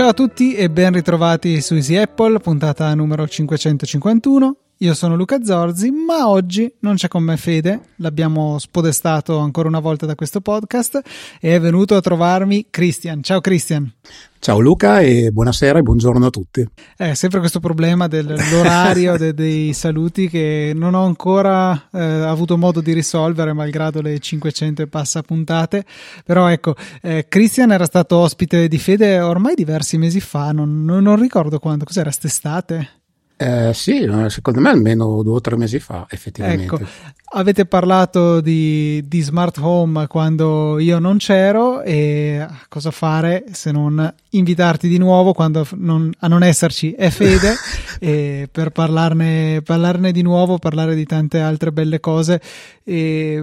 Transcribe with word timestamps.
Ciao 0.00 0.08
a 0.08 0.14
tutti 0.14 0.54
e 0.54 0.70
ben 0.70 0.94
ritrovati 0.94 1.60
su 1.60 1.74
Easy 1.74 1.96
Apple, 1.96 2.38
puntata 2.38 2.94
numero 2.94 3.28
551. 3.28 4.69
Io 4.82 4.94
sono 4.94 5.14
Luca 5.14 5.44
Zorzi, 5.44 5.90
ma 5.90 6.26
oggi 6.26 6.72
non 6.80 6.94
c'è 6.94 7.06
con 7.06 7.22
me 7.22 7.36
Fede, 7.36 7.88
l'abbiamo 7.96 8.58
spodestato 8.58 9.36
ancora 9.36 9.68
una 9.68 9.78
volta 9.78 10.06
da 10.06 10.14
questo 10.14 10.40
podcast 10.40 11.02
e 11.38 11.54
è 11.54 11.60
venuto 11.60 11.96
a 11.96 12.00
trovarmi 12.00 12.68
Christian. 12.70 13.22
Ciao 13.22 13.42
Christian. 13.42 13.92
Ciao 14.38 14.58
Luca 14.58 15.00
e 15.00 15.32
buonasera 15.32 15.80
e 15.80 15.82
buongiorno 15.82 16.24
a 16.24 16.30
tutti. 16.30 16.66
È 16.96 17.12
sempre 17.12 17.40
questo 17.40 17.60
problema 17.60 18.08
dell'orario 18.08 19.18
de, 19.18 19.34
dei 19.34 19.74
saluti 19.74 20.30
che 20.30 20.72
non 20.74 20.94
ho 20.94 21.04
ancora 21.04 21.88
eh, 21.92 22.00
avuto 22.00 22.56
modo 22.56 22.80
di 22.80 22.94
risolvere 22.94 23.52
malgrado 23.52 24.00
le 24.00 24.18
500 24.18 24.80
e 24.80 24.86
passa 24.86 25.20
puntate, 25.20 25.84
però 26.24 26.48
ecco, 26.48 26.74
eh, 27.02 27.26
Christian 27.28 27.70
era 27.70 27.84
stato 27.84 28.16
ospite 28.16 28.66
di 28.66 28.78
Fede 28.78 29.20
ormai 29.20 29.54
diversi 29.54 29.98
mesi 29.98 30.20
fa, 30.20 30.52
non, 30.52 30.86
non, 30.86 31.20
ricordo 31.20 31.58
quando, 31.58 31.84
cos'era, 31.84 32.08
quest'estate? 32.08 32.99
Eh, 33.42 33.72
sì, 33.72 34.06
secondo 34.26 34.60
me 34.60 34.68
almeno 34.68 35.22
due 35.22 35.36
o 35.36 35.40
tre 35.40 35.56
mesi 35.56 35.78
fa, 35.78 36.04
effettivamente. 36.10 36.64
Ecco, 36.64 36.80
avete 37.32 37.64
parlato 37.64 38.42
di, 38.42 39.02
di, 39.08 39.22
smart 39.22 39.56
home 39.56 40.06
quando 40.08 40.78
io 40.78 40.98
non 40.98 41.16
c'ero 41.16 41.80
e 41.80 42.46
cosa 42.68 42.90
fare 42.90 43.46
se 43.52 43.72
non 43.72 44.12
invitarti 44.30 44.88
di 44.88 44.98
nuovo 44.98 45.32
quando 45.32 45.66
non, 45.76 46.12
a 46.18 46.28
non 46.28 46.42
esserci 46.42 46.92
è 46.92 47.08
fede 47.08 47.54
per 48.52 48.70
parlarne, 48.72 49.62
parlarne 49.64 50.12
di 50.12 50.20
nuovo, 50.20 50.58
parlare 50.58 50.94
di 50.94 51.06
tante 51.06 51.40
altre 51.40 51.72
belle 51.72 51.98
cose. 51.98 52.42
E 52.84 53.42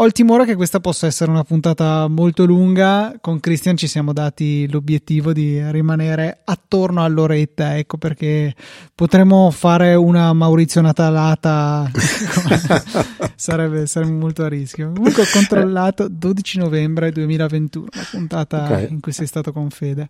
ho 0.00 0.06
il 0.06 0.12
timore 0.12 0.46
che 0.46 0.56
questa 0.56 0.80
possa 0.80 1.06
essere 1.06 1.30
una 1.30 1.44
puntata 1.44 2.08
molto 2.08 2.46
lunga. 2.46 3.18
Con 3.20 3.38
Christian 3.38 3.76
ci 3.76 3.86
siamo 3.86 4.14
dati 4.14 4.66
l'obiettivo 4.70 5.34
di 5.34 5.62
rimanere 5.70 6.40
attorno 6.42 7.04
all'oretta, 7.04 7.76
ecco 7.76 7.98
perché 7.98 8.54
potremmo 8.94 9.50
fare 9.50 9.94
una 9.94 10.32
Maurizio 10.32 10.80
Natalata. 10.80 11.90
sarebbe, 13.36 13.86
sarebbe, 13.86 14.12
molto 14.12 14.42
a 14.42 14.48
rischio. 14.48 14.92
Comunque 14.94 15.22
ho 15.22 15.28
controllato 15.30 16.08
12 16.08 16.58
novembre 16.58 17.12
2021, 17.12 17.86
la 17.90 18.06
puntata 18.10 18.64
okay. 18.64 18.86
in 18.88 19.00
cui 19.00 19.12
sei 19.12 19.26
stato 19.26 19.52
con 19.52 19.68
Fede. 19.68 20.08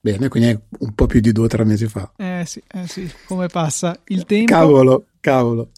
Bene, 0.00 0.28
quindi 0.28 0.48
è 0.48 0.58
un 0.78 0.94
po' 0.94 1.04
più 1.04 1.20
di 1.20 1.32
due 1.32 1.44
o 1.44 1.48
tre 1.48 1.64
mesi 1.64 1.86
fa. 1.88 2.10
Eh 2.16 2.44
sì, 2.46 2.62
eh 2.72 2.86
sì, 2.86 3.10
come 3.26 3.48
passa 3.48 3.98
il 4.06 4.24
tempo. 4.24 4.50
Cavolo, 4.50 5.04
cavolo. 5.20 5.68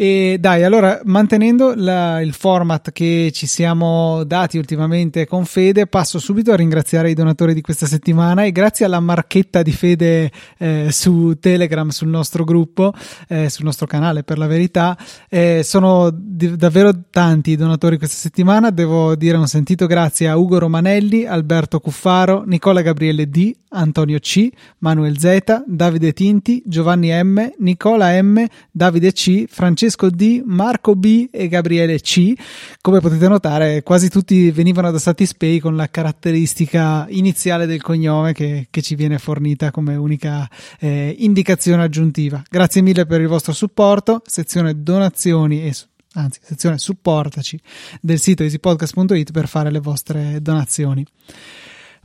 E 0.00 0.36
dai, 0.38 0.62
allora, 0.62 1.00
mantenendo 1.06 1.72
la, 1.74 2.20
il 2.20 2.32
format 2.32 2.92
che 2.92 3.32
ci 3.34 3.48
siamo 3.48 4.22
dati 4.22 4.56
ultimamente 4.56 5.26
con 5.26 5.44
Fede, 5.44 5.88
passo 5.88 6.20
subito 6.20 6.52
a 6.52 6.54
ringraziare 6.54 7.10
i 7.10 7.14
donatori 7.14 7.52
di 7.52 7.62
questa 7.62 7.86
settimana 7.86 8.44
e 8.44 8.52
grazie 8.52 8.86
alla 8.86 9.00
marchetta 9.00 9.60
di 9.60 9.72
Fede 9.72 10.30
eh, 10.58 10.86
su 10.92 11.36
Telegram, 11.40 11.88
sul 11.88 12.06
nostro 12.06 12.44
gruppo, 12.44 12.92
eh, 13.26 13.50
sul 13.50 13.64
nostro 13.64 13.88
canale 13.88 14.22
per 14.22 14.38
la 14.38 14.46
verità, 14.46 14.96
eh, 15.28 15.62
sono 15.64 16.10
di, 16.12 16.54
davvero 16.54 16.92
tanti 17.10 17.50
i 17.50 17.56
donatori 17.56 17.98
questa 17.98 18.18
settimana. 18.18 18.70
Devo 18.70 19.16
dire 19.16 19.36
un 19.36 19.48
sentito 19.48 19.86
grazie 19.86 20.28
a 20.28 20.36
Ugo 20.36 20.60
Romanelli, 20.60 21.26
Alberto 21.26 21.80
Cuffaro, 21.80 22.44
Nicola 22.46 22.82
Gabriele 22.82 23.28
D, 23.28 23.52
Antonio 23.70 24.18
C, 24.18 24.48
Manuel 24.78 25.18
Z, 25.18 25.64
Davide 25.66 26.12
Tinti, 26.12 26.62
Giovanni 26.64 27.10
M, 27.10 27.50
Nicola 27.58 28.20
M, 28.20 28.44
Davide 28.70 29.12
C, 29.12 29.44
Francesco 29.48 30.10
D, 30.10 30.42
Marco 30.44 30.94
B 30.94 31.28
e 31.30 31.48
Gabriele 31.48 32.00
C. 32.00 32.32
Come 32.80 33.00
potete 33.00 33.28
notare, 33.28 33.82
quasi 33.82 34.08
tutti 34.08 34.50
venivano 34.50 34.90
da 34.90 34.98
Satispay 34.98 35.58
con 35.58 35.76
la 35.76 35.88
caratteristica 35.88 37.06
iniziale 37.10 37.66
del 37.66 37.82
cognome 37.82 38.32
che, 38.32 38.68
che 38.70 38.82
ci 38.82 38.94
viene 38.94 39.18
fornita 39.18 39.70
come 39.70 39.96
unica 39.96 40.48
eh, 40.78 41.14
indicazione 41.18 41.82
aggiuntiva. 41.82 42.42
Grazie 42.48 42.82
mille 42.82 43.06
per 43.06 43.20
il 43.20 43.28
vostro 43.28 43.52
supporto. 43.52 44.22
Sezione 44.26 44.82
donazioni 44.82 45.62
e 45.62 45.74
anzi, 46.14 46.40
sezione 46.42 46.78
supportaci 46.78 47.60
del 48.00 48.18
sito 48.18 48.42
easypodcast.it 48.42 49.32
per 49.32 49.48
fare 49.48 49.70
le 49.70 49.80
vostre 49.80 50.40
donazioni. 50.40 51.04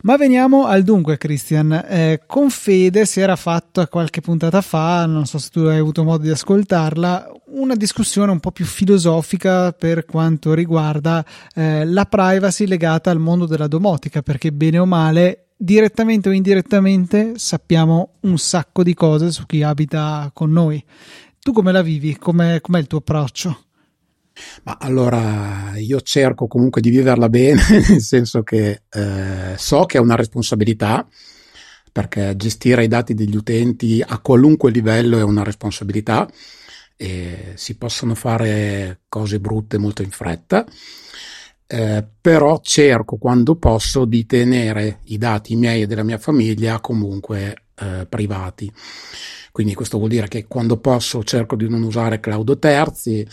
Ma 0.03 0.17
veniamo 0.17 0.65
al 0.65 0.83
dunque, 0.83 1.17
Christian. 1.17 1.71
Eh, 1.71 2.23
con 2.27 2.49
Fede 2.49 3.05
si 3.05 3.21
era 3.21 3.37
fatta 3.37 3.87
qualche 3.87 4.19
puntata 4.19 4.59
fa, 4.59 5.05
non 5.05 5.25
so 5.25 5.37
se 5.37 5.49
tu 5.49 5.59
hai 5.61 5.77
avuto 5.77 6.03
modo 6.03 6.23
di 6.23 6.29
ascoltarla, 6.29 7.31
una 7.51 7.75
discussione 7.75 8.29
un 8.29 8.41
po' 8.41 8.51
più 8.51 8.65
filosofica 8.65 9.71
per 9.71 10.03
quanto 10.03 10.53
riguarda 10.53 11.23
eh, 11.55 11.85
la 11.85 12.03
privacy 12.03 12.65
legata 12.65 13.11
al 13.11 13.19
mondo 13.19 13.45
della 13.45 13.67
domotica, 13.67 14.21
perché 14.21 14.51
bene 14.51 14.77
o 14.77 14.85
male, 14.85 15.45
direttamente 15.55 16.27
o 16.27 16.33
indirettamente, 16.33 17.37
sappiamo 17.37 18.15
un 18.23 18.37
sacco 18.37 18.83
di 18.83 18.93
cose 18.93 19.31
su 19.31 19.45
chi 19.45 19.63
abita 19.63 20.29
con 20.33 20.51
noi. 20.51 20.83
Tu 21.39 21.53
come 21.53 21.71
la 21.71 21.81
vivi? 21.81 22.17
Com'è, 22.17 22.59
com'è 22.59 22.79
il 22.79 22.87
tuo 22.87 22.97
approccio? 22.97 23.57
Ma 24.63 24.77
allora 24.79 25.73
io 25.75 26.01
cerco 26.01 26.47
comunque 26.47 26.81
di 26.81 26.89
viverla 26.89 27.29
bene, 27.29 27.61
nel 27.89 28.01
senso 28.01 28.43
che 28.43 28.83
eh, 28.89 29.53
so 29.55 29.85
che 29.85 29.97
è 29.97 30.01
una 30.01 30.15
responsabilità, 30.15 31.07
perché 31.91 32.35
gestire 32.35 32.83
i 32.83 32.87
dati 32.87 33.13
degli 33.13 33.35
utenti 33.35 34.03
a 34.05 34.19
qualunque 34.19 34.71
livello 34.71 35.19
è 35.19 35.23
una 35.23 35.43
responsabilità 35.43 36.27
e 36.95 37.53
si 37.55 37.77
possono 37.77 38.15
fare 38.15 39.01
cose 39.09 39.39
brutte 39.39 39.77
molto 39.77 40.01
in 40.01 40.11
fretta. 40.11 40.65
Eh, 41.65 42.05
però 42.21 42.59
cerco 42.61 43.17
quando 43.17 43.55
posso 43.55 44.05
di 44.05 44.25
tenere 44.25 44.99
i 45.05 45.17
dati 45.17 45.55
miei 45.55 45.83
e 45.83 45.87
della 45.87 46.03
mia 46.03 46.17
famiglia 46.17 46.79
comunque 46.79 47.62
eh, 47.75 48.05
privati. 48.07 48.71
Quindi 49.53 49.75
questo 49.75 49.97
vuol 49.99 50.09
dire 50.09 50.27
che 50.27 50.47
quando 50.47 50.77
posso 50.77 51.23
cerco 51.23 51.55
di 51.55 51.69
non 51.69 51.83
usare 51.83 52.19
cloud 52.19 52.57
terzi, 52.57 53.23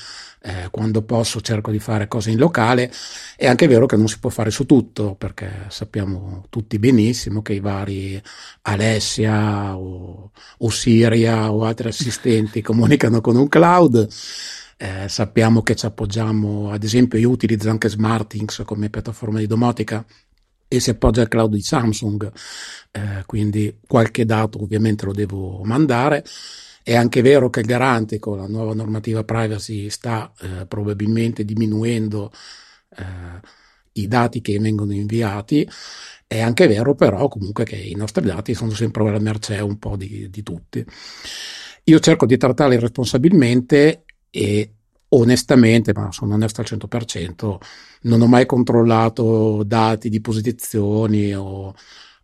eh, 0.42 0.68
quando 0.70 1.00
posso 1.00 1.40
cerco 1.40 1.70
di 1.70 1.78
fare 1.78 2.08
cose 2.08 2.30
in 2.30 2.36
locale. 2.36 2.92
È 3.36 3.46
anche 3.46 3.66
vero 3.66 3.86
che 3.86 3.96
non 3.96 4.06
si 4.06 4.18
può 4.18 4.28
fare 4.28 4.50
su 4.50 4.66
tutto, 4.66 5.14
perché 5.14 5.66
sappiamo 5.68 6.44
tutti 6.50 6.78
benissimo 6.78 7.40
che 7.40 7.54
i 7.54 7.60
vari 7.60 8.20
Alessia 8.62 9.76
o, 9.76 10.30
o 10.58 10.70
Siria 10.70 11.50
o 11.50 11.64
altri 11.64 11.88
assistenti 11.88 12.60
comunicano 12.62 13.22
con 13.22 13.36
un 13.36 13.48
cloud. 13.48 14.06
Eh, 14.76 15.08
sappiamo 15.08 15.62
che 15.62 15.74
ci 15.74 15.86
appoggiamo, 15.86 16.70
ad 16.70 16.82
esempio 16.84 17.18
io 17.18 17.30
utilizzo 17.30 17.68
anche 17.70 17.88
SmartThings 17.88 18.62
come 18.64 18.88
piattaforma 18.88 19.38
di 19.38 19.46
domotica 19.46 20.04
e 20.72 20.78
si 20.78 20.90
appoggia 20.90 21.22
al 21.22 21.28
cloud 21.28 21.52
di 21.52 21.62
Samsung, 21.62 22.30
eh, 22.92 23.24
quindi 23.26 23.80
qualche 23.88 24.24
dato 24.24 24.62
ovviamente 24.62 25.04
lo 25.04 25.12
devo 25.12 25.64
mandare. 25.64 26.24
È 26.80 26.94
anche 26.94 27.22
vero 27.22 27.50
che 27.50 27.58
il 27.58 27.66
garante 27.66 28.20
con 28.20 28.38
la 28.38 28.46
nuova 28.46 28.72
normativa 28.72 29.24
privacy 29.24 29.90
sta 29.90 30.32
eh, 30.40 30.66
probabilmente 30.66 31.44
diminuendo 31.44 32.30
eh, 32.96 33.04
i 33.94 34.06
dati 34.06 34.40
che 34.40 34.60
vengono 34.60 34.92
inviati. 34.92 35.68
È 36.24 36.40
anche 36.40 36.68
vero 36.68 36.94
però 36.94 37.26
comunque 37.26 37.64
che 37.64 37.74
i 37.74 37.96
nostri 37.96 38.24
dati 38.24 38.54
sono 38.54 38.70
sempre 38.70 39.08
alla 39.08 39.18
mercé 39.18 39.58
un 39.58 39.76
po' 39.76 39.96
di, 39.96 40.30
di 40.30 40.42
tutti. 40.44 40.84
Io 41.84 41.98
cerco 41.98 42.26
di 42.26 42.36
trattarli 42.36 42.78
responsabilmente 42.78 44.04
e 44.30 44.74
onestamente, 45.10 45.92
ma 45.94 46.12
sono 46.12 46.34
onesto 46.34 46.60
al 46.60 46.66
100%, 46.68 47.58
non 48.02 48.20
ho 48.20 48.26
mai 48.26 48.46
controllato 48.46 49.62
dati 49.64 50.08
di 50.08 50.20
posizioni 50.20 51.34
o, 51.34 51.74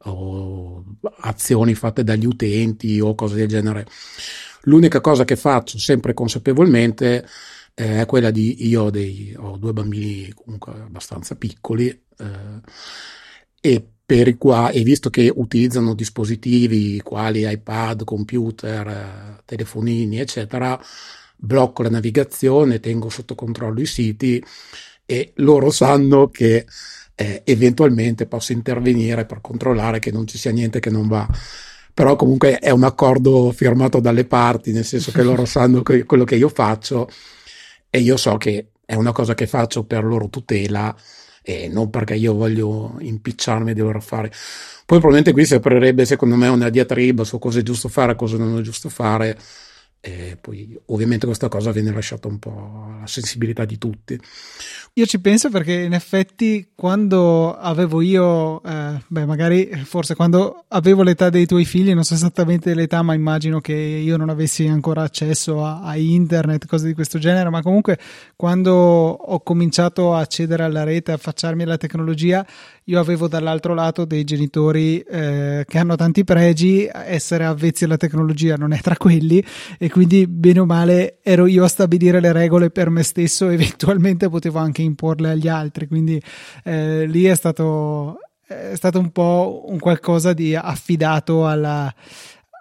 o 0.04 0.84
azioni 1.20 1.74
fatte 1.74 2.04
dagli 2.04 2.26
utenti 2.26 3.00
o 3.00 3.14
cose 3.14 3.36
del 3.36 3.48
genere. 3.48 3.86
L'unica 4.62 5.00
cosa 5.00 5.24
che 5.24 5.36
faccio 5.36 5.78
sempre 5.78 6.14
consapevolmente 6.14 7.26
eh, 7.74 8.00
è 8.00 8.06
quella 8.06 8.30
di 8.30 8.66
io 8.66 8.84
ho, 8.84 8.90
dei, 8.90 9.34
ho 9.38 9.56
due 9.56 9.72
bambini 9.72 10.32
comunque 10.32 10.72
abbastanza 10.72 11.36
piccoli 11.36 11.88
eh, 11.88 12.60
e 13.60 13.88
per 14.06 14.28
i 14.28 14.38
e 14.72 14.82
visto 14.82 15.10
che 15.10 15.32
utilizzano 15.34 15.94
dispositivi 15.94 17.00
quali 17.02 17.50
iPad, 17.50 18.04
computer, 18.04 19.42
telefonini, 19.44 20.20
eccetera, 20.20 20.80
blocco 21.36 21.82
la 21.82 21.90
navigazione, 21.90 22.80
tengo 22.80 23.08
sotto 23.08 23.34
controllo 23.34 23.80
i 23.80 23.86
siti 23.86 24.42
e 25.04 25.32
loro 25.36 25.70
sanno 25.70 26.28
che 26.28 26.66
eh, 27.14 27.42
eventualmente 27.44 28.26
posso 28.26 28.52
intervenire 28.52 29.24
per 29.24 29.40
controllare 29.40 29.98
che 29.98 30.10
non 30.10 30.26
ci 30.26 30.38
sia 30.38 30.50
niente 30.50 30.80
che 30.80 30.90
non 30.90 31.08
va. 31.08 31.28
Però 31.94 32.14
comunque 32.16 32.58
è 32.58 32.70
un 32.70 32.84
accordo 32.84 33.52
firmato 33.52 34.00
dalle 34.00 34.26
parti, 34.26 34.72
nel 34.72 34.84
senso 34.84 35.12
che 35.12 35.22
loro 35.22 35.44
sanno 35.46 35.82
che 35.82 36.04
quello 36.04 36.24
che 36.24 36.36
io 36.36 36.48
faccio 36.48 37.08
e 37.88 38.00
io 38.00 38.16
so 38.16 38.36
che 38.36 38.72
è 38.84 38.94
una 38.94 39.12
cosa 39.12 39.34
che 39.34 39.46
faccio 39.46 39.84
per 39.84 40.04
loro 40.04 40.28
tutela 40.28 40.94
e 41.42 41.68
non 41.68 41.90
perché 41.90 42.14
io 42.14 42.34
voglio 42.34 42.96
impicciarmi 42.98 43.72
di 43.72 43.80
dover 43.80 44.02
fare. 44.02 44.28
Poi 44.28 44.98
probabilmente 44.98 45.32
qui 45.32 45.46
si 45.46 45.54
aprirebbe 45.54 46.04
secondo 46.04 46.36
me 46.36 46.48
una 46.48 46.68
diatriba 46.68 47.24
su 47.24 47.38
cosa 47.38 47.60
è 47.60 47.62
giusto 47.62 47.88
fare 47.88 48.12
e 48.12 48.16
cosa 48.16 48.36
non 48.36 48.58
è 48.58 48.62
giusto 48.62 48.88
fare 48.88 49.38
e 50.00 50.36
poi 50.40 50.78
ovviamente 50.86 51.26
questa 51.26 51.48
cosa 51.48 51.72
viene 51.72 51.92
lasciata 51.92 52.28
un 52.28 52.38
po' 52.38 52.84
alla 52.96 53.06
sensibilità 53.06 53.64
di 53.64 53.78
tutti. 53.78 54.20
Io 54.98 55.04
ci 55.04 55.20
penso 55.20 55.50
perché 55.50 55.74
in 55.74 55.92
effetti 55.92 56.68
quando 56.74 57.54
avevo 57.54 58.00
io, 58.00 58.62
eh, 58.62 58.98
beh 59.06 59.26
magari 59.26 59.68
forse 59.84 60.14
quando 60.14 60.64
avevo 60.68 61.02
l'età 61.02 61.28
dei 61.28 61.44
tuoi 61.44 61.66
figli, 61.66 61.92
non 61.92 62.02
so 62.02 62.14
esattamente 62.14 62.72
l'età, 62.72 63.02
ma 63.02 63.12
immagino 63.12 63.60
che 63.60 63.74
io 63.74 64.16
non 64.16 64.30
avessi 64.30 64.66
ancora 64.66 65.02
accesso 65.02 65.62
a, 65.62 65.82
a 65.82 65.98
internet, 65.98 66.64
cose 66.64 66.86
di 66.86 66.94
questo 66.94 67.18
genere, 67.18 67.50
ma 67.50 67.60
comunque 67.60 67.98
quando 68.36 68.72
ho 68.72 69.38
cominciato 69.40 70.14
a 70.14 70.20
accedere 70.20 70.62
alla 70.62 70.82
rete, 70.82 71.10
a 71.10 71.16
affacciarmi 71.16 71.64
alla 71.64 71.76
tecnologia, 71.76 72.46
io 72.84 73.00
avevo 73.00 73.28
dall'altro 73.28 73.74
lato 73.74 74.06
dei 74.06 74.24
genitori 74.24 75.00
eh, 75.00 75.64
che 75.68 75.78
hanno 75.78 75.96
tanti 75.96 76.24
pregi, 76.24 76.88
essere 76.90 77.44
avvezzi 77.44 77.84
alla 77.84 77.96
tecnologia 77.98 78.54
non 78.54 78.72
è 78.72 78.80
tra 78.80 78.96
quelli 78.96 79.44
e 79.76 79.90
quindi 79.90 80.26
bene 80.26 80.60
o 80.60 80.66
male 80.66 81.18
ero 81.22 81.46
io 81.46 81.64
a 81.64 81.68
stabilire 81.68 82.20
le 82.20 82.32
regole 82.32 82.70
per 82.70 82.88
me 82.88 83.02
stesso, 83.02 83.48
eventualmente 83.50 84.30
potevo 84.30 84.58
anche 84.58 84.84
imporle 84.86 85.30
agli 85.30 85.48
altri, 85.48 85.86
quindi 85.86 86.20
eh, 86.64 87.06
lì 87.06 87.24
è 87.24 87.34
stato, 87.34 88.18
è 88.46 88.74
stato 88.74 88.98
un 88.98 89.10
po' 89.10 89.64
un 89.66 89.78
qualcosa 89.78 90.32
di 90.32 90.54
affidato 90.54 91.46
alla, 91.46 91.92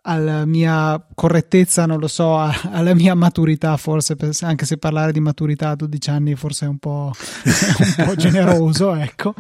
alla 0.08 0.46
mia 0.46 1.04
correttezza, 1.14 1.86
non 1.86 2.00
lo 2.00 2.08
so, 2.08 2.38
alla 2.38 2.94
mia 2.94 3.16
maturità, 3.16 3.76
forse, 3.78 4.16
anche 4.42 4.66
se 4.66 4.78
parlare 4.78 5.12
di 5.12 5.20
maturità 5.20 5.70
a 5.70 5.76
12 5.76 6.10
anni 6.10 6.36
forse 6.36 6.66
è 6.66 6.70
un 6.70 6.78
po', 6.78 7.12
un 7.98 8.06
po 8.06 8.16
generoso, 8.16 8.94
ecco. 8.96 9.34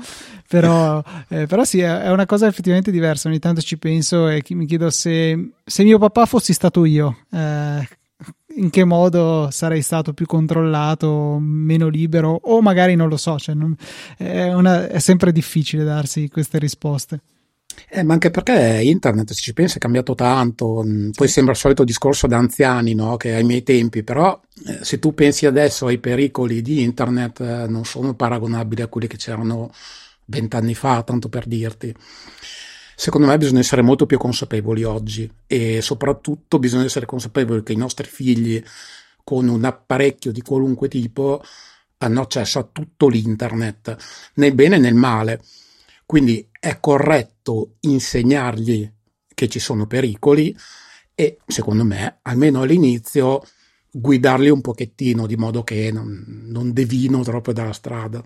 Però, 0.48 1.04
eh, 1.28 1.48
però 1.48 1.64
sì, 1.64 1.80
è 1.80 2.10
una 2.12 2.26
cosa 2.26 2.48
effettivamente 2.48 2.92
diversa. 2.92 3.28
Ogni 3.28 3.40
tanto 3.40 3.62
ci 3.62 3.78
penso 3.78 4.28
e 4.28 4.44
mi 4.50 4.66
chiedo 4.66 4.90
se, 4.90 5.52
se 5.64 5.84
mio 5.84 5.98
papà 5.98 6.26
fossi 6.26 6.54
stato 6.54 6.86
io, 6.86 7.18
eh, 7.32 7.88
in 8.58 8.70
che 8.70 8.84
modo 8.86 9.50
sarei 9.52 9.82
stato 9.82 10.14
più 10.14 10.26
controllato, 10.26 11.38
meno 11.40 11.88
libero, 11.88 12.40
o 12.44 12.62
magari 12.62 12.96
non 12.96 13.10
lo 13.10 13.18
so, 13.18 13.38
cioè 13.38 13.56
non, 13.56 13.76
è, 14.18 14.54
una, 14.54 14.88
è 14.88 15.00
sempre 15.00 15.32
difficile 15.32 15.84
darsi 15.84 16.30
queste 16.30 16.58
risposte. 16.58 17.22
Eh, 17.90 18.04
ma 18.04 18.14
anche 18.14 18.32
perché 18.32 18.80
internet, 18.84 19.34
se 19.34 19.42
ci 19.42 19.54
pensi, 19.54 19.78
è 19.78 19.80
cambiato 19.80 20.16
tanto. 20.16 20.82
Mm, 20.84 21.10
poi 21.12 21.28
sembra 21.28 21.54
il 21.54 21.60
solito 21.60 21.84
discorso 21.84 22.28
da 22.28 22.38
anziani, 22.38 22.94
no? 22.94 23.18
Che 23.18 23.34
ai 23.34 23.44
miei 23.44 23.64
tempi, 23.64 24.04
però 24.04 24.40
eh, 24.66 24.80
se 24.84 25.00
tu 25.00 25.14
pensi 25.14 25.46
adesso 25.46 25.88
ai 25.88 25.98
pericoli 25.98 26.62
di 26.62 26.82
internet, 26.82 27.40
eh, 27.42 27.68
non 27.68 27.84
sono 27.84 28.14
paragonabili 28.16 28.82
a 28.82 28.88
quelli 28.88 29.08
che 29.08 29.18
c'erano 29.18 29.72
vent'anni 30.26 30.74
fa, 30.74 31.04
tanto 31.04 31.28
per 31.30 31.46
dirti. 31.48 31.94
Secondo 32.96 33.28
me 33.28 33.38
bisogna 33.38 33.60
essere 33.60 33.82
molto 33.82 34.06
più 34.06 34.18
consapevoli 34.18 34.84
oggi 34.84 35.30
e 35.46 35.82
soprattutto 35.82 36.60
bisogna 36.60 36.86
essere 36.86 37.06
consapevoli 37.06 37.62
che 37.62 37.74
i 37.74 37.78
nostri 37.78 38.08
figli 38.08 38.62
con 39.24 39.48
un 39.48 39.66
apparecchio 39.66 40.32
di 40.32 40.42
qualunque 40.42 40.88
tipo 40.88 41.42
hanno 41.98 42.22
accesso 42.22 42.60
a 42.60 42.70
tutto 42.72 43.08
l'internet, 43.08 43.96
nel 44.36 44.54
bene 44.54 44.76
e 44.76 44.80
nel 44.80 44.96
male. 44.96 45.42
Quindi 46.06 46.48
è 46.60 46.80
corretto 46.80 47.76
insegnargli 47.82 48.90
che 49.34 49.50
ci 49.50 49.60
sono 49.60 49.88
pericoli 49.88 50.56
e 51.14 51.40
secondo 51.46 51.84
me, 51.84 52.20
almeno 52.22 52.62
all'inizio, 52.62 53.42
guidarli 53.90 54.50
un 54.50 54.62
pochettino 54.62 55.26
di 55.26 55.36
modo 55.36 55.64
che 55.64 55.92
non, 55.92 56.44
non 56.48 56.74
devino 56.74 57.24
troppo 57.24 57.54
dalla 57.54 57.74
strada. 57.74 58.24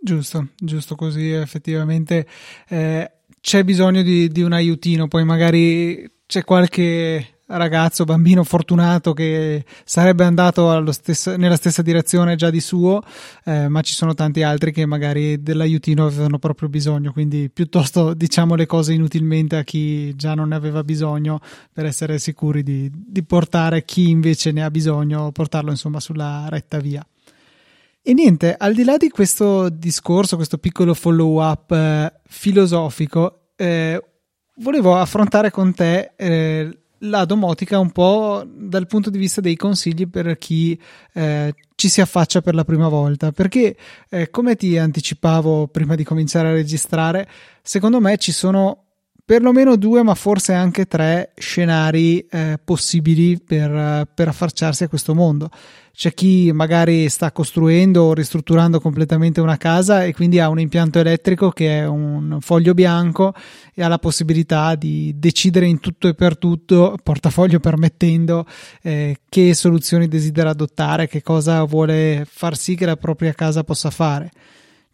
Giusto, 0.00 0.48
giusto 0.56 0.94
così, 0.94 1.30
effettivamente 1.30 2.26
eh, 2.68 3.10
c'è 3.46 3.62
bisogno 3.62 4.02
di, 4.02 4.26
di 4.26 4.42
un 4.42 4.50
aiutino, 4.50 5.06
poi 5.06 5.24
magari 5.24 6.10
c'è 6.26 6.42
qualche 6.42 7.42
ragazzo, 7.46 8.02
bambino 8.02 8.42
fortunato 8.42 9.12
che 9.12 9.64
sarebbe 9.84 10.24
andato 10.24 10.90
stesso, 10.90 11.36
nella 11.36 11.54
stessa 11.54 11.80
direzione 11.80 12.34
già 12.34 12.50
di 12.50 12.58
suo, 12.58 13.00
eh, 13.44 13.68
ma 13.68 13.82
ci 13.82 13.94
sono 13.94 14.14
tanti 14.14 14.42
altri 14.42 14.72
che 14.72 14.84
magari 14.84 15.40
dell'aiutino 15.44 16.06
avevano 16.06 16.40
proprio 16.40 16.68
bisogno, 16.68 17.12
quindi 17.12 17.48
piuttosto 17.48 18.14
diciamo 18.18 18.56
le 18.56 18.66
cose 18.66 18.94
inutilmente 18.94 19.54
a 19.54 19.62
chi 19.62 20.12
già 20.16 20.34
non 20.34 20.48
ne 20.48 20.56
aveva 20.56 20.82
bisogno 20.82 21.38
per 21.72 21.86
essere 21.86 22.18
sicuri 22.18 22.64
di, 22.64 22.90
di 22.92 23.22
portare 23.22 23.84
chi 23.84 24.10
invece 24.10 24.50
ne 24.50 24.64
ha 24.64 24.72
bisogno, 24.72 25.30
portarlo 25.30 25.70
insomma 25.70 26.00
sulla 26.00 26.46
retta 26.48 26.80
via. 26.80 27.06
E 28.08 28.14
niente, 28.14 28.54
al 28.56 28.72
di 28.72 28.84
là 28.84 28.96
di 28.96 29.08
questo 29.08 29.68
discorso, 29.68 30.36
questo 30.36 30.58
piccolo 30.58 30.94
follow 30.94 31.42
up 31.42 31.72
eh, 31.72 32.20
filosofico, 32.28 33.48
eh, 33.56 34.00
volevo 34.58 34.96
affrontare 34.96 35.50
con 35.50 35.74
te 35.74 36.12
eh, 36.14 36.78
la 36.98 37.24
domotica 37.24 37.80
un 37.80 37.90
po' 37.90 38.44
dal 38.46 38.86
punto 38.86 39.10
di 39.10 39.18
vista 39.18 39.40
dei 39.40 39.56
consigli 39.56 40.06
per 40.06 40.38
chi 40.38 40.80
eh, 41.14 41.52
ci 41.74 41.88
si 41.88 42.00
affaccia 42.00 42.42
per 42.42 42.54
la 42.54 42.62
prima 42.62 42.86
volta. 42.86 43.32
Perché 43.32 43.76
eh, 44.08 44.30
come 44.30 44.54
ti 44.54 44.78
anticipavo 44.78 45.66
prima 45.66 45.96
di 45.96 46.04
cominciare 46.04 46.50
a 46.50 46.52
registrare 46.52 47.28
secondo 47.60 48.00
me 48.00 48.18
ci 48.18 48.30
sono 48.30 48.84
perlomeno 49.26 49.74
due, 49.74 50.04
ma 50.04 50.14
forse 50.14 50.52
anche 50.52 50.86
tre 50.86 51.32
scenari 51.36 52.24
eh, 52.30 52.60
possibili 52.62 53.40
per, 53.44 54.08
per 54.14 54.28
affacciarsi 54.28 54.84
a 54.84 54.88
questo 54.88 55.16
mondo. 55.16 55.50
C'è 55.92 56.14
chi 56.14 56.52
magari 56.52 57.08
sta 57.08 57.32
costruendo 57.32 58.04
o 58.04 58.14
ristrutturando 58.14 58.80
completamente 58.80 59.40
una 59.40 59.56
casa 59.56 60.04
e 60.04 60.12
quindi 60.14 60.38
ha 60.38 60.48
un 60.48 60.60
impianto 60.60 61.00
elettrico 61.00 61.50
che 61.50 61.78
è 61.78 61.86
un 61.86 62.36
foglio 62.40 62.74
bianco 62.74 63.32
e 63.74 63.82
ha 63.82 63.88
la 63.88 63.98
possibilità 63.98 64.74
di 64.76 65.14
decidere 65.16 65.66
in 65.66 65.80
tutto 65.80 66.06
e 66.06 66.14
per 66.14 66.38
tutto, 66.38 66.96
portafoglio 67.02 67.58
permettendo, 67.58 68.46
eh, 68.82 69.22
che 69.28 69.54
soluzioni 69.54 70.06
desidera 70.06 70.50
adottare, 70.50 71.08
che 71.08 71.22
cosa 71.22 71.64
vuole 71.64 72.24
far 72.30 72.56
sì 72.56 72.76
che 72.76 72.86
la 72.86 72.96
propria 72.96 73.32
casa 73.32 73.64
possa 73.64 73.90
fare. 73.90 74.30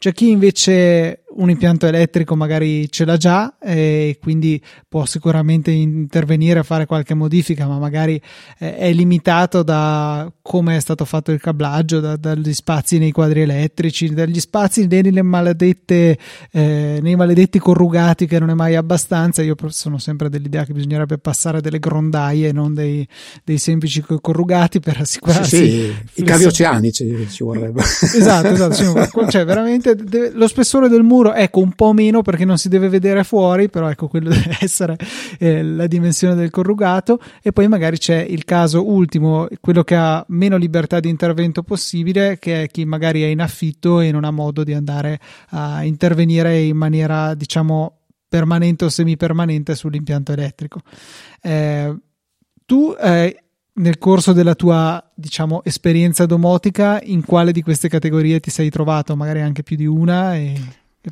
C'è 0.02 0.12
chi 0.12 0.30
invece 0.30 1.22
un 1.36 1.48
impianto 1.48 1.86
elettrico 1.86 2.34
magari 2.34 2.90
ce 2.90 3.04
l'ha 3.04 3.16
già 3.16 3.56
e 3.58 4.18
quindi 4.20 4.60
può 4.88 5.06
sicuramente 5.06 5.70
intervenire 5.70 6.58
a 6.58 6.62
fare 6.62 6.86
qualche 6.86 7.14
modifica, 7.14 7.66
ma 7.66 7.78
magari 7.78 8.20
eh, 8.58 8.76
è 8.76 8.92
limitato 8.92 9.62
da 9.62 10.30
come 10.42 10.76
è 10.76 10.80
stato 10.80 11.04
fatto 11.04 11.30
il 11.30 11.40
cablaggio, 11.40 12.00
da, 12.00 12.16
dagli 12.16 12.52
spazi 12.52 12.98
nei 12.98 13.12
quadri 13.12 13.42
elettrici, 13.42 14.12
dagli 14.12 14.40
spazi 14.40 14.86
nelle 14.86 15.22
maledette, 15.22 16.18
eh, 16.50 16.98
nei 17.00 17.14
maledetti 17.14 17.58
corrugati 17.58 18.26
che 18.26 18.38
non 18.38 18.50
è 18.50 18.54
mai 18.54 18.74
abbastanza. 18.74 19.42
Io 19.42 19.54
sono 19.68 19.98
sempre 19.98 20.28
dell'idea 20.28 20.64
che 20.64 20.72
bisognerebbe 20.72 21.18
passare 21.18 21.60
delle 21.60 21.78
grondaie 21.78 22.52
non 22.52 22.74
dei, 22.74 23.06
dei 23.44 23.58
semplici 23.58 24.04
corrugati 24.20 24.80
per 24.80 25.00
assicurarsi. 25.00 25.56
Sì, 25.56 25.94
sì. 26.12 26.20
i 26.20 26.24
cavi 26.24 26.44
oceanici 26.44 27.28
ci 27.30 27.44
vorrebbe. 27.44 27.82
esatto, 27.82 28.48
esatto. 28.48 29.20
Cioè, 29.32 29.44
veramente 29.44 29.91
deve, 29.94 30.30
lo 30.30 30.46
spessore 30.46 30.88
del 30.88 31.02
muro, 31.02 31.32
ecco 31.32 31.60
un 31.60 31.72
po' 31.72 31.92
meno 31.92 32.22
perché 32.22 32.44
non 32.44 32.58
si 32.58 32.68
deve 32.68 32.88
vedere 32.88 33.24
fuori, 33.24 33.68
però 33.68 33.88
ecco 33.88 34.08
quello 34.08 34.28
deve 34.30 34.58
essere 34.60 34.96
eh, 35.38 35.62
la 35.62 35.86
dimensione 35.86 36.34
del 36.34 36.50
corrugato 36.50 37.20
e 37.42 37.52
poi 37.52 37.68
magari 37.68 37.98
c'è 37.98 38.20
il 38.20 38.44
caso 38.44 38.88
ultimo, 38.88 39.48
quello 39.60 39.82
che 39.84 39.96
ha 39.96 40.24
meno 40.28 40.56
libertà 40.56 41.00
di 41.00 41.08
intervento 41.08 41.62
possibile, 41.62 42.38
che 42.38 42.64
è 42.64 42.68
chi 42.68 42.84
magari 42.84 43.22
è 43.22 43.26
in 43.26 43.40
affitto 43.40 44.00
e 44.00 44.10
non 44.10 44.24
ha 44.24 44.30
modo 44.30 44.64
di 44.64 44.72
andare 44.72 45.18
a 45.50 45.84
intervenire 45.84 46.60
in 46.60 46.76
maniera 46.76 47.34
diciamo 47.34 47.98
permanente 48.28 48.86
o 48.86 48.88
semipermanente 48.88 49.74
sull'impianto 49.74 50.32
elettrico. 50.32 50.80
Eh, 51.42 51.94
tu 52.64 52.94
eh, 52.98 53.36
nel 53.74 53.98
corso 53.98 54.32
della 54.32 54.54
tua, 54.54 55.02
diciamo, 55.14 55.64
esperienza 55.64 56.26
domotica, 56.26 57.00
in 57.02 57.24
quale 57.24 57.52
di 57.52 57.62
queste 57.62 57.88
categorie 57.88 58.40
ti 58.40 58.50
sei 58.50 58.68
trovato? 58.70 59.16
Magari 59.16 59.40
anche 59.40 59.62
più 59.62 59.76
di 59.76 59.86
una? 59.86 60.36
E... 60.36 60.60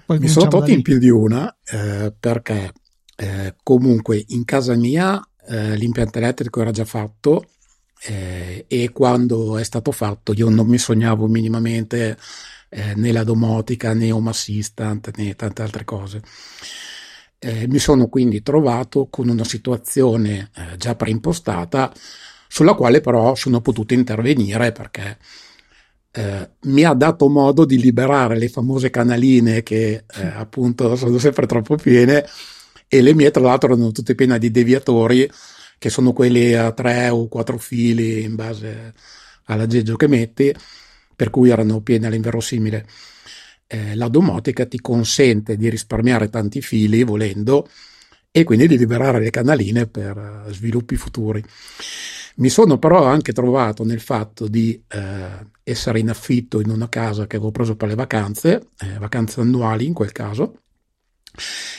Mi 0.07 0.29
sono 0.29 0.49
tolti 0.49 0.73
in 0.73 0.83
più 0.83 0.99
di 0.99 1.09
una 1.09 1.53
eh, 1.65 2.13
perché 2.19 2.73
eh, 3.17 3.57
comunque 3.63 4.23
in 4.29 4.45
casa 4.45 4.77
mia 4.77 5.21
eh, 5.49 5.75
l'impianto 5.77 6.19
elettrico 6.19 6.61
era 6.61 6.71
già 6.71 6.85
fatto 6.85 7.47
eh, 8.07 8.67
e 8.69 8.91
quando 8.93 9.59
è 9.59 9.65
stato 9.65 9.91
fatto 9.91 10.33
io 10.33 10.49
non 10.49 10.69
mi 10.69 10.79
sognavo 10.79 11.27
minimamente 11.27 12.17
eh, 12.69 12.95
né 12.95 13.11
la 13.11 13.25
domotica 13.25 13.93
né 13.93 14.13
Home 14.13 14.31
Assistant 14.31 15.11
né 15.17 15.35
tante 15.35 15.63
altre 15.63 15.85
cose. 15.85 16.23
Eh, 17.41 17.67
mi 17.67 17.79
sono 17.79 18.07
quindi 18.07 18.43
trovato 18.43 19.09
con 19.11 19.29
una 19.29 19.45
situazione 19.45 20.51
già 20.77 20.95
preimpostata 20.95 21.93
sulla 22.53 22.75
quale 22.75 23.01
però 23.01 23.37
sono 23.37 23.61
potuto 23.61 23.95
intervenire 23.95 24.73
perché 24.73 25.19
eh, 26.11 26.51
mi 26.63 26.83
ha 26.83 26.95
dato 26.95 27.29
modo 27.29 27.65
di 27.65 27.81
liberare 27.81 28.37
le 28.37 28.49
famose 28.49 28.91
canaline 28.91 29.63
che 29.63 30.05
eh, 30.05 30.27
appunto 30.35 30.97
sono 30.97 31.19
sempre 31.19 31.47
troppo 31.47 31.77
piene 31.77 32.27
e 32.89 33.03
le 33.03 33.15
mie 33.15 33.31
tra 33.31 33.41
l'altro 33.41 33.73
erano 33.73 33.93
tutte 33.93 34.17
piene 34.17 34.37
di 34.41 34.51
deviatori 34.51 35.31
che 35.79 35.91
sono 35.91 36.13
quelli 36.13 36.55
a 36.55 36.73
tre 36.73 37.09
o 37.11 37.29
quattro 37.29 37.57
fili 37.57 38.25
in 38.25 38.35
base 38.35 38.95
all'aggeggio 39.45 39.95
che 39.95 40.09
metti 40.09 40.53
per 41.15 41.31
cui 41.31 41.51
erano 41.51 41.83
piene 41.83 42.09
all'inverosimile 42.09 42.85
eh, 43.69 43.95
la 43.95 44.09
domotica 44.09 44.67
ti 44.67 44.81
consente 44.81 45.57
di 45.57 45.69
risparmiare 45.71 46.29
tanti 46.29 46.61
fili 46.61 47.05
volendo 47.05 47.69
e 48.33 48.45
quindi 48.45 48.67
di 48.67 48.79
liberare 48.79 49.21
le 49.21 49.31
canaline 49.31 49.87
per 49.87 50.45
uh, 50.47 50.53
sviluppi 50.53 50.97
futuri. 50.97 51.45
Mi 52.41 52.49
sono 52.49 52.79
però 52.79 53.05
anche 53.05 53.35
trovato 53.35 53.85
nel 53.85 54.01
fatto 54.01 54.49
di 54.49 54.83
eh, 54.89 55.47
essere 55.63 56.01
in 56.01 56.09
affitto 56.09 56.61
in 56.61 56.71
una 56.71 56.89
casa 56.89 57.27
che 57.27 57.37
avevo 57.37 57.51
preso 57.51 57.77
per 57.77 57.89
le 57.89 57.95
vacanze, 57.95 58.69
eh, 58.79 58.99
vacanze 58.99 59.43
annuali 59.43 59.85
in 59.85 59.93
quel 59.93 60.11
caso, 60.11 60.63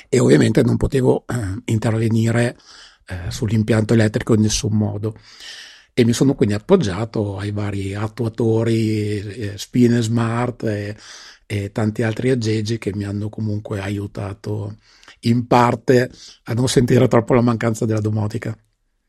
e 0.07 0.19
ovviamente 0.19 0.61
non 0.61 0.77
potevo 0.77 1.25
eh, 1.27 1.61
intervenire 1.65 2.57
eh, 3.07 3.31
sull'impianto 3.31 3.95
elettrico 3.95 4.35
in 4.35 4.41
nessun 4.41 4.77
modo. 4.77 5.17
E 5.93 6.05
mi 6.05 6.13
sono 6.13 6.35
quindi 6.35 6.53
appoggiato 6.53 7.37
ai 7.39 7.51
vari 7.51 7.95
attuatori, 7.95 9.17
eh, 9.19 9.57
spine 9.57 9.99
smart 10.01 10.63
e, 10.63 10.95
e 11.47 11.71
tanti 11.71 12.03
altri 12.03 12.29
aggeggi 12.29 12.77
che 12.77 12.93
mi 12.93 13.03
hanno 13.03 13.29
comunque 13.29 13.79
aiutato 13.79 14.77
in 15.21 15.47
parte 15.47 16.11
a 16.43 16.53
non 16.53 16.67
sentire 16.69 17.07
troppo 17.07 17.33
la 17.33 17.41
mancanza 17.41 17.85
della 17.85 17.99
domotica. 17.99 18.55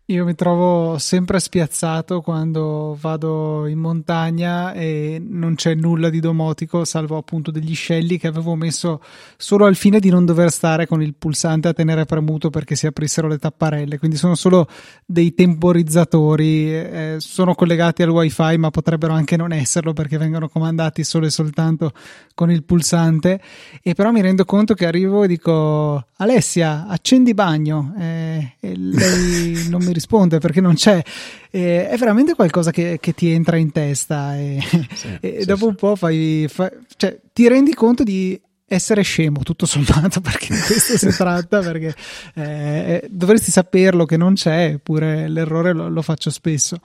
Io 0.06 0.24
mi 0.24 0.34
trovo 0.34 0.98
sempre 0.98 1.38
spiazzato 1.38 2.22
quando 2.22 2.98
vado 3.00 3.68
in 3.68 3.78
montagna 3.78 4.72
e 4.72 5.22
non 5.24 5.54
c'è 5.54 5.76
nulla 5.76 6.10
di 6.10 6.18
domotico, 6.18 6.84
salvo 6.84 7.16
appunto 7.16 7.52
degli 7.52 7.72
scelli 7.76 8.18
che 8.18 8.26
avevo 8.26 8.56
messo 8.56 9.00
solo 9.36 9.64
al 9.64 9.76
fine 9.76 10.00
di 10.00 10.10
non 10.10 10.24
dover 10.24 10.50
stare 10.50 10.88
con 10.88 11.02
il 11.02 11.14
pulsante 11.14 11.68
a 11.68 11.72
tenere 11.72 12.04
premuto 12.04 12.50
perché 12.50 12.74
si 12.74 12.88
aprissero 12.88 13.28
le 13.28 13.38
tapparelle. 13.38 13.98
Quindi 13.98 14.16
sono 14.16 14.34
solo 14.34 14.66
dei 15.06 15.34
temporizzatori, 15.34 16.74
eh, 16.74 17.16
sono 17.18 17.54
collegati 17.54 18.02
al 18.02 18.10
wifi, 18.10 18.58
ma 18.58 18.70
potrebbero 18.70 19.12
anche 19.12 19.36
non 19.36 19.52
esserlo 19.52 19.92
perché 19.92 20.18
vengono 20.18 20.48
comandati 20.48 21.04
solo 21.04 21.26
e 21.26 21.30
soltanto 21.30 21.92
con 22.34 22.50
il 22.50 22.64
pulsante. 22.64 23.40
E 23.80 23.94
però 23.94 24.10
mi 24.10 24.20
rendo 24.20 24.44
conto 24.44 24.74
che 24.74 24.84
arrivo 24.84 25.22
e 25.22 25.28
dico: 25.28 26.08
Alessia, 26.16 26.88
accendi 26.88 27.34
bagno. 27.34 27.94
Eh, 27.98 28.56
e 28.58 28.76
lei 28.76 29.68
non 29.70 29.82
mi 29.82 29.91
risponde 29.92 30.38
perché 30.38 30.60
non 30.60 30.74
c'è. 30.74 31.02
Eh, 31.50 31.88
è 31.88 31.96
veramente 31.96 32.34
qualcosa 32.34 32.70
che, 32.70 32.98
che, 33.00 33.14
ti 33.14 33.30
entra 33.30 33.56
in 33.56 33.72
testa. 33.72 34.38
E, 34.38 34.58
sì, 34.94 35.18
e 35.20 35.36
sì, 35.40 35.46
dopo 35.46 35.66
un 35.66 35.74
po' 35.74 35.96
fai, 35.96 36.46
fai, 36.48 36.70
cioè, 36.96 37.18
ti 37.32 37.48
rendi 37.48 37.74
conto 37.74 38.02
di 38.02 38.40
essere 38.72 39.02
scemo 39.02 39.42
tutto 39.42 39.66
sommato 39.66 40.20
perché 40.22 40.46
di 40.54 40.60
questo 40.60 40.96
si 40.96 41.14
tratta 41.14 41.60
perché 41.60 41.94
eh, 42.34 43.06
dovresti 43.10 43.50
saperlo 43.50 44.06
che 44.06 44.16
non 44.16 44.34
c'è 44.34 44.72
eppure 44.74 45.28
l'errore 45.28 45.72
lo, 45.72 45.88
lo 45.88 46.02
faccio 46.02 46.30
spesso. 46.30 46.80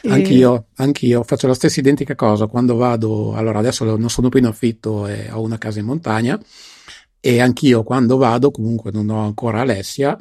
E... 0.00 0.10
anch'io, 0.10 0.66
anch'io. 0.76 1.22
Faccio 1.24 1.46
la 1.46 1.54
stessa 1.54 1.80
identica 1.80 2.14
cosa 2.14 2.46
quando 2.46 2.76
vado 2.76 3.34
allora 3.34 3.58
adesso 3.58 3.84
non 3.96 4.10
sono 4.10 4.28
più 4.28 4.38
in 4.38 4.46
affitto 4.46 5.06
e 5.06 5.28
ho 5.30 5.40
una 5.42 5.58
casa 5.58 5.80
in 5.80 5.86
montagna 5.86 6.38
e 7.20 7.40
anch'io 7.40 7.82
quando 7.82 8.16
vado 8.16 8.50
comunque 8.50 8.90
non 8.92 9.08
ho 9.08 9.24
ancora 9.24 9.62
Alessia 9.62 10.16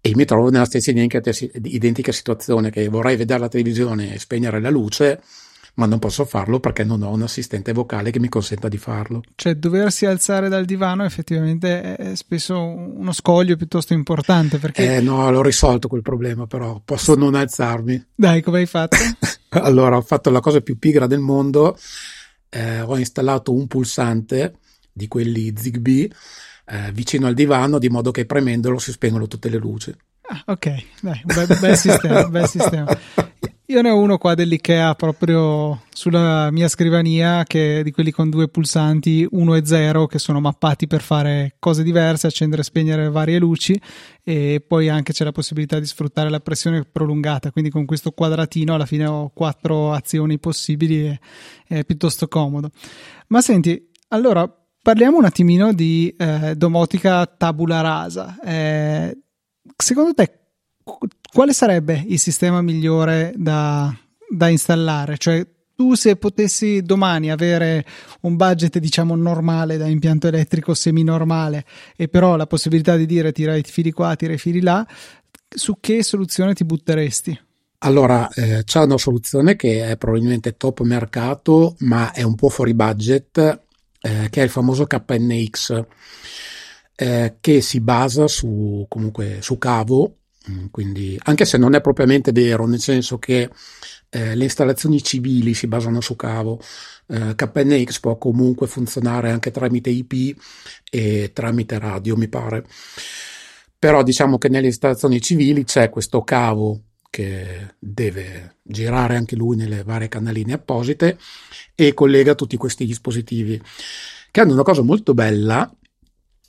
e 0.00 0.12
mi 0.14 0.24
trovo 0.24 0.50
nella 0.50 0.64
stessa 0.64 0.90
identica 0.90 2.12
situazione 2.12 2.70
che 2.70 2.88
vorrei 2.88 3.16
vedere 3.16 3.40
la 3.40 3.48
televisione 3.48 4.14
e 4.14 4.18
spegnere 4.18 4.60
la 4.60 4.70
luce 4.70 5.20
ma 5.74 5.86
non 5.86 5.98
posso 5.98 6.24
farlo 6.24 6.60
perché 6.60 6.84
non 6.84 7.02
ho 7.02 7.10
un 7.10 7.22
assistente 7.22 7.72
vocale 7.72 8.10
che 8.10 8.20
mi 8.20 8.28
consenta 8.28 8.68
di 8.68 8.76
farlo. 8.76 9.22
Cioè, 9.34 9.54
doversi 9.54 10.04
alzare 10.04 10.48
dal 10.48 10.64
divano 10.64 11.04
effettivamente 11.04 11.96
è 11.96 12.14
spesso 12.16 12.58
uno 12.60 13.12
scoglio 13.12 13.56
piuttosto 13.56 13.94
importante. 13.94 14.58
Perché... 14.58 14.96
Eh 14.96 15.00
no, 15.00 15.30
l'ho 15.30 15.42
risolto 15.42 15.88
quel 15.88 16.02
problema, 16.02 16.46
però 16.46 16.82
posso 16.84 17.14
non 17.14 17.34
alzarmi. 17.34 18.08
Dai, 18.14 18.42
come 18.42 18.58
hai 18.58 18.66
fatto? 18.66 18.96
allora, 19.50 19.96
ho 19.96 20.02
fatto 20.02 20.28
la 20.30 20.40
cosa 20.40 20.60
più 20.60 20.78
pigra 20.78 21.06
del 21.06 21.20
mondo. 21.20 21.78
Eh, 22.50 22.80
ho 22.80 22.98
installato 22.98 23.54
un 23.54 23.66
pulsante 23.66 24.56
di 24.92 25.08
quelli 25.08 25.52
Zigbee 25.56 26.10
eh, 26.70 26.92
vicino 26.92 27.26
al 27.26 27.34
divano 27.34 27.78
di 27.78 27.88
modo 27.88 28.10
che 28.10 28.26
premendolo 28.26 28.78
si 28.78 28.92
spengono 28.92 29.26
tutte 29.26 29.48
le 29.48 29.58
luci. 29.58 29.94
Ah, 30.22 30.44
ok, 30.46 30.84
dai, 31.00 31.20
bel, 31.24 31.58
bel 31.58 31.76
sistema, 31.76 32.28
bel 32.28 32.46
sistema. 32.46 32.98
Io 33.70 33.82
ne 33.82 33.90
ho 33.90 33.98
uno 33.98 34.18
qua 34.18 34.34
dell'IKEA 34.34 34.94
proprio 34.94 35.82
sulla 35.90 36.50
mia 36.50 36.66
scrivania 36.66 37.44
che 37.44 37.78
è 37.78 37.82
di 37.84 37.92
quelli 37.92 38.10
con 38.10 38.28
due 38.28 38.48
pulsanti 38.48 39.24
1 39.30 39.54
e 39.54 39.64
0 39.64 40.06
che 40.06 40.18
sono 40.18 40.40
mappati 40.40 40.88
per 40.88 41.00
fare 41.02 41.54
cose 41.60 41.84
diverse, 41.84 42.26
accendere 42.26 42.62
e 42.62 42.64
spegnere 42.64 43.10
varie 43.10 43.38
luci 43.38 43.80
e 44.24 44.64
poi 44.66 44.88
anche 44.88 45.12
c'è 45.12 45.22
la 45.22 45.30
possibilità 45.30 45.78
di 45.78 45.86
sfruttare 45.86 46.30
la 46.30 46.40
pressione 46.40 46.84
prolungata, 46.84 47.52
quindi 47.52 47.70
con 47.70 47.84
questo 47.84 48.10
quadratino 48.10 48.74
alla 48.74 48.86
fine 48.86 49.06
ho 49.06 49.30
quattro 49.32 49.92
azioni 49.92 50.40
possibili 50.40 51.06
e 51.06 51.20
è 51.66 51.84
piuttosto 51.84 52.26
comodo. 52.26 52.70
Ma 53.28 53.40
senti, 53.40 53.88
allora 54.08 54.52
parliamo 54.82 55.18
un 55.18 55.24
attimino 55.24 55.72
di 55.72 56.14
eh, 56.16 56.54
domotica 56.56 57.26
tabula 57.26 57.80
rasa. 57.80 58.38
Eh, 58.42 59.18
secondo 59.76 60.14
te 60.14 60.34
quale 61.32 61.52
sarebbe 61.52 62.04
il 62.06 62.18
sistema 62.18 62.62
migliore 62.62 63.32
da, 63.36 63.94
da 64.28 64.48
installare? 64.48 65.16
Cioè, 65.16 65.46
tu 65.76 65.94
se 65.94 66.16
potessi 66.16 66.82
domani 66.82 67.30
avere 67.30 67.84
un 68.22 68.36
budget 68.36 68.78
diciamo 68.78 69.14
normale 69.16 69.76
da 69.76 69.86
impianto 69.86 70.26
elettrico 70.26 70.74
semi-normale 70.74 71.64
e 71.96 72.08
però 72.08 72.36
la 72.36 72.46
possibilità 72.46 72.96
di 72.96 73.06
dire 73.06 73.32
tira 73.32 73.56
i 73.56 73.62
fili 73.62 73.90
qua, 73.90 74.14
tira 74.16 74.32
i 74.32 74.38
fili 74.38 74.60
là, 74.60 74.86
su 75.48 75.76
che 75.80 76.02
soluzione 76.02 76.54
ti 76.54 76.64
butteresti? 76.64 77.40
Allora, 77.82 78.28
eh, 78.34 78.62
c'è 78.64 78.82
una 78.82 78.98
soluzione 78.98 79.56
che 79.56 79.88
è 79.88 79.96
probabilmente 79.96 80.56
top 80.56 80.82
mercato, 80.82 81.76
ma 81.78 82.12
è 82.12 82.22
un 82.22 82.34
po' 82.34 82.50
fuori 82.50 82.74
budget, 82.74 83.60
eh, 84.00 84.28
che 84.30 84.40
è 84.40 84.44
il 84.44 84.50
famoso 84.50 84.86
KNX, 84.86 85.84
eh, 86.96 87.36
che 87.40 87.60
si 87.60 87.80
basa 87.80 88.26
su, 88.28 88.86
comunque, 88.88 89.38
su 89.40 89.58
cavo 89.58 90.16
Mm, 90.48 90.66
quindi, 90.70 91.18
anche 91.24 91.44
se 91.44 91.58
non 91.58 91.74
è 91.74 91.80
propriamente 91.80 92.32
vero, 92.32 92.66
nel 92.66 92.80
senso 92.80 93.18
che 93.18 93.50
eh, 94.08 94.34
le 94.34 94.44
installazioni 94.44 95.02
civili 95.02 95.52
si 95.54 95.66
basano 95.66 96.00
su 96.00 96.16
cavo, 96.16 96.60
eh, 97.08 97.34
KNX 97.34 98.00
può 98.00 98.16
comunque 98.16 98.66
funzionare 98.66 99.30
anche 99.30 99.50
tramite 99.50 99.90
IP 99.90 100.40
e 100.90 101.30
tramite 101.34 101.78
radio, 101.78 102.16
mi 102.16 102.28
pare. 102.28 102.64
Però 103.78 104.02
diciamo 104.02 104.38
che 104.38 104.48
nelle 104.48 104.66
installazioni 104.66 105.20
civili 105.20 105.64
c'è 105.64 105.90
questo 105.90 106.22
cavo 106.22 106.82
che 107.10 107.74
deve 107.78 108.58
girare 108.62 109.16
anche 109.16 109.36
lui 109.36 109.56
nelle 109.56 109.82
varie 109.82 110.08
canaline 110.08 110.54
apposite 110.54 111.18
e 111.74 111.92
collega 111.92 112.36
tutti 112.36 112.56
questi 112.56 112.86
dispositivi 112.86 113.60
che 114.30 114.40
hanno 114.40 114.52
una 114.52 114.62
cosa 114.62 114.82
molto 114.82 115.12
bella 115.12 115.70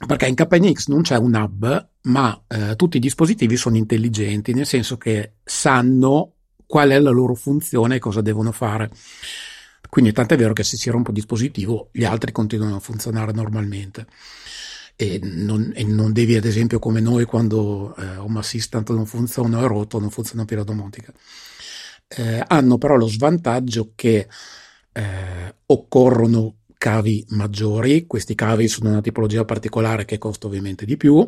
perché 0.06 0.28
in 0.28 0.36
KNX 0.36 0.88
non 0.88 1.02
c'è 1.02 1.18
un 1.18 1.36
hub, 1.36 1.90
ma 2.04 2.44
eh, 2.48 2.76
tutti 2.76 2.98
i 2.98 3.00
dispositivi 3.00 3.56
sono 3.56 3.78
intelligenti, 3.78 4.54
nel 4.54 4.66
senso 4.66 4.98
che 4.98 5.34
sanno 5.44 6.34
qual 6.66 6.90
è 6.90 7.00
la 7.00 7.12
loro 7.12 7.36
funzione 7.36 7.96
e 7.96 8.00
cosa 8.00 8.22
devono 8.22 8.52
fare. 8.52 8.90
Quindi 9.90 10.12
tant'è 10.12 10.38
vero 10.38 10.54
che 10.54 10.64
se 10.64 10.78
si 10.78 10.90
rompe 10.90 11.10
un 11.10 11.16
dispositivo, 11.16 11.90
gli 11.92 12.06
altri 12.06 12.32
continuano 12.32 12.78
a 12.78 12.80
funzionare 12.80 13.32
normalmente. 13.34 14.08
E 15.02 15.20
non, 15.24 15.72
e 15.74 15.84
non 15.84 16.14
devi, 16.14 16.36
ad 16.36 16.46
esempio, 16.46 16.78
come 16.78 17.00
noi, 17.00 17.26
quando 17.26 17.96
eh, 17.96 18.18
Home 18.18 18.38
Assistant 18.38 18.88
non 18.92 19.08
funziona 19.08 19.58
o 19.58 19.66
è 19.66 19.68
rotto, 19.68 20.00
non 20.00 20.12
funziona 20.12 20.46
più 20.46 20.56
la 20.56 20.64
domotica. 20.64 21.12
Eh, 22.08 22.44
hanno 22.46 22.78
però 22.78 22.96
lo 22.98 23.08
svantaggio 23.08 23.94
che 23.96 24.28
eh, 24.92 25.56
occorrono 25.66 26.58
cavi 26.78 27.26
maggiori, 27.30 28.06
questi 28.06 28.36
cavi 28.36 28.68
sono 28.68 28.90
una 28.90 29.02
tipologia 29.02 29.44
particolare 29.44 30.06
che 30.06 30.20
costa 30.20 30.46
ovviamente 30.46 30.86
di 30.86 30.98
più, 30.98 31.28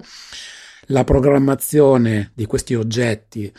la 0.88 1.04
programmazione 1.04 2.32
di 2.36 2.46
questi 2.46 2.76
oggetti 2.76 3.52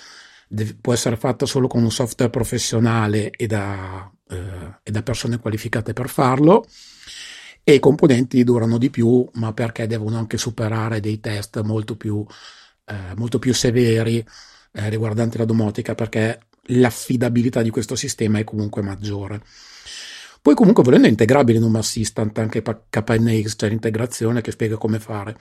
può 0.81 0.93
essere 0.93 1.17
fatta 1.17 1.45
solo 1.45 1.67
con 1.67 1.83
un 1.83 1.91
software 1.91 2.31
professionale 2.31 3.31
e 3.31 3.49
da, 3.49 4.09
eh, 4.29 4.79
e 4.81 4.91
da 4.93 5.03
persone 5.03 5.39
qualificate 5.39 5.93
per 5.93 6.09
farlo 6.09 6.65
e 7.65 7.75
i 7.75 7.81
componenti 7.81 8.45
durano 8.45 8.77
di 8.77 8.91
più, 8.91 9.27
ma 9.35 9.55
perché 9.55 9.87
devono 9.87 10.19
anche 10.19 10.37
superare 10.37 11.01
dei 11.01 11.19
test 11.19 11.61
molto 11.63 11.97
più, 11.97 12.25
eh, 12.85 13.15
molto 13.17 13.39
più 13.39 13.55
severi 13.55 14.25
eh, 14.73 14.89
riguardanti 14.91 15.39
la 15.39 15.47
domotica, 15.47 15.95
perché 15.95 16.41
l'affidabilità 16.69 17.63
di 17.63 17.71
questo 17.71 17.97
sistema 17.97 18.39
è 18.39 18.45
comunque 18.45 18.83
maggiore. 18.83 19.41
Poi 20.43 20.55
comunque 20.55 20.83
volendo 20.83 21.07
è 21.07 21.11
integrabile 21.11 21.57
in 21.57 21.65
Home 21.65 21.79
Assistant 21.79 22.37
anche 22.39 22.63
KNX, 22.63 23.57
c'è 23.57 23.69
l'integrazione 23.71 24.43
che 24.43 24.51
spiega 24.51 24.77
come 24.77 25.01
fare. 25.01 25.35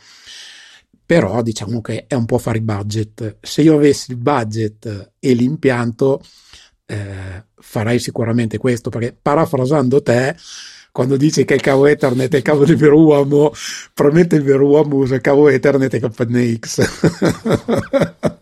Però 1.06 1.42
diciamo 1.42 1.82
che 1.82 2.06
è 2.08 2.14
un 2.14 2.24
po' 2.24 2.38
fare 2.38 2.60
i 2.60 2.62
budget. 2.62 3.40
Se 3.42 3.62
io 3.62 3.76
avessi 3.76 4.12
il 4.12 4.18
budget 4.18 5.12
e 5.20 5.34
l'impianto, 5.34 6.22
eh, 6.86 7.46
farei 7.54 8.00
sicuramente 8.00 8.58
questo, 8.58 8.90
perché 8.90 9.18
parafrasando 9.20 10.02
te, 10.02 10.38
quando 10.94 11.18
dici 11.18 11.44
che 11.44 11.56
il 11.56 11.62
cavo 11.62 11.88
Ethernet 11.88 12.32
è 12.32 12.38
il 12.38 12.44
cavo 12.44 12.66
del 12.66 12.78
vero 12.78 13.02
uomo, 13.02 13.52
probabilmente 13.96 14.36
il 14.36 14.44
vero 14.44 14.68
uomo 14.68 14.98
usa 14.98 15.16
il 15.16 15.22
cavo 15.22 15.50
Ethernet 15.50 15.92
e 15.96 16.00
KNX. 16.00 16.80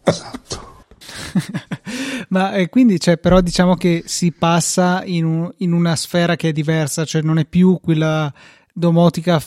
esatto. 0.03 0.83
Ma 2.27 2.53
eh, 2.55 2.67
quindi, 2.67 2.99
cioè, 2.99 3.17
però 3.17 3.39
diciamo 3.39 3.75
che 3.75 4.03
si 4.05 4.33
passa 4.33 5.01
in, 5.05 5.23
un, 5.23 5.49
in, 5.59 5.71
una 5.71 5.95
sfera 5.95 6.35
che 6.35 6.49
è 6.49 6.51
diversa, 6.51 7.05
cioè 7.05 7.21
non 7.21 7.37
è 7.37 7.45
più 7.45 7.79
quella 7.81 8.31
domotica 8.73 9.41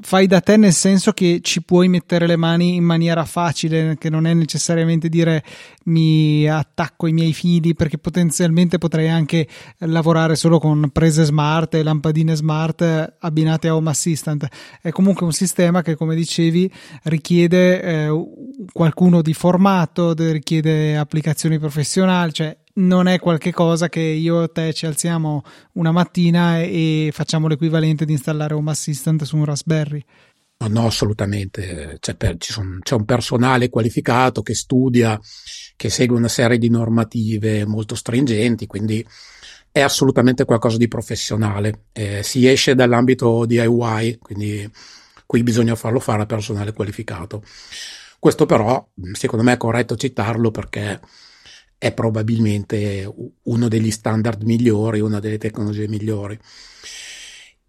fai 0.00 0.26
da 0.26 0.40
te 0.40 0.56
nel 0.56 0.72
senso 0.72 1.12
che 1.12 1.40
ci 1.42 1.62
puoi 1.62 1.88
mettere 1.88 2.26
le 2.26 2.36
mani 2.36 2.76
in 2.76 2.84
maniera 2.84 3.24
facile, 3.24 3.96
che 3.98 4.10
non 4.10 4.26
è 4.26 4.34
necessariamente 4.34 5.08
dire 5.08 5.42
mi 5.84 6.48
attacco 6.48 7.06
i 7.06 7.12
miei 7.12 7.32
fili, 7.32 7.74
perché 7.74 7.98
potenzialmente 7.98 8.78
potrei 8.78 9.08
anche 9.08 9.48
lavorare 9.78 10.36
solo 10.36 10.58
con 10.58 10.90
prese 10.90 11.24
smart 11.24 11.74
e 11.74 11.82
lampadine 11.82 12.34
smart 12.34 13.16
abbinate 13.18 13.68
a 13.68 13.76
Home 13.76 13.90
Assistant. 13.90 14.46
È 14.80 14.90
comunque 14.90 15.26
un 15.26 15.32
sistema 15.32 15.82
che, 15.82 15.96
come 15.96 16.14
dicevi, 16.14 16.70
richiede 17.04 17.82
eh, 17.82 18.08
qualcuno 18.72 19.22
di 19.22 19.34
formato, 19.34 20.14
richiede 20.14 20.96
applicazioni 20.96 21.58
professionali, 21.58 22.32
cioè 22.32 22.56
non 22.74 23.06
è 23.06 23.18
qualcosa 23.18 23.88
che 23.88 24.00
io 24.00 24.42
e 24.42 24.48
te 24.48 24.72
ci 24.72 24.86
alziamo 24.86 25.42
una 25.72 25.92
mattina 25.92 26.60
e 26.60 27.10
facciamo 27.12 27.48
l'equivalente 27.48 28.04
di 28.04 28.12
installare 28.12 28.54
Home 28.54 28.70
Assistant 28.70 29.24
su 29.24 29.36
un 29.36 29.44
Raspberry. 29.44 30.04
No, 30.58 30.68
no 30.68 30.86
assolutamente. 30.86 31.98
C'è, 32.00 32.14
per, 32.14 32.36
son, 32.38 32.78
c'è, 32.82 32.94
un 32.94 33.04
personale 33.04 33.68
qualificato 33.68 34.42
che 34.42 34.54
studia, 34.54 35.20
che 35.76 35.90
segue 35.90 36.16
una 36.16 36.28
serie 36.28 36.58
di 36.58 36.70
normative 36.70 37.66
molto 37.66 37.94
stringenti, 37.94 38.66
quindi 38.66 39.04
è 39.70 39.80
assolutamente 39.80 40.44
qualcosa 40.44 40.76
di 40.76 40.88
professionale. 40.88 41.86
Eh, 41.92 42.22
si 42.22 42.46
esce 42.46 42.74
dall'ambito 42.74 43.44
DIY, 43.44 44.18
quindi 44.18 44.70
qui 45.26 45.42
bisogna 45.42 45.74
farlo 45.74 45.98
fare 45.98 46.22
a 46.22 46.26
personale 46.26 46.72
qualificato. 46.72 47.42
Questo 48.18 48.46
però, 48.46 48.86
secondo 49.12 49.44
me, 49.44 49.54
è 49.54 49.56
corretto 49.56 49.96
citarlo 49.96 50.52
perché 50.52 51.00
è 51.82 51.92
probabilmente 51.92 53.12
uno 53.42 53.66
degli 53.66 53.90
standard 53.90 54.44
migliori, 54.44 55.00
una 55.00 55.18
delle 55.18 55.36
tecnologie 55.36 55.88
migliori. 55.88 56.38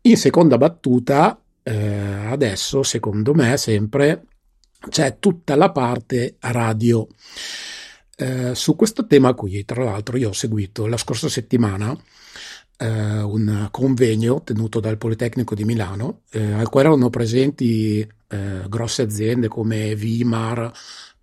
In 0.01 0.17
seconda 0.17 0.59
battuta, 0.59 1.41
eh, 1.63 2.27
adesso 2.27 2.83
secondo 2.83 3.33
me 3.33 3.57
sempre 3.57 4.25
c'è 4.87 5.17
tutta 5.17 5.55
la 5.55 5.71
parte 5.71 6.35
radio. 6.41 7.07
Eh, 8.15 8.53
su 8.53 8.75
questo 8.75 9.07
tema 9.07 9.33
qui, 9.33 9.65
tra 9.65 9.83
l'altro, 9.83 10.15
io 10.17 10.29
ho 10.29 10.33
seguito 10.33 10.85
la 10.85 10.97
scorsa 10.97 11.27
settimana 11.27 11.97
eh, 12.77 13.19
un 13.19 13.67
convegno 13.71 14.43
tenuto 14.43 14.79
dal 14.79 14.99
Politecnico 14.99 15.55
di 15.55 15.63
Milano, 15.63 16.21
eh, 16.29 16.51
al 16.51 16.69
quale 16.69 16.89
erano 16.89 17.09
presenti 17.09 18.07
eh, 18.27 18.61
grosse 18.67 19.01
aziende 19.01 19.47
come 19.47 19.95
Vimar, 19.95 20.71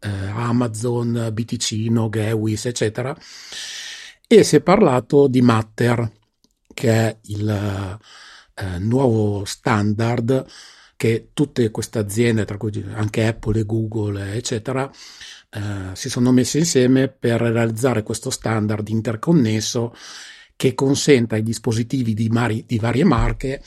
eh, 0.00 0.08
Amazon, 0.08 1.30
BTC, 1.32 2.08
Gewis, 2.08 2.66
eccetera. 2.66 3.16
E 4.26 4.44
si 4.44 4.56
è 4.56 4.60
parlato 4.60 5.26
di 5.28 5.40
Matter, 5.42 6.10
che 6.72 6.90
è 6.90 7.16
il 7.24 7.98
eh, 8.54 8.78
nuovo 8.78 9.44
standard 9.44 10.46
che 10.96 11.30
tutte 11.32 11.70
queste 11.70 11.98
aziende, 11.98 12.44
tra 12.44 12.56
cui 12.56 12.84
anche 12.94 13.26
Apple 13.26 13.64
Google, 13.64 14.34
eccetera, 14.34 14.90
eh, 15.50 15.94
si 15.94 16.10
sono 16.10 16.30
messe 16.30 16.58
insieme 16.58 17.08
per 17.08 17.40
realizzare 17.40 18.02
questo 18.02 18.30
standard 18.30 18.86
interconnesso 18.88 19.94
che 20.56 20.74
consenta 20.74 21.36
ai 21.36 21.42
dispositivi 21.42 22.12
di, 22.12 22.28
mari, 22.28 22.64
di 22.66 22.78
varie 22.78 23.04
marche 23.04 23.62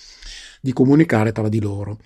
di 0.62 0.72
comunicare 0.74 1.32
tra 1.32 1.50
di 1.50 1.60
loro. 1.60 1.98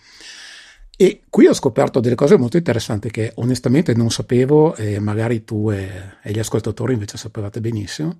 E 0.99 1.21
qui 1.29 1.45
ho 1.45 1.53
scoperto 1.53 1.99
delle 1.99 2.15
cose 2.15 2.37
molto 2.37 2.57
interessanti 2.57 3.11
che 3.11 3.31
onestamente 3.35 3.93
non 3.93 4.09
sapevo 4.09 4.75
e 4.75 4.97
magari 4.99 5.43
tu 5.43 5.69
e, 5.69 5.87
e 6.23 6.31
gli 6.31 6.39
ascoltatori 6.39 6.93
invece 6.93 7.17
sapevate 7.17 7.61
benissimo. 7.61 8.19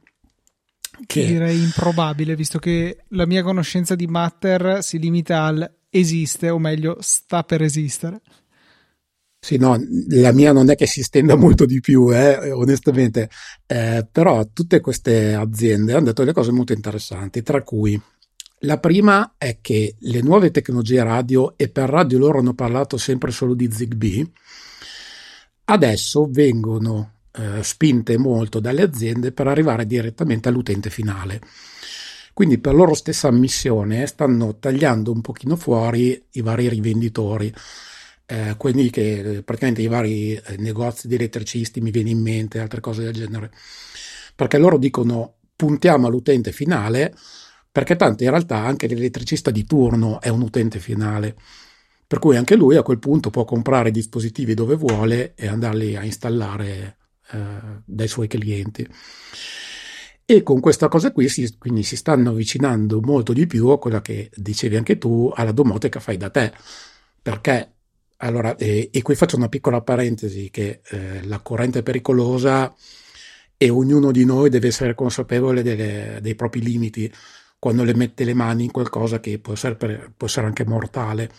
Che... 1.06 1.26
Direi 1.26 1.60
improbabile, 1.60 2.36
visto 2.36 2.60
che 2.60 3.04
la 3.10 3.26
mia 3.26 3.42
conoscenza 3.42 3.96
di 3.96 4.06
Matter 4.06 4.84
si 4.84 5.00
limita 5.00 5.42
al 5.42 5.76
esiste, 5.90 6.52
o 6.52 6.60
meglio, 6.60 6.98
sta 7.00 7.42
per 7.42 7.64
esistere. 7.64 8.22
Sì, 9.40 9.58
no, 9.58 9.76
la 10.10 10.32
mia 10.32 10.52
non 10.52 10.70
è 10.70 10.76
che 10.76 10.86
si 10.86 11.02
stenda 11.02 11.36
molto 11.36 11.66
di 11.66 11.80
più, 11.80 12.14
eh, 12.14 12.52
onestamente, 12.52 13.30
eh, 13.66 14.08
però 14.12 14.46
tutte 14.54 14.82
queste 14.82 15.34
aziende 15.34 15.94
hanno 15.94 16.06
detto 16.06 16.22
delle 16.22 16.34
cose 16.34 16.52
molto 16.52 16.74
interessanti, 16.74 17.42
tra 17.42 17.64
cui 17.64 18.00
la 18.62 18.80
prima 18.80 19.36
è 19.38 19.60
che 19.62 19.96
le 20.00 20.22
nuove 20.22 20.52
tecnologie 20.52 21.04
radio, 21.04 21.54
e 21.58 21.70
per 21.70 21.90
radio 21.90 22.18
loro 22.18 22.40
hanno 22.40 22.54
parlato 22.54 22.98
sempre 22.98 23.32
solo 23.32 23.54
di 23.54 23.72
Zigbee, 23.72 24.32
adesso 25.66 26.28
vengono 26.30 27.12
eh, 27.32 27.62
spinte 27.62 28.18
molto 28.18 28.60
dalle 28.60 28.82
aziende 28.82 29.32
per 29.32 29.48
arrivare 29.48 29.86
direttamente 29.86 30.50
all'utente 30.50 30.90
finale. 30.90 31.42
Quindi 32.34 32.58
per 32.60 32.74
loro 32.74 32.94
stessa 32.94 33.28
ammissione 33.28 34.06
stanno 34.08 34.58
tagliando 34.58 35.12
un 35.12 35.22
pochino 35.22 35.56
fuori 35.56 36.22
i 36.32 36.42
vari 36.42 36.70
rivenditori, 36.70 37.54
eh, 38.26 38.56
quelli 38.58 38.90
che 38.90 39.42
praticamente 39.44 39.82
i 39.82 39.88
vari 39.88 40.34
eh, 40.34 40.58
negozi 40.58 41.08
di 41.08 41.16
elettricisti 41.16 41.82
mi 41.82 41.92
viene 41.92 42.10
in 42.10 42.22
mente, 42.22 42.60
altre 42.60 42.80
cose 42.80 43.04
del 43.04 43.14
genere, 43.14 43.52
perché 44.36 44.58
loro 44.58 44.78
dicono 44.78 45.36
puntiamo 45.56 46.08
all'utente 46.08 46.52
finale 46.52 47.14
perché 47.78 47.96
tanto 47.96 48.24
in 48.24 48.32
realtà 48.32 48.58
anche 48.58 48.88
l'elettricista 48.88 49.52
di 49.52 49.64
turno 49.64 50.20
è 50.20 50.30
un 50.30 50.42
utente 50.42 50.80
finale, 50.80 51.36
per 52.08 52.18
cui 52.18 52.36
anche 52.36 52.56
lui 52.56 52.76
a 52.76 52.82
quel 52.82 52.98
punto 52.98 53.30
può 53.30 53.46
comprare 53.46 53.92
dispositivi 53.92 54.56
dove 54.56 54.74
vuole 54.76 55.36
e 55.36 55.46
andarli 55.46 55.96
a 55.96 56.04
installare 56.04 56.98
eh, 57.34 57.38
dai 57.86 58.08
suoi 58.08 58.28
clienti. 58.28 58.84
E 60.26 60.42
con 60.42 60.60
questa 60.60 60.88
cosa 60.88 61.12
qui 61.12 61.30
si, 61.30 61.56
quindi 61.60 61.84
si 61.84 61.96
stanno 61.96 62.32
avvicinando 62.32 63.00
molto 63.00 63.32
di 63.32 63.46
più 63.46 63.68
a 63.68 63.78
quella 63.78 64.02
che 64.02 64.32
dicevi 64.34 64.76
anche 64.76 64.98
tu, 64.98 65.32
alla 65.36 65.52
domotica 65.52 66.00
fai 66.00 66.18
da 66.18 66.32
te, 66.32 66.52
perché? 67.22 67.74
Allora, 68.18 68.56
e, 68.56 68.90
e 68.92 69.02
qui 69.04 69.14
faccio 69.14 69.38
una 69.38 69.50
piccola 69.50 69.82
parentesi 69.82 70.50
che 70.50 70.82
eh, 70.84 71.24
la 71.28 71.42
corrente 71.42 71.78
è 71.80 71.84
pericolosa 71.84 72.74
e 73.56 73.70
ognuno 73.70 74.12
di 74.12 74.26
noi 74.26 74.50
deve 74.50 74.68
essere 74.68 74.96
consapevole 74.96 75.62
delle, 75.62 76.18
dei 76.24 76.34
propri 76.34 76.64
limiti 76.64 77.12
quando 77.60 77.84
le 77.84 77.96
mette 77.96 78.24
le 78.24 78.34
mani 78.34 78.66
in 78.66 78.72
qualcosa 78.72 79.20
che 79.20 79.40
può 79.40 79.54
essere, 79.54 79.76
può 80.16 80.28
essere 80.28 80.48
anche 80.48 80.66
mortale. 80.66 81.30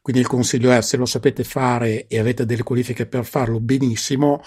Quindi 0.00 0.20
il 0.20 0.28
consiglio 0.28 0.70
è 0.70 0.82
se 0.82 0.96
lo 0.96 1.06
sapete 1.06 1.44
fare 1.44 2.06
e 2.06 2.18
avete 2.18 2.44
delle 2.44 2.62
qualifiche 2.62 3.06
per 3.06 3.24
farlo, 3.24 3.58
benissimo, 3.58 4.42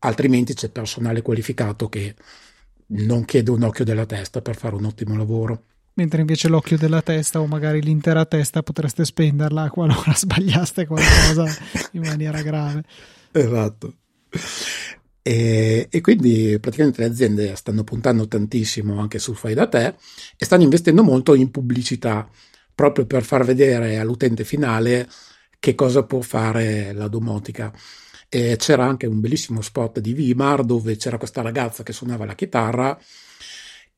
altrimenti 0.00 0.54
c'è 0.54 0.70
personale 0.70 1.22
qualificato 1.22 1.88
che 1.88 2.14
non 2.92 3.24
chiede 3.24 3.50
un 3.50 3.62
occhio 3.62 3.84
della 3.84 4.06
testa 4.06 4.40
per 4.40 4.56
fare 4.56 4.74
un 4.74 4.86
ottimo 4.86 5.16
lavoro. 5.16 5.64
Mentre 5.94 6.20
invece 6.20 6.48
l'occhio 6.48 6.78
della 6.78 7.02
testa 7.02 7.40
o 7.40 7.46
magari 7.46 7.82
l'intera 7.82 8.24
testa 8.24 8.62
potreste 8.62 9.04
spenderla 9.04 9.68
qualora 9.70 10.14
sbagliaste 10.16 10.86
qualcosa 10.86 11.44
in 11.92 12.02
maniera 12.02 12.40
grave. 12.40 12.84
Esatto. 13.32 13.94
E, 15.22 15.88
e, 15.90 16.00
quindi 16.00 16.58
praticamente 16.60 17.02
le 17.02 17.08
aziende 17.08 17.54
stanno 17.56 17.84
puntando 17.84 18.26
tantissimo 18.26 18.98
anche 18.98 19.18
sul 19.18 19.36
fai 19.36 19.52
da 19.52 19.68
te 19.68 19.94
e 20.36 20.44
stanno 20.44 20.62
investendo 20.62 21.02
molto 21.02 21.34
in 21.34 21.50
pubblicità 21.50 22.26
proprio 22.74 23.04
per 23.04 23.22
far 23.22 23.44
vedere 23.44 23.98
all'utente 23.98 24.44
finale 24.44 25.06
che 25.58 25.74
cosa 25.74 26.04
può 26.04 26.22
fare 26.22 26.92
la 26.94 27.08
domotica. 27.08 27.72
E 28.28 28.56
c'era 28.56 28.84
anche 28.86 29.06
un 29.06 29.20
bellissimo 29.20 29.60
spot 29.60 29.98
di 30.00 30.14
Vimar 30.14 30.64
dove 30.64 30.96
c'era 30.96 31.18
questa 31.18 31.42
ragazza 31.42 31.82
che 31.82 31.92
suonava 31.92 32.24
la 32.24 32.34
chitarra 32.34 32.98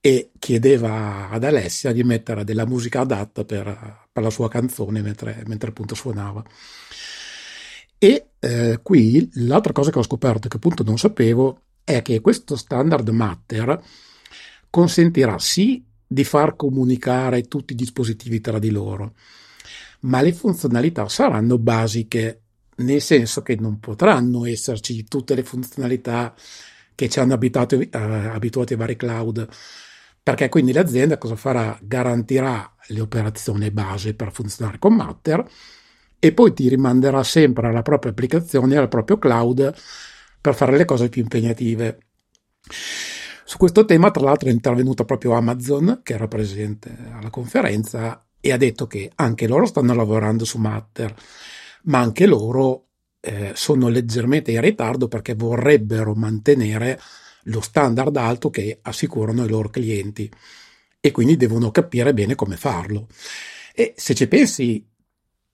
e 0.00 0.32
chiedeva 0.36 1.30
ad 1.30 1.44
Alessia 1.44 1.92
di 1.92 2.02
mettere 2.02 2.42
della 2.42 2.66
musica 2.66 3.00
adatta 3.00 3.44
per, 3.44 4.08
per 4.10 4.22
la 4.22 4.30
sua 4.30 4.48
canzone 4.48 5.00
mentre, 5.00 5.44
mentre 5.46 5.70
appunto 5.70 5.94
suonava. 5.94 6.42
E 8.04 8.30
eh, 8.40 8.80
qui 8.82 9.30
l'altra 9.34 9.72
cosa 9.72 9.92
che 9.92 9.98
ho 10.00 10.02
scoperto, 10.02 10.48
che 10.48 10.56
appunto 10.56 10.82
non 10.82 10.98
sapevo, 10.98 11.60
è 11.84 12.02
che 12.02 12.20
questo 12.20 12.56
standard 12.56 13.08
Matter 13.10 13.80
consentirà 14.68 15.38
sì 15.38 15.84
di 16.04 16.24
far 16.24 16.56
comunicare 16.56 17.42
tutti 17.42 17.74
i 17.74 17.76
dispositivi 17.76 18.40
tra 18.40 18.58
di 18.58 18.70
loro, 18.70 19.14
ma 20.00 20.20
le 20.20 20.32
funzionalità 20.32 21.08
saranno 21.08 21.58
basiche, 21.58 22.40
nel 22.78 23.00
senso 23.00 23.40
che 23.42 23.54
non 23.54 23.78
potranno 23.78 24.46
esserci 24.46 25.04
tutte 25.04 25.36
le 25.36 25.44
funzionalità 25.44 26.34
che 26.96 27.08
ci 27.08 27.20
hanno 27.20 27.34
abituato, 27.34 27.78
eh, 27.78 27.88
abituati 27.92 28.72
ai 28.72 28.80
vari 28.80 28.96
cloud, 28.96 29.48
perché 30.20 30.48
quindi 30.48 30.72
l'azienda 30.72 31.18
cosa 31.18 31.36
farà? 31.36 31.78
Garantirà 31.80 32.74
le 32.88 33.00
operazioni 33.00 33.70
base 33.70 34.14
per 34.14 34.32
funzionare 34.32 34.80
con 34.80 34.96
Matter 34.96 35.48
e 36.24 36.32
poi 36.32 36.52
ti 36.52 36.68
rimanderà 36.68 37.24
sempre 37.24 37.66
alla 37.66 37.82
propria 37.82 38.12
applicazione, 38.12 38.76
al 38.76 38.86
proprio 38.86 39.18
cloud 39.18 39.74
per 40.40 40.54
fare 40.54 40.76
le 40.76 40.84
cose 40.84 41.08
più 41.08 41.20
impegnative. 41.22 41.98
Su 43.44 43.56
questo 43.56 43.84
tema, 43.84 44.12
tra 44.12 44.22
l'altro, 44.22 44.48
è 44.48 44.52
intervenuta 44.52 45.04
proprio 45.04 45.32
Amazon, 45.32 45.98
che 46.04 46.12
era 46.12 46.28
presente 46.28 46.96
alla 47.12 47.28
conferenza, 47.28 48.24
e 48.40 48.52
ha 48.52 48.56
detto 48.56 48.86
che 48.86 49.10
anche 49.16 49.48
loro 49.48 49.66
stanno 49.66 49.94
lavorando 49.94 50.44
su 50.44 50.58
Matter, 50.58 51.12
ma 51.86 51.98
anche 51.98 52.26
loro 52.26 52.86
eh, 53.18 53.50
sono 53.54 53.88
leggermente 53.88 54.52
in 54.52 54.60
ritardo 54.60 55.08
perché 55.08 55.34
vorrebbero 55.34 56.14
mantenere 56.14 57.00
lo 57.46 57.60
standard 57.60 58.16
alto 58.16 58.48
che 58.48 58.78
assicurano 58.80 59.44
i 59.44 59.48
loro 59.48 59.70
clienti 59.70 60.30
e 61.00 61.10
quindi 61.10 61.36
devono 61.36 61.72
capire 61.72 62.14
bene 62.14 62.36
come 62.36 62.56
farlo. 62.56 63.08
E 63.74 63.94
se 63.96 64.14
ci 64.14 64.28
pensi, 64.28 64.86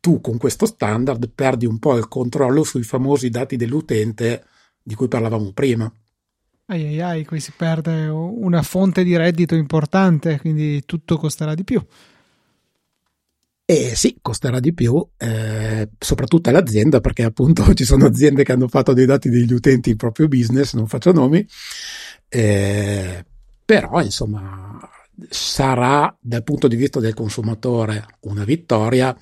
tu 0.00 0.20
con 0.20 0.38
questo 0.38 0.66
standard 0.66 1.30
perdi 1.34 1.66
un 1.66 1.78
po' 1.78 1.96
il 1.96 2.08
controllo 2.08 2.62
sui 2.64 2.82
famosi 2.82 3.30
dati 3.30 3.56
dell'utente 3.56 4.44
di 4.82 4.94
cui 4.94 5.08
parlavamo 5.08 5.52
prima. 5.52 5.92
Ai 6.66 6.84
ai 6.84 7.00
ai, 7.00 7.24
qui 7.24 7.40
si 7.40 7.52
perde 7.56 8.06
una 8.08 8.62
fonte 8.62 9.02
di 9.02 9.16
reddito 9.16 9.54
importante, 9.54 10.38
quindi 10.38 10.84
tutto 10.84 11.16
costerà 11.16 11.54
di 11.54 11.64
più. 11.64 11.82
E 13.70 13.94
sì, 13.94 14.16
costerà 14.22 14.60
di 14.60 14.72
più, 14.72 15.06
eh, 15.18 15.90
soprattutto 15.98 16.48
all'azienda, 16.48 17.00
perché 17.00 17.22
appunto 17.24 17.72
ci 17.74 17.84
sono 17.84 18.06
aziende 18.06 18.44
che 18.44 18.52
hanno 18.52 18.68
fatto 18.68 18.92
dei 18.94 19.06
dati 19.06 19.28
degli 19.28 19.52
utenti 19.52 19.90
il 19.90 19.96
proprio 19.96 20.28
business, 20.28 20.74
non 20.74 20.86
faccio 20.86 21.12
nomi, 21.12 21.46
eh, 22.28 23.24
però 23.64 24.00
insomma 24.02 24.78
sarà 25.28 26.16
dal 26.20 26.44
punto 26.44 26.68
di 26.68 26.76
vista 26.76 27.00
del 27.00 27.12
consumatore 27.12 28.06
una 28.20 28.44
vittoria 28.44 29.14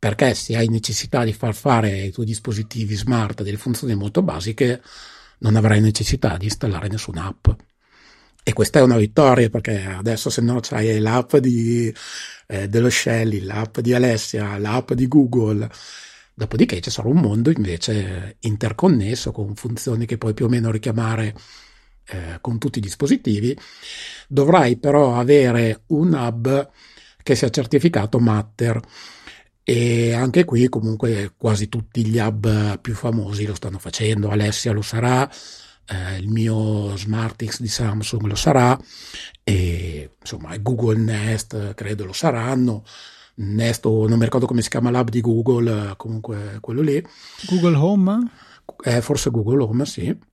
perché 0.00 0.32
se 0.32 0.56
hai 0.56 0.68
necessità 0.68 1.24
di 1.24 1.34
far 1.34 1.54
fare 1.54 1.90
ai 1.92 2.10
tuoi 2.10 2.24
dispositivi 2.24 2.94
smart 2.94 3.42
delle 3.42 3.58
funzioni 3.58 3.94
molto 3.94 4.22
basiche 4.22 4.82
non 5.40 5.56
avrai 5.56 5.82
necessità 5.82 6.38
di 6.38 6.46
installare 6.46 6.88
nessuna 6.88 7.26
app. 7.26 7.48
E 8.42 8.54
questa 8.54 8.78
è 8.78 8.82
una 8.82 8.96
vittoria 8.96 9.50
perché 9.50 9.84
adesso 9.84 10.30
se 10.30 10.40
no 10.40 10.58
c'hai 10.62 10.98
l'app 11.00 11.36
di, 11.36 11.94
eh, 12.46 12.66
dello 12.66 12.88
Shelly, 12.88 13.40
l'app 13.40 13.80
di 13.80 13.92
Alessia, 13.92 14.56
l'app 14.56 14.92
di 14.92 15.06
Google. 15.06 15.70
Dopodiché 16.32 16.80
ci 16.80 16.90
sarà 16.90 17.08
un 17.08 17.18
mondo 17.18 17.50
invece 17.50 18.36
interconnesso 18.40 19.32
con 19.32 19.54
funzioni 19.54 20.06
che 20.06 20.16
puoi 20.16 20.32
più 20.32 20.46
o 20.46 20.48
meno 20.48 20.70
richiamare 20.70 21.34
eh, 22.06 22.38
con 22.40 22.58
tutti 22.58 22.78
i 22.78 22.82
dispositivi. 22.82 23.54
Dovrai 24.26 24.78
però 24.78 25.14
avere 25.16 25.82
un 25.88 26.14
hub 26.14 26.70
che 27.22 27.34
sia 27.34 27.50
certificato 27.50 28.18
Matter 28.18 28.80
e 29.62 30.12
anche 30.12 30.44
qui 30.44 30.68
comunque 30.68 31.32
quasi 31.36 31.68
tutti 31.68 32.04
gli 32.04 32.18
hub 32.18 32.80
più 32.80 32.94
famosi 32.94 33.46
lo 33.46 33.54
stanno 33.54 33.78
facendo. 33.78 34.30
Alessia 34.30 34.72
lo 34.72 34.82
sarà, 34.82 35.28
eh, 35.86 36.18
il 36.18 36.28
mio 36.28 36.96
SmartX 36.96 37.60
di 37.60 37.68
Samsung 37.68 38.22
lo 38.22 38.34
sarà 38.34 38.78
e 39.42 40.10
insomma 40.20 40.56
Google 40.58 40.98
Nest 40.98 41.74
credo 41.74 42.04
lo 42.04 42.12
saranno. 42.12 42.84
Nest 43.42 43.86
o 43.86 44.06
non 44.06 44.18
mi 44.18 44.24
ricordo 44.24 44.46
come 44.46 44.60
si 44.60 44.68
chiama 44.68 44.90
l'hub 44.90 45.08
di 45.08 45.20
Google, 45.20 45.94
comunque 45.96 46.58
quello 46.60 46.82
lì. 46.82 47.02
Google 47.48 47.76
Home? 47.76 48.30
Eh, 48.84 49.00
forse 49.00 49.30
Google 49.30 49.62
Home, 49.62 49.86
sì 49.86 50.28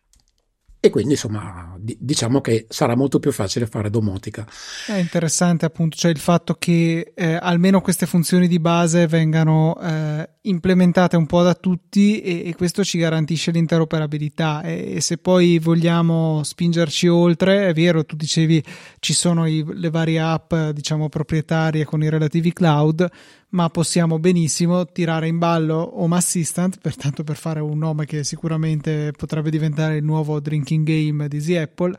e 0.88 0.89
quindi 0.89 1.13
insomma 1.13 1.76
diciamo 1.80 2.41
che 2.41 2.65
sarà 2.69 2.95
molto 2.95 3.19
più 3.19 3.32
facile 3.32 3.67
fare 3.67 3.89
domotica. 3.89 4.45
È 4.88 4.97
interessante 4.97 5.65
appunto, 5.65 5.95
cioè 5.95 6.12
il 6.12 6.17
fatto 6.17 6.56
che 6.56 7.13
eh, 7.15 7.38
almeno 7.39 7.82
queste 7.82 8.06
funzioni 8.06 8.47
di 8.47 8.60
base 8.60 9.08
vengano 9.08 9.78
eh, 9.82 10.30
implementate 10.41 11.15
un 11.15 11.26
po' 11.26 11.43
da 11.43 11.54
tutti 11.54 12.21
e, 12.21 12.47
e 12.47 12.56
questo 12.56 12.84
ci 12.84 12.97
garantisce 12.97 13.52
l'interoperabilità 13.52 14.62
e, 14.62 14.95
e, 14.95 15.02
se 15.02 15.17
poi 15.17 15.60
vogliamo 15.60 16.41
spingerci 16.43 17.08
oltre, 17.08 17.67
è 17.67 17.73
vero, 17.73 18.06
tu 18.06 18.15
dicevi 18.15 18.63
ci 19.00 19.13
sono 19.13 19.45
i, 19.45 19.63
le 19.67 19.89
varie 19.89 20.19
app 20.19 20.54
diciamo 20.73 21.10
proprietarie 21.10 21.86
con 21.86 22.02
i 22.04 22.10
relativi 22.10 22.52
cloud, 22.54 23.08
ma 23.50 23.70
possiamo 23.70 24.20
benissimo 24.20 24.86
tirare 24.86 25.28
in 25.28 25.38
ballo 25.38 26.02
Home 26.02 26.18
Assistant, 26.18 26.80
pertanto 26.82 27.24
per 27.24 27.38
fare 27.38 27.60
un 27.60 27.78
nome 27.78 28.06
che 28.06 28.24
sicuramente 28.24 29.12
potrebbe 29.16 29.50
diventare 29.50 29.98
il 29.98 30.04
nuovo 30.04 30.40
drinking 30.40 30.86
game 30.86 31.28
di 31.28 31.42
The 31.42 31.62
Apple. 31.62 31.98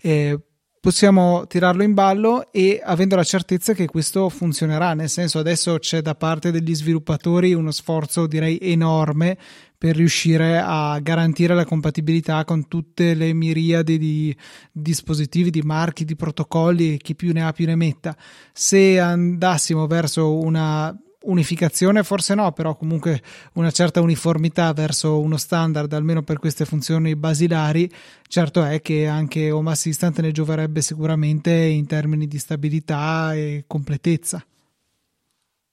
Eh, 0.00 0.38
possiamo 0.80 1.46
tirarlo 1.46 1.82
in 1.82 1.94
ballo 1.94 2.52
e 2.52 2.80
avendo 2.84 3.16
la 3.16 3.24
certezza 3.24 3.72
che 3.72 3.86
questo 3.86 4.28
funzionerà, 4.28 4.92
nel 4.94 5.08
senso 5.08 5.38
adesso 5.38 5.78
c'è 5.78 6.02
da 6.02 6.14
parte 6.14 6.50
degli 6.50 6.74
sviluppatori 6.74 7.54
uno 7.54 7.70
sforzo 7.70 8.26
direi 8.26 8.58
enorme 8.60 9.38
per 9.84 9.96
riuscire 9.96 10.58
a 10.64 10.98
garantire 10.98 11.54
la 11.54 11.66
compatibilità 11.66 12.42
con 12.46 12.68
tutte 12.68 13.12
le 13.12 13.34
miriadi 13.34 13.98
di 13.98 14.34
dispositivi, 14.72 15.50
di 15.50 15.60
marchi, 15.60 16.06
di 16.06 16.16
protocolli, 16.16 16.96
chi 16.96 17.14
più 17.14 17.34
ne 17.34 17.44
ha 17.44 17.52
più 17.52 17.66
ne 17.66 17.76
metta. 17.76 18.16
Se 18.50 18.98
andassimo 18.98 19.86
verso 19.86 20.38
una 20.38 20.98
unificazione 21.24 22.02
forse 22.02 22.34
no, 22.34 22.52
però 22.52 22.76
comunque 22.76 23.20
una 23.54 23.70
certa 23.70 24.00
uniformità 24.00 24.72
verso 24.72 25.20
uno 25.20 25.36
standard, 25.36 25.92
almeno 25.92 26.22
per 26.22 26.38
queste 26.38 26.64
funzioni 26.64 27.14
basilari, 27.14 27.92
certo 28.26 28.64
è 28.64 28.80
che 28.80 29.06
anche 29.06 29.50
Home 29.50 29.72
Assistant 29.72 30.18
ne 30.20 30.32
gioverebbe 30.32 30.80
sicuramente 30.80 31.52
in 31.52 31.84
termini 31.84 32.26
di 32.26 32.38
stabilità 32.38 33.34
e 33.34 33.64
completezza. 33.66 34.42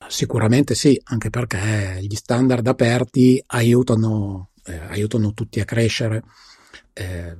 Sicuramente 0.07 0.75
sì, 0.75 0.99
anche 1.05 1.29
perché 1.29 1.99
gli 2.01 2.15
standard 2.15 2.65
aperti 2.67 3.41
aiutano, 3.47 4.49
eh, 4.65 4.77
aiutano 4.89 5.33
tutti 5.33 5.59
a 5.59 5.65
crescere. 5.65 6.23
Eh, 6.93 7.37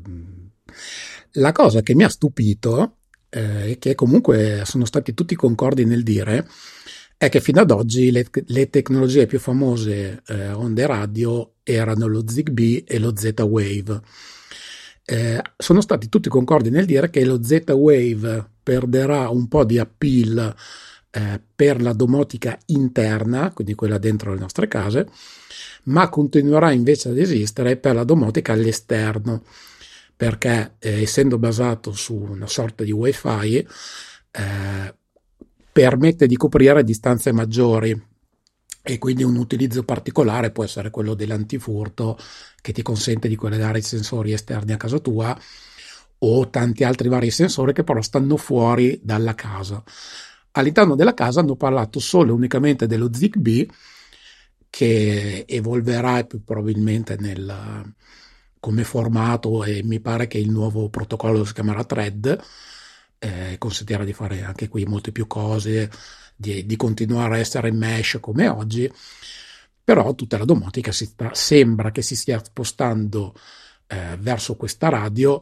la 1.34 1.52
cosa 1.52 1.82
che 1.82 1.96
mi 1.96 2.04
ha 2.04 2.10
stupito 2.10 2.98
eh, 3.30 3.72
è 3.72 3.78
che 3.78 3.96
comunque 3.96 4.64
sono 4.66 4.86
stati 4.86 5.14
tutti 5.14 5.36
concordi 5.36 5.86
nel 5.86 6.04
dire 6.04 6.48
è 7.18 7.30
che 7.30 7.40
fino 7.40 7.62
ad 7.62 7.70
oggi 7.70 8.10
le, 8.10 8.28
le 8.48 8.70
tecnologie 8.70 9.28
più 9.28 9.38
famose 9.40 10.24
eh, 10.26 10.52
onde 10.54 10.88
radio 10.88 11.54
erano 11.62 12.08
lo 12.08 12.24
ZigBee 12.28 12.84
e 12.84 12.98
lo 12.98 13.16
Z-Wave. 13.16 14.02
Eh, 15.06 15.42
sono 15.56 15.82
stati 15.82 16.10
tutti 16.10 16.30
concordi 16.30 16.72
nel 16.72 16.86
dire 16.86 17.12
che 17.12 17.24
lo 17.24 17.44
Z-Wave 17.44 18.50
perderà 18.64 19.30
un 19.30 19.48
po' 19.48 19.66
di 19.66 19.78
appeal 19.78 20.56
eh, 21.12 21.42
per 21.56 21.82
la 21.82 21.94
domotica 21.94 22.58
interna, 22.68 23.52
quindi 23.52 23.76
quella 23.76 23.98
dentro 23.98 24.34
le 24.34 24.40
nostre 24.40 24.68
case, 24.68 25.08
ma 25.84 26.10
continuerà 26.10 26.72
invece 26.72 27.10
ad 27.10 27.18
esistere 27.18 27.78
per 27.78 27.96
la 27.96 28.04
domotica 28.04 28.54
all'esterno, 28.54 29.44
perché 30.16 30.76
eh, 30.80 31.02
essendo 31.02 31.38
basato 31.38 31.92
su 31.92 32.16
una 32.16 32.48
sorta 32.48 32.84
di 32.84 32.92
wifi, 32.92 33.58
eh, 33.58 34.96
permette 35.72 36.28
di 36.28 36.36
coprire 36.36 36.84
distanze 36.84 37.32
maggiori 37.32 38.10
e 38.84 38.98
quindi 38.98 39.24
un 39.24 39.36
utilizzo 39.36 39.84
particolare 39.84 40.52
può 40.52 40.64
essere 40.64 40.90
quello 40.90 41.14
dell'antifurto 41.14 42.18
che 42.62 42.72
ti 42.72 42.82
consente 42.82 43.28
di 43.28 43.36
collegare 43.36 43.80
i 43.80 43.84
sensori 43.84 44.34
esterni 44.34 44.74
a 44.74 44.78
casa 44.78 44.98
tua 45.00 45.38
o 46.24 46.50
tanti 46.50 46.84
altri 46.84 47.08
vari 47.08 47.32
sensori 47.32 47.74
che 47.74 47.84
però 47.84 48.02
stanno 48.02 48.38
fuori 48.38 49.00
dalla 49.04 49.36
casa. 49.36 49.84
All'interno 50.52 50.96
della 50.96 51.14
casa 51.14 51.40
hanno 51.40 51.56
parlato 51.56 52.00
solo 52.00 52.32
e 52.32 52.34
unicamente 52.34 52.88
dello 52.88 53.10
ZigBee 53.14 53.68
che 54.70 55.46
evolverà 55.48 56.24
più 56.24 56.44
probabilmente 56.44 57.16
nel, 57.20 57.94
come 58.60 58.84
formato 58.84 59.64
e 59.64 59.82
mi 59.84 60.00
pare 60.00 60.28
che 60.28 60.38
il 60.38 60.50
nuovo 60.50 60.90
protocollo 60.90 61.44
si 61.46 61.54
chiamerà 61.54 61.84
Thread 61.84 62.40
eh, 63.24 63.56
consentirà 63.60 64.04
di 64.04 64.14
fare 64.14 64.42
anche 64.42 64.68
qui 64.68 64.84
molte 64.86 65.12
più 65.12 65.28
cose, 65.28 65.92
di, 66.36 66.66
di, 66.66 66.76
continuare 66.76 67.36
a 67.36 67.40
essere 67.40 67.70
in 67.70 67.78
mesh 67.78 68.18
come 68.20 68.48
oggi, 68.48 68.92
però 69.84 70.16
tutta 70.16 70.40
la 70.40 70.46
domotica 70.46 70.92
sta, 70.92 71.30
sembra 71.34 71.92
che 71.92 72.02
si 72.02 72.16
stia 72.16 72.44
spostando 72.44 73.36
eh, 73.86 74.18
verso 74.20 74.56
questa 74.56 74.90
radio 74.90 75.40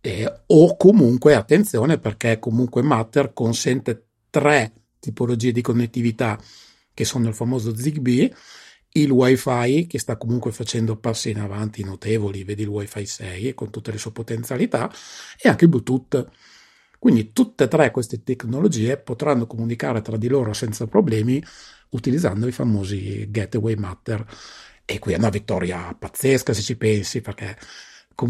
eh, 0.00 0.42
o 0.46 0.76
comunque 0.76 1.34
attenzione 1.34 1.98
perché 1.98 2.38
comunque 2.38 2.80
Matter 2.80 3.34
consente 3.34 4.06
tre 4.32 4.72
tipologie 4.98 5.52
di 5.52 5.60
connettività 5.60 6.40
che 6.94 7.04
sono 7.04 7.28
il 7.28 7.34
famoso 7.34 7.76
ZigBee, 7.76 8.34
il 8.94 9.10
WiFi 9.10 9.86
che 9.86 9.98
sta 9.98 10.16
comunque 10.16 10.52
facendo 10.52 10.96
passi 10.96 11.30
in 11.30 11.38
avanti 11.38 11.84
notevoli, 11.84 12.42
vedi 12.42 12.62
il 12.62 12.68
WiFi 12.68 13.06
6 13.06 13.54
con 13.54 13.70
tutte 13.70 13.92
le 13.92 13.98
sue 13.98 14.10
potenzialità 14.10 14.90
e 15.40 15.48
anche 15.48 15.64
il 15.64 15.70
Bluetooth 15.70 16.30
quindi 17.02 17.32
tutte 17.32 17.64
e 17.64 17.68
tre 17.68 17.90
queste 17.90 18.22
tecnologie 18.22 18.96
potranno 18.96 19.48
comunicare 19.48 20.02
tra 20.02 20.16
di 20.16 20.28
loro 20.28 20.52
senza 20.52 20.86
problemi 20.86 21.42
utilizzando 21.90 22.46
i 22.46 22.52
famosi 22.52 23.28
gateway 23.28 23.74
matter. 23.74 24.24
E 24.84 25.00
qui 25.00 25.12
è 25.12 25.16
una 25.16 25.28
vittoria 25.28 25.96
pazzesca 25.98 26.52
se 26.52 26.62
ci 26.62 26.76
pensi, 26.76 27.20
perché 27.20 27.58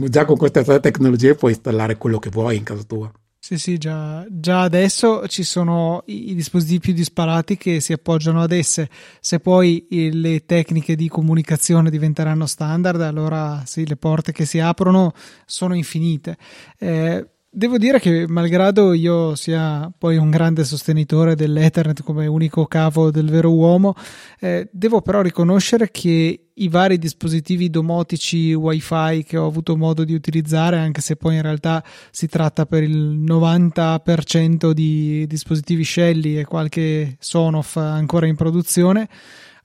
già 0.09 0.25
con 0.25 0.39
queste 0.39 0.65
tre 0.65 0.81
tecnologie 0.81 1.35
puoi 1.35 1.53
installare 1.53 1.99
quello 1.99 2.19
che 2.19 2.31
vuoi 2.31 2.57
in 2.57 2.63
casa 2.65 2.83
tua. 2.85 3.13
Sì, 3.45 3.59
sì, 3.59 3.77
già, 3.77 4.25
già, 4.31 4.61
adesso 4.63 5.27
ci 5.27 5.43
sono 5.43 6.05
i, 6.07 6.33
dispositivi 6.33 6.79
più 6.79 6.93
disparati 6.93 7.57
che 7.57 7.81
si 7.81 7.93
appoggiano 7.93 8.41
ad 8.41 8.53
esse. 8.53 8.89
Se 9.19 9.41
poi 9.41 9.85
le 9.91 10.45
tecniche 10.47 10.95
di 10.95 11.09
comunicazione 11.09 11.91
diventeranno 11.91 12.47
standard, 12.47 13.01
allora 13.01 13.65
sì, 13.67 13.85
le 13.85 13.97
porte 13.97 14.31
che 14.31 14.45
si 14.47 14.61
aprono 14.61 15.13
sono 15.45 15.75
infinite. 15.75 16.37
Eh, 16.79 17.27
Devo 17.55 17.77
dire 17.77 18.01
che, 18.01 18.25
malgrado 18.27 18.95
io 18.95 19.35
sia 19.35 19.93
poi 19.99 20.17
un 20.17 20.31
grande 20.31 20.65
sostenitore 20.65 21.35
dell'Ethernet 21.35 22.03
come 22.03 22.27
unico 22.27 22.65
cavo 22.65 23.11
del 23.11 23.29
vero 23.29 23.53
uomo, 23.53 23.93
eh, 24.41 24.71
devo 24.73 25.03
però 25.03 25.21
riconoscere 25.21 25.91
che 25.91 26.47
i 26.55 26.69
vari 26.69 26.97
dispositivi 26.97 27.69
domotici 27.69 28.55
wifi 28.55 29.23
che 29.25 29.37
ho 29.37 29.47
avuto 29.47 29.77
modo 29.77 30.03
di 30.05 30.15
utilizzare, 30.15 30.79
anche 30.79 31.03
se 31.03 31.17
poi 31.17 31.35
in 31.35 31.43
realtà 31.43 31.85
si 32.11 32.27
tratta 32.27 32.65
per 32.65 32.85
il 32.85 33.19
90% 33.21 34.71
di 34.71 35.27
dispositivi 35.27 35.85
Shelly 35.85 36.39
e 36.39 36.47
qualche 36.47 37.17
Sonoff 37.19 37.77
ancora 37.77 38.27
in 38.27 38.35
produzione, 38.35 39.11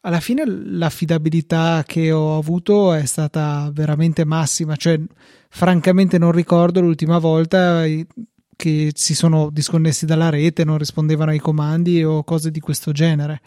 alla 0.08 0.22
fine 0.22 0.46
l'affidabilità 0.46 1.84
che 1.86 2.14
ho 2.14 2.38
avuto 2.38 2.94
è 2.94 3.06
stata 3.06 3.70
veramente 3.74 4.24
massima, 4.24 4.78
cioè 4.78 4.98
francamente 5.50 6.18
non 6.18 6.32
ricordo 6.32 6.80
l'ultima 6.80 7.18
volta 7.18 7.84
che 8.56 8.92
si 8.94 9.14
sono 9.14 9.50
disconnessi 9.52 10.06
dalla 10.06 10.30
rete, 10.30 10.64
non 10.64 10.78
rispondevano 10.78 11.32
ai 11.32 11.40
comandi 11.40 12.06
o 12.06 12.24
cose 12.24 12.52
di 12.52 12.62
questo 12.62 12.94
genere. 12.94 13.42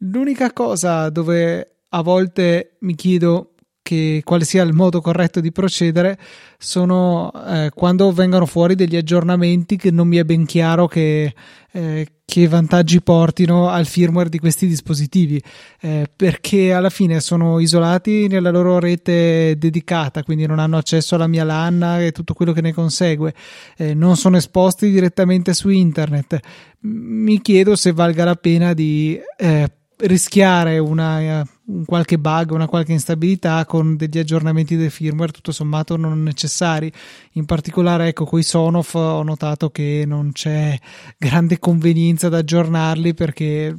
L'unica 0.00 0.52
cosa 0.52 1.08
dove 1.08 1.76
a 1.88 2.02
volte 2.02 2.76
mi 2.80 2.94
chiedo 2.94 3.54
che, 3.86 4.22
quale 4.24 4.44
sia 4.44 4.64
il 4.64 4.72
modo 4.72 5.00
corretto 5.00 5.38
di 5.38 5.52
procedere 5.52 6.18
sono 6.58 7.30
eh, 7.46 7.70
quando 7.72 8.10
vengono 8.10 8.44
fuori 8.44 8.74
degli 8.74 8.96
aggiornamenti 8.96 9.76
che 9.76 9.92
non 9.92 10.08
mi 10.08 10.16
è 10.16 10.24
ben 10.24 10.44
chiaro 10.44 10.88
che, 10.88 11.32
eh, 11.70 12.06
che 12.24 12.48
vantaggi 12.48 13.00
portino 13.00 13.68
al 13.68 13.86
firmware 13.86 14.28
di 14.28 14.40
questi 14.40 14.66
dispositivi. 14.66 15.40
Eh, 15.80 16.10
perché 16.16 16.72
alla 16.72 16.90
fine 16.90 17.20
sono 17.20 17.60
isolati 17.60 18.26
nella 18.26 18.50
loro 18.50 18.80
rete 18.80 19.54
dedicata 19.56 20.24
quindi 20.24 20.46
non 20.46 20.58
hanno 20.58 20.78
accesso 20.78 21.14
alla 21.14 21.28
mia 21.28 21.44
LAN 21.44 21.98
e 22.00 22.10
tutto 22.10 22.34
quello 22.34 22.52
che 22.52 22.62
ne 22.62 22.72
consegue. 22.72 23.34
Eh, 23.76 23.94
non 23.94 24.16
sono 24.16 24.36
esposti 24.36 24.90
direttamente 24.90 25.54
su 25.54 25.68
internet. 25.68 26.40
Mi 26.80 27.40
chiedo 27.40 27.76
se 27.76 27.92
valga 27.92 28.24
la 28.24 28.34
pena 28.34 28.74
di 28.74 29.16
eh, 29.36 29.70
rischiare 29.98 30.78
una, 30.78 31.46
un 31.66 31.84
qualche 31.84 32.18
bug, 32.18 32.50
una 32.50 32.66
qualche 32.66 32.92
instabilità 32.92 33.64
con 33.64 33.96
degli 33.96 34.18
aggiornamenti 34.18 34.76
del 34.76 34.90
firmware 34.90 35.32
tutto 35.32 35.52
sommato 35.52 35.96
non 35.96 36.22
necessari. 36.22 36.92
In 37.32 37.46
particolare, 37.46 38.08
ecco, 38.08 38.24
con 38.24 38.38
i 38.38 38.42
Sonoff 38.42 38.94
ho 38.94 39.22
notato 39.22 39.70
che 39.70 40.04
non 40.06 40.32
c'è 40.32 40.78
grande 41.16 41.58
convenienza 41.58 42.26
ad 42.26 42.34
aggiornarli 42.34 43.14
perché 43.14 43.74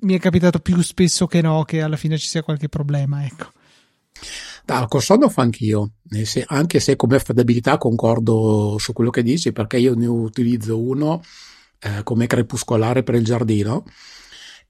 mi 0.00 0.14
è 0.14 0.18
capitato 0.18 0.58
più 0.58 0.80
spesso 0.80 1.26
che 1.26 1.40
no 1.40 1.62
che 1.62 1.80
alla 1.80 1.96
fine 1.96 2.18
ci 2.18 2.26
sia 2.26 2.42
qualche 2.42 2.68
problema, 2.68 3.24
ecco. 3.24 3.52
Da, 4.64 4.86
con 4.88 5.00
Sonoff 5.00 5.38
anch'io, 5.38 5.92
anche 6.46 6.80
se 6.80 6.96
come 6.96 7.16
affidabilità 7.16 7.78
concordo 7.78 8.76
su 8.78 8.92
quello 8.92 9.10
che 9.10 9.22
dici 9.22 9.52
perché 9.52 9.78
io 9.78 9.94
ne 9.94 10.06
utilizzo 10.06 10.80
uno 10.80 11.20
eh, 11.80 12.02
come 12.04 12.28
crepuscolare 12.28 13.02
per 13.02 13.16
il 13.16 13.24
giardino 13.24 13.84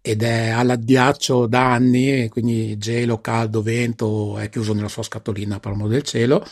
ed 0.05 0.25
è 0.25 0.49
all'addiaccio 0.49 1.47
da 1.47 1.73
anni, 1.73 2.29
quindi 2.29 2.77
gelo, 2.77 3.21
caldo, 3.21 3.63
vento, 3.63 4.37
è 4.37 4.49
chiuso 4.49 4.75
nella 4.75 4.89
sua 4.89 5.05
scatolina 5.05 5.61
per 5.61 5.73
amore 5.73 5.93
del 5.93 6.03
cielo, 6.03 6.45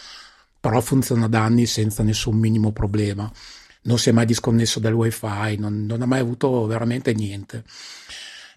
però 0.60 0.80
funziona 0.80 1.26
da 1.26 1.42
anni 1.42 1.66
senza 1.66 2.04
nessun 2.04 2.38
minimo 2.38 2.70
problema. 2.70 3.30
Non 3.82 3.98
si 3.98 4.08
è 4.08 4.12
mai 4.12 4.24
disconnesso 4.24 4.78
dal 4.78 4.92
wifi, 4.92 5.56
non, 5.58 5.84
non 5.84 6.00
ha 6.00 6.06
mai 6.06 6.20
avuto 6.20 6.64
veramente 6.66 7.12
niente. 7.12 7.64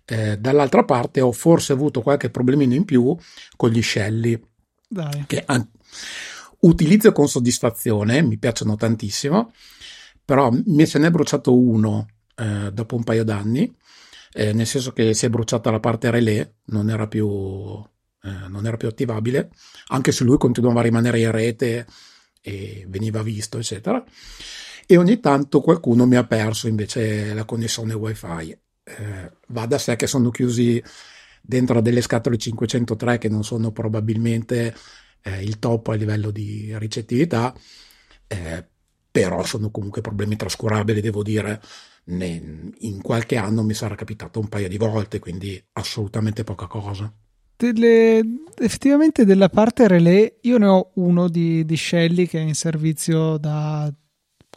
Eh, 0.05 0.37
dall'altra 0.37 0.83
parte 0.83 1.21
ho 1.21 1.31
forse 1.31 1.73
avuto 1.73 2.01
qualche 2.01 2.29
problemino 2.29 2.75
in 2.75 2.85
più 2.85 3.17
con 3.55 3.71
gli 3.71 3.81
scelli, 3.81 4.39
Dai. 4.87 5.23
che 5.25 5.41
an- 5.43 5.67
utilizzo 6.59 7.11
con 7.13 7.27
soddisfazione, 7.27 8.21
mi 8.21 8.37
piacciono 8.37 8.75
tantissimo, 8.75 9.53
però 10.23 10.51
mi 10.51 10.85
se 10.85 10.99
ne 10.99 11.07
è 11.07 11.11
bruciato 11.11 11.57
uno 11.57 12.05
eh, 12.35 12.69
dopo 12.71 12.95
un 12.95 13.03
paio 13.03 13.23
d'anni 13.23 13.73
eh, 14.33 14.53
nel 14.53 14.65
senso 14.67 14.91
che 14.93 15.13
si 15.13 15.25
è 15.25 15.29
bruciata 15.29 15.71
la 15.71 15.79
parte 15.79 16.09
relè, 16.09 16.51
non 16.65 16.89
era 16.89 17.07
più, 17.07 17.27
eh, 18.23 18.47
non 18.47 18.65
era 18.65 18.77
più 18.77 18.87
attivabile, 18.87 19.51
anche 19.87 20.11
se 20.11 20.23
lui 20.23 20.37
continuava 20.37 20.79
a 20.79 20.83
rimanere 20.83 21.19
in 21.19 21.31
rete 21.31 21.85
e 22.41 22.85
veniva 22.87 23.21
visto, 23.21 23.57
eccetera. 23.57 24.03
E 24.85 24.97
ogni 24.97 25.19
tanto 25.19 25.61
qualcuno 25.61 26.05
mi 26.05 26.15
ha 26.15 26.25
perso 26.25 26.67
invece 26.67 27.33
la 27.33 27.45
connessione 27.45 27.93
wifi. 27.93 28.57
Eh, 28.83 29.31
va 29.47 29.65
da 29.65 29.77
sé 29.77 29.95
che 29.95 30.07
sono 30.07 30.29
chiusi 30.29 30.83
dentro 31.41 31.81
delle 31.81 32.01
scatole 32.01 32.37
503 32.37 33.17
che 33.17 33.29
non 33.29 33.43
sono 33.43 33.71
probabilmente 33.71 34.75
eh, 35.21 35.41
il 35.43 35.59
top 35.59 35.89
a 35.89 35.93
livello 35.93 36.31
di 36.31 36.73
ricettività, 36.77 37.53
eh, 38.27 38.67
però 39.09 39.43
sono 39.43 39.71
comunque 39.71 40.01
problemi 40.01 40.35
trascurabili, 40.35 41.01
devo 41.01 41.23
dire 41.23 41.61
in 42.05 42.99
qualche 43.01 43.37
anno 43.37 43.63
mi 43.63 43.73
sarà 43.73 43.95
capitato 43.95 44.39
un 44.39 44.47
paio 44.47 44.67
di 44.67 44.77
volte, 44.77 45.19
quindi 45.19 45.61
assolutamente 45.73 46.43
poca 46.43 46.67
cosa. 46.67 47.11
Delle, 47.55 48.21
effettivamente 48.57 49.25
della 49.25 49.47
parte 49.47 49.87
relay 49.87 50.39
io 50.41 50.57
ne 50.57 50.65
ho 50.65 50.91
uno 50.95 51.29
di, 51.29 51.63
di 51.63 51.77
Shelly 51.77 52.27
che 52.27 52.39
è 52.39 52.41
in 52.41 52.55
servizio 52.55 53.37
da 53.37 53.93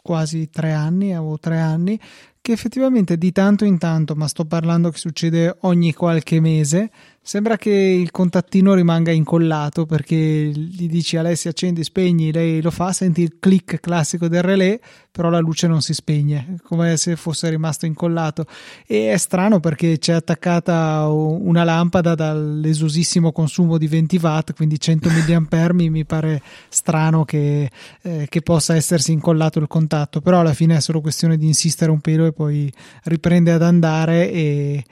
quasi 0.01 0.49
tre 0.49 0.71
anni, 0.71 1.13
avevo 1.13 1.37
tre 1.37 1.59
anni, 1.59 1.99
che 2.41 2.53
effettivamente 2.53 3.17
di 3.17 3.33
tanto 3.33 3.65
in 3.65 3.77
tanto, 3.77 4.15
ma 4.15 4.27
sto 4.27 4.45
parlando 4.45 4.89
che 4.89 4.97
succede 4.97 5.57
ogni 5.61 5.93
qualche 5.93 6.39
mese, 6.39 6.89
sembra 7.27 7.57
che 7.57 7.71
il 7.71 8.09
contattino 8.11 8.73
rimanga 8.73 9.11
incollato 9.11 9.85
perché 9.85 10.15
gli 10.15 10.87
dici 10.87 11.17
Alessia 11.17 11.49
accendi, 11.49 11.83
spegni, 11.83 12.31
lei 12.31 12.61
lo 12.61 12.71
fa, 12.71 12.93
senti 12.93 13.21
il 13.21 13.35
click 13.37 13.81
classico 13.81 14.29
del 14.29 14.43
relè, 14.43 14.79
però 15.11 15.29
la 15.29 15.39
luce 15.39 15.67
non 15.67 15.81
si 15.81 15.93
spegne, 15.93 16.55
come 16.63 16.95
se 16.95 17.17
fosse 17.17 17.49
rimasto 17.49 17.85
incollato. 17.85 18.45
E 18.85 19.11
è 19.11 19.17
strano 19.17 19.59
perché 19.59 19.97
c'è 19.97 20.13
attaccata 20.13 21.09
una 21.09 21.65
lampada 21.65 22.15
dall'esosissimo 22.15 23.33
consumo 23.33 23.77
di 23.77 23.87
20 23.87 24.17
watt, 24.21 24.53
quindi 24.53 24.79
100 24.79 25.09
mA, 25.49 25.73
mi 25.73 26.05
pare 26.05 26.41
strano 26.69 27.25
che, 27.25 27.69
eh, 28.03 28.27
che 28.29 28.41
possa 28.41 28.73
essersi 28.73 29.11
incollato 29.11 29.59
il 29.59 29.67
contatto, 29.67 30.21
però 30.21 30.39
alla 30.39 30.53
fine 30.53 30.77
è 30.77 30.79
solo 30.79 31.01
questione 31.01 31.35
di 31.35 31.45
insistere 31.45 31.91
un 31.91 31.99
pelo 31.99 32.25
e 32.25 32.31
poi 32.31 32.71
riprende 33.03 33.51
ad 33.51 33.63
andare 33.63 34.31
e, 34.31 34.85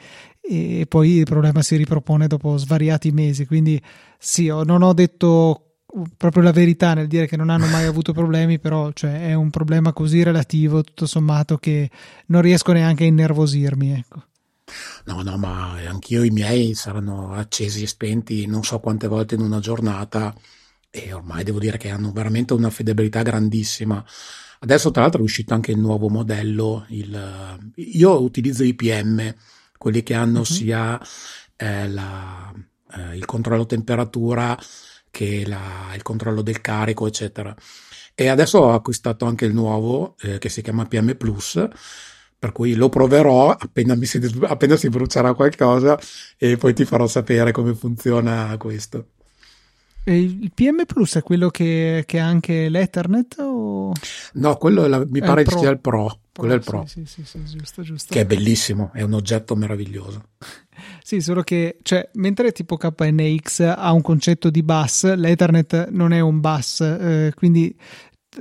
e 0.49 0.85
poi 0.87 1.17
il 1.17 1.25
problema 1.25 1.61
si 1.61 1.75
ripropone 1.75 2.27
dopo 2.27 2.57
svariati 2.57 3.11
mesi. 3.11 3.45
Quindi 3.45 3.81
sì, 4.17 4.47
non 4.47 4.81
ho 4.81 4.93
detto 4.93 5.61
proprio 6.17 6.43
la 6.43 6.51
verità 6.51 6.93
nel 6.93 7.07
dire 7.07 7.27
che 7.27 7.37
non 7.37 7.49
hanno 7.49 7.67
mai 7.67 7.85
avuto 7.85 8.11
problemi, 8.11 8.59
però 8.59 8.91
cioè, 8.91 9.27
è 9.27 9.33
un 9.33 9.49
problema 9.49 9.93
così 9.93 10.23
relativo, 10.23 10.83
tutto 10.83 11.05
sommato, 11.05 11.57
che 11.57 11.89
non 12.27 12.41
riesco 12.41 12.71
neanche 12.73 13.03
a 13.03 13.07
innervosirmi. 13.07 13.91
Ecco. 13.91 14.23
No, 15.05 15.21
no, 15.21 15.37
ma 15.37 15.73
anch'io 15.87 16.23
i 16.23 16.31
miei 16.31 16.73
saranno 16.73 17.33
accesi 17.33 17.83
e 17.83 17.87
spenti 17.87 18.47
non 18.47 18.63
so 18.63 18.79
quante 18.79 19.07
volte 19.07 19.35
in 19.35 19.41
una 19.41 19.59
giornata 19.59 20.35
e 20.89 21.13
ormai 21.13 21.43
devo 21.43 21.59
dire 21.59 21.77
che 21.77 21.89
hanno 21.89 22.11
veramente 22.11 22.53
una 22.53 22.69
fedabilità 22.69 23.21
grandissima. 23.21 24.03
Adesso 24.59 24.89
tra 24.91 25.03
l'altro 25.03 25.21
è 25.21 25.23
uscito 25.23 25.53
anche 25.53 25.71
il 25.71 25.77
nuovo 25.77 26.09
modello, 26.09 26.85
il, 26.89 27.71
io 27.75 28.21
utilizzo 28.21 28.63
IPM, 28.63 29.35
quelli 29.77 30.03
che 30.03 30.13
hanno 30.13 30.39
uh-huh. 30.39 30.45
sia 30.45 30.99
eh, 31.55 31.87
la, 31.89 32.53
eh, 32.95 33.15
il 33.15 33.25
controllo 33.25 33.65
temperatura 33.65 34.57
che 35.09 35.45
la, 35.47 35.93
il 35.95 36.01
controllo 36.01 36.41
del 36.41 36.61
carico, 36.61 37.07
eccetera. 37.07 37.55
E 38.13 38.27
adesso 38.27 38.59
ho 38.59 38.73
acquistato 38.73 39.25
anche 39.25 39.45
il 39.45 39.53
nuovo 39.53 40.15
eh, 40.21 40.37
che 40.39 40.49
si 40.49 40.61
chiama 40.61 40.85
PM 40.85 41.15
Plus, 41.15 41.67
per 42.37 42.51
cui 42.51 42.75
lo 42.75 42.89
proverò 42.89 43.49
appena, 43.49 43.95
si, 44.01 44.21
appena 44.41 44.75
si 44.75 44.89
brucerà 44.89 45.33
qualcosa 45.33 45.99
e 46.37 46.57
poi 46.57 46.73
ti 46.73 46.85
farò 46.85 47.07
sapere 47.07 47.51
come 47.51 47.73
funziona 47.73 48.55
questo. 48.57 49.07
E 50.03 50.19
il 50.19 50.51
PM 50.53 50.85
Plus 50.85 51.15
è 51.15 51.23
quello 51.23 51.49
che, 51.49 52.03
che 52.05 52.19
ha 52.19 52.27
anche 52.27 52.69
l'Ethernet? 52.69 53.37
O... 53.39 53.91
No, 54.33 54.55
quello 54.57 54.85
la, 54.85 55.03
mi 55.05 55.19
è 55.19 55.25
pare 55.25 55.45
sia 55.45 55.71
il 55.71 55.79
Pro. 55.79 56.19
Quello 56.37 56.53
è 56.53 56.57
il 56.57 56.63
Pro. 56.63 56.85
Sì, 56.85 57.05
sì, 57.05 57.23
sì, 57.23 57.41
giusto, 57.45 57.81
giusto. 57.81 58.13
Che 58.13 58.19
è 58.19 58.25
bellissimo, 58.25 58.91
è 58.93 59.01
un 59.01 59.13
oggetto 59.13 59.55
meraviglioso. 59.55 60.31
sì, 61.01 61.21
solo 61.21 61.43
che, 61.43 61.77
cioè, 61.81 62.09
mentre 62.15 62.51
tipo 62.51 62.75
KNX 62.75 63.61
ha 63.61 63.91
un 63.93 64.01
concetto 64.01 64.49
di 64.49 64.61
bus, 64.61 65.15
l'Ethernet 65.15 65.89
non 65.91 66.11
è 66.11 66.19
un 66.19 66.41
bus, 66.41 66.81
eh, 66.81 67.31
quindi 67.35 67.73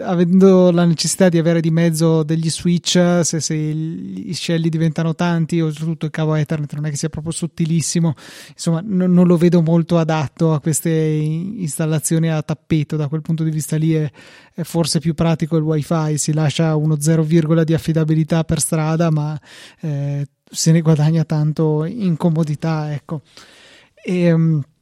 avendo 0.00 0.70
la 0.70 0.85
necessità 0.85 1.28
di 1.28 1.38
avere 1.38 1.61
di 1.61 1.70
mezzo 1.70 2.22
degli 2.22 2.50
switch, 2.50 3.20
se, 3.22 3.40
se 3.40 3.54
i 3.54 4.33
scelli 4.35 4.68
diventano 4.68 5.14
tanti, 5.14 5.61
o 5.61 5.70
soprattutto 5.70 6.07
il 6.07 6.11
cavo 6.11 6.35
Ethernet 6.35 6.72
non 6.74 6.87
è 6.87 6.90
che 6.90 6.96
sia 6.96 7.09
proprio 7.09 7.33
sottilissimo, 7.33 8.14
insomma, 8.50 8.83
no, 8.85 9.07
non 9.07 9.26
lo 9.26 9.37
vedo 9.37 9.62
molto 9.62 9.98
adatto 9.98 10.52
a 10.52 10.61
queste 10.61 10.90
installazioni 10.90 12.30
a 12.30 12.42
tappeto. 12.42 12.96
Da 12.96 13.09
quel 13.09 13.22
punto 13.22 13.44
di 13.44 13.50
vista 13.50 13.76
lì 13.76 13.92
è, 13.94 14.11
è 14.54 14.62
forse 14.62 15.00
più 15.00 15.14
pratico 15.14 15.57
il 15.57 15.62
wifi, 15.62 16.18
si 16.18 16.33
lascia 16.33 16.74
uno 16.76 17.00
0, 17.00 17.24
di 17.64 17.74
affidabilità 17.74 18.44
per 18.44 18.61
strada, 18.61 19.11
ma 19.11 19.38
eh, 19.80 20.26
se 20.44 20.72
ne 20.72 20.80
guadagna 20.80 21.24
tanto 21.24 21.85
in 21.85 22.16
comodità, 22.16 22.92
ecco. 22.92 23.22
E, 24.02 24.33
um, 24.33 24.61
Eh, 24.61 24.74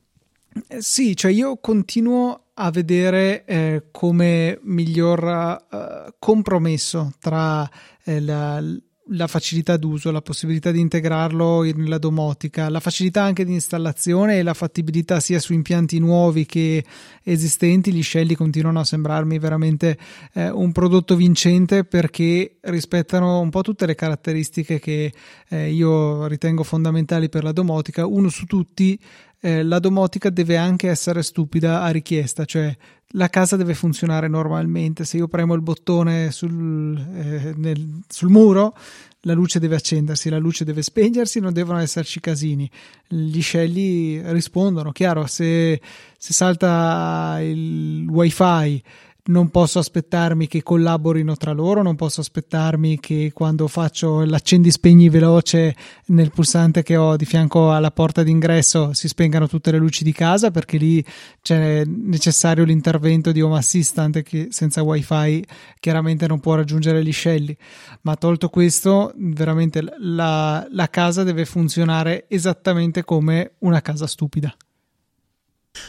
sì, 0.79 1.17
cioè 1.17 1.31
io 1.31 1.59
continuo 1.59 2.47
a 2.55 2.71
vedere 2.71 3.45
eh, 3.45 3.85
come 3.91 4.59
miglior 4.63 5.65
uh, 5.71 6.13
compromesso 6.19 7.15
tra 7.19 7.69
eh, 8.05 8.21
la, 8.21 8.63
la 9.09 9.27
facilità 9.27 9.77
d'uso, 9.77 10.11
la 10.11 10.23
possibilità 10.23 10.71
di 10.71 10.81
integrarlo 10.81 11.63
nella 11.63 11.99
domotica, 11.99 12.69
la 12.69 12.81
facilità 12.81 13.23
anche 13.23 13.45
di 13.45 13.53
installazione 13.53 14.39
e 14.39 14.43
la 14.43 14.55
fattibilità 14.55 15.19
sia 15.19 15.39
su 15.39 15.53
impianti 15.53 15.99
nuovi 15.99 16.47
che 16.47 16.85
esistenti, 17.23 17.93
gli 17.93 18.03
Shelly 18.03 18.35
continuano 18.35 18.81
a 18.81 18.85
sembrarmi 18.85 19.39
veramente 19.39 19.99
eh, 20.35 20.51
un 20.51 20.73
prodotto 20.73 21.17
vincente 21.17 21.85
perché 21.85 22.59
rispettano 22.61 23.41
un 23.41 23.51
po' 23.51 23.63
tutte 23.63 23.87
le 23.87 23.95
caratteristiche 23.95 24.79
che 24.79 25.13
eh, 25.49 25.71
io 25.71 26.27
ritengo 26.27 26.63
fondamentali 26.63 27.29
per 27.29 27.43
la 27.43 27.53
domotica. 27.53 28.07
Uno 28.07 28.29
su 28.29 28.45
tutti 28.45 28.99
eh, 29.45 29.65
la 29.65 29.81
domotica 29.81 30.31
deve 30.31 30.57
anche 30.57 30.89
essere 30.89 31.23
stupida 31.25 31.83
a 31.83 31.91
richiesta, 31.91 32.45
cioè 32.45 32.75
la 33.15 33.29
casa 33.29 33.57
deve 33.57 33.75
funzionare 33.75 34.29
normalmente. 34.29 35.05
Se 35.05 35.17
io 35.17 35.27
premo 35.27 35.55
il 35.55 35.63
bottone 35.63 36.31
sul, 36.31 36.97
eh, 36.97 37.53
nel, 37.57 38.03
sul 38.09 38.31
muro, 38.31 38.77
la 39.23 39.33
luce 39.33 39.59
deve 39.59 39.75
accendersi, 39.75 40.31
la 40.31 40.39
luce 40.39 40.65
deve 40.65 40.83
spegnersi, 40.83 41.41
non 41.41 41.53
devono 41.53 41.81
esserci 41.81 42.21
casini. 42.21 42.71
Gli 43.09 43.43
scegli 43.43 44.21
rispondono, 44.27 44.93
chiaro, 44.93 45.27
se, 45.27 45.81
se 46.17 46.33
salta 46.33 47.39
il 47.41 48.07
wifi 48.09 48.81
non 49.25 49.51
posso 49.51 49.79
aspettarmi 49.79 50.49
che 50.49 50.65
collaborino 50.65 51.37
tra 51.37 51.53
loro, 51.53 51.83
non 51.83 51.95
posso 51.95 52.21
aspettarmi 52.21 52.99
che 52.99 53.31
quando 53.33 53.69
faccio 53.69 54.25
l'accendi 54.25 54.71
spegni 54.73 55.09
veloce 55.09 55.77
nel 56.07 56.33
pulsante 56.33 56.83
che 56.83 56.97
ho 56.97 57.15
di 57.17 57.25
fianco 57.25 57.73
alla 57.73 57.93
porta 57.93 58.25
d'ingresso 58.25 58.93
si 58.93 59.07
spengano 59.07 59.47
tutte 59.47 59.71
le 59.71 59.79
luci 59.79 60.03
di 60.03 60.13
casa 60.13 60.51
perché 60.51 60.77
lì 60.77 61.05
c'è 61.41 61.85
necessario 61.85 62.65
l'intervento 62.65 63.31
di 63.31 63.41
Home 63.41 63.59
Assistant 63.59 64.23
che 64.23 64.49
senza 64.51 64.83
wifi 64.83 65.45
chiaramente 65.79 66.27
non 66.27 66.41
può 66.41 66.57
raggiungere 66.57 67.05
gli 67.05 67.13
scelli. 67.13 67.57
Ma 68.03 68.17
tolto 68.17 68.49
questo, 68.49 69.13
veramente 69.17 69.83
la, 69.99 70.67
la 70.69 70.91
casa 70.91 71.23
deve 71.23 71.45
funzionare 71.45 72.25
esattamente 72.29 73.05
come 73.05 73.53
una 73.59 73.81
casa 73.81 74.09
stupida. 74.09 74.53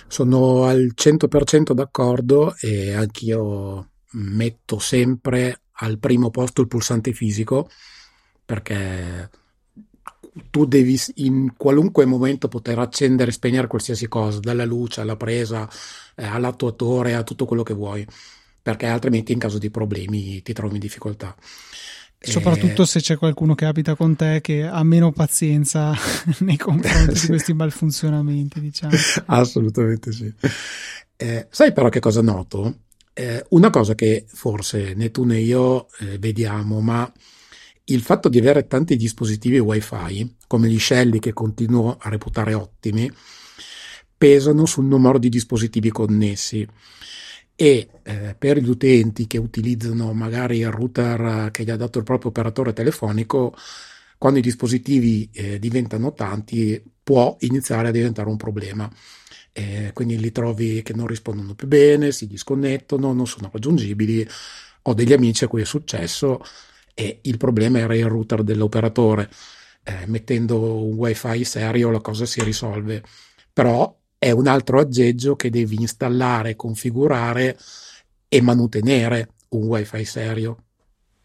Sono 0.07 0.63
al 0.65 0.93
100% 0.95 1.73
d'accordo 1.73 2.55
e 2.59 2.93
anch'io 2.93 3.89
metto 4.11 4.79
sempre 4.79 5.61
al 5.77 5.97
primo 5.97 6.29
posto 6.29 6.61
il 6.61 6.67
pulsante 6.67 7.13
fisico 7.13 7.69
perché 8.45 9.29
tu 10.49 10.65
devi 10.65 10.99
in 11.15 11.53
qualunque 11.55 12.05
momento 12.05 12.47
poter 12.47 12.79
accendere 12.79 13.29
e 13.29 13.33
spegnere 13.33 13.67
qualsiasi 13.67 14.07
cosa, 14.07 14.39
dalla 14.39 14.65
luce 14.65 15.01
alla 15.01 15.15
presa, 15.15 15.69
eh, 16.15 16.25
all'attuatore, 16.25 17.13
a 17.13 17.23
tutto 17.23 17.45
quello 17.45 17.63
che 17.63 17.73
vuoi, 17.73 18.05
perché 18.61 18.87
altrimenti 18.87 19.31
in 19.31 19.39
caso 19.39 19.57
di 19.57 19.69
problemi 19.69 20.41
ti 20.41 20.53
trovi 20.53 20.75
in 20.75 20.79
difficoltà. 20.79 21.35
Soprattutto 22.31 22.83
eh, 22.83 22.85
se 22.85 23.01
c'è 23.01 23.17
qualcuno 23.17 23.53
che 23.53 23.65
abita 23.65 23.95
con 23.95 24.15
te 24.15 24.39
che 24.41 24.63
ha 24.63 24.83
meno 24.83 25.11
pazienza 25.11 25.93
nei 26.39 26.57
confronti 26.57 27.19
di 27.19 27.27
questi 27.27 27.53
malfunzionamenti, 27.53 28.59
diciamo. 28.61 28.93
Assolutamente 29.25 30.11
sì. 30.11 30.33
Eh, 31.17 31.47
sai 31.49 31.73
però 31.73 31.89
che 31.89 31.99
cosa 31.99 32.21
noto? 32.21 32.79
Eh, 33.13 33.45
una 33.49 33.69
cosa 33.69 33.93
che 33.93 34.25
forse 34.27 34.93
né 34.95 35.11
tu 35.11 35.23
né 35.23 35.39
io 35.39 35.87
eh, 35.99 36.17
vediamo, 36.17 36.79
ma 36.79 37.11
il 37.85 38.01
fatto 38.01 38.29
di 38.29 38.39
avere 38.39 38.67
tanti 38.67 38.95
dispositivi 38.95 39.59
wifi, 39.59 40.35
come 40.47 40.69
gli 40.69 40.79
Shelly 40.79 41.19
che 41.19 41.33
continuo 41.33 41.97
a 41.99 42.09
reputare 42.09 42.53
ottimi, 42.53 43.11
pesano 44.17 44.65
sul 44.65 44.85
numero 44.85 45.17
di 45.17 45.27
dispositivi 45.27 45.89
connessi 45.89 46.65
e 47.63 47.87
eh, 48.03 48.35
per 48.37 48.57
gli 48.57 48.67
utenti 48.67 49.25
che 49.25 49.37
utilizzano 49.37 50.11
magari 50.11 50.57
il 50.57 50.69
router 50.69 51.49
che 51.49 51.63
gli 51.63 51.69
ha 51.69 51.77
dato 51.77 51.97
il 51.97 52.03
proprio 52.03 52.29
operatore 52.29 52.73
telefonico, 52.73 53.55
quando 54.17 54.39
i 54.39 54.41
dispositivi 54.41 55.29
eh, 55.31 55.59
diventano 55.59 56.11
tanti 56.11 56.83
può 57.01 57.37
iniziare 57.39 57.87
a 57.87 57.91
diventare 57.91 58.27
un 58.27 58.35
problema. 58.35 58.91
Eh, 59.53 59.91
quindi 59.93 60.19
li 60.19 60.33
trovi 60.33 60.81
che 60.81 60.93
non 60.93 61.07
rispondono 61.07 61.55
più 61.55 61.67
bene, 61.67 62.11
si 62.11 62.27
disconnettono, 62.27 63.13
non 63.13 63.27
sono 63.27 63.49
raggiungibili. 63.49 64.27
Ho 64.81 64.93
degli 64.93 65.13
amici 65.13 65.45
a 65.45 65.47
cui 65.47 65.61
è 65.61 65.65
successo 65.65 66.41
e 66.93 67.19
il 67.21 67.37
problema 67.37 67.79
era 67.79 67.95
il 67.95 68.07
router 68.07 68.43
dell'operatore. 68.43 69.29
Eh, 69.83 70.05
mettendo 70.07 70.83
un 70.83 70.95
wifi 70.95 71.45
serio 71.45 71.91
la 71.91 72.01
cosa 72.01 72.25
si 72.25 72.43
risolve, 72.43 73.03
però 73.53 74.02
è 74.23 74.31
un 74.31 74.47
altro 74.47 74.79
aggeggio 74.79 75.35
che 75.35 75.49
devi 75.49 75.75
installare, 75.81 76.55
configurare 76.55 77.57
e 78.29 78.41
mantenere 78.41 79.31
un 79.49 79.63
wifi 79.65 80.05
serio. 80.05 80.59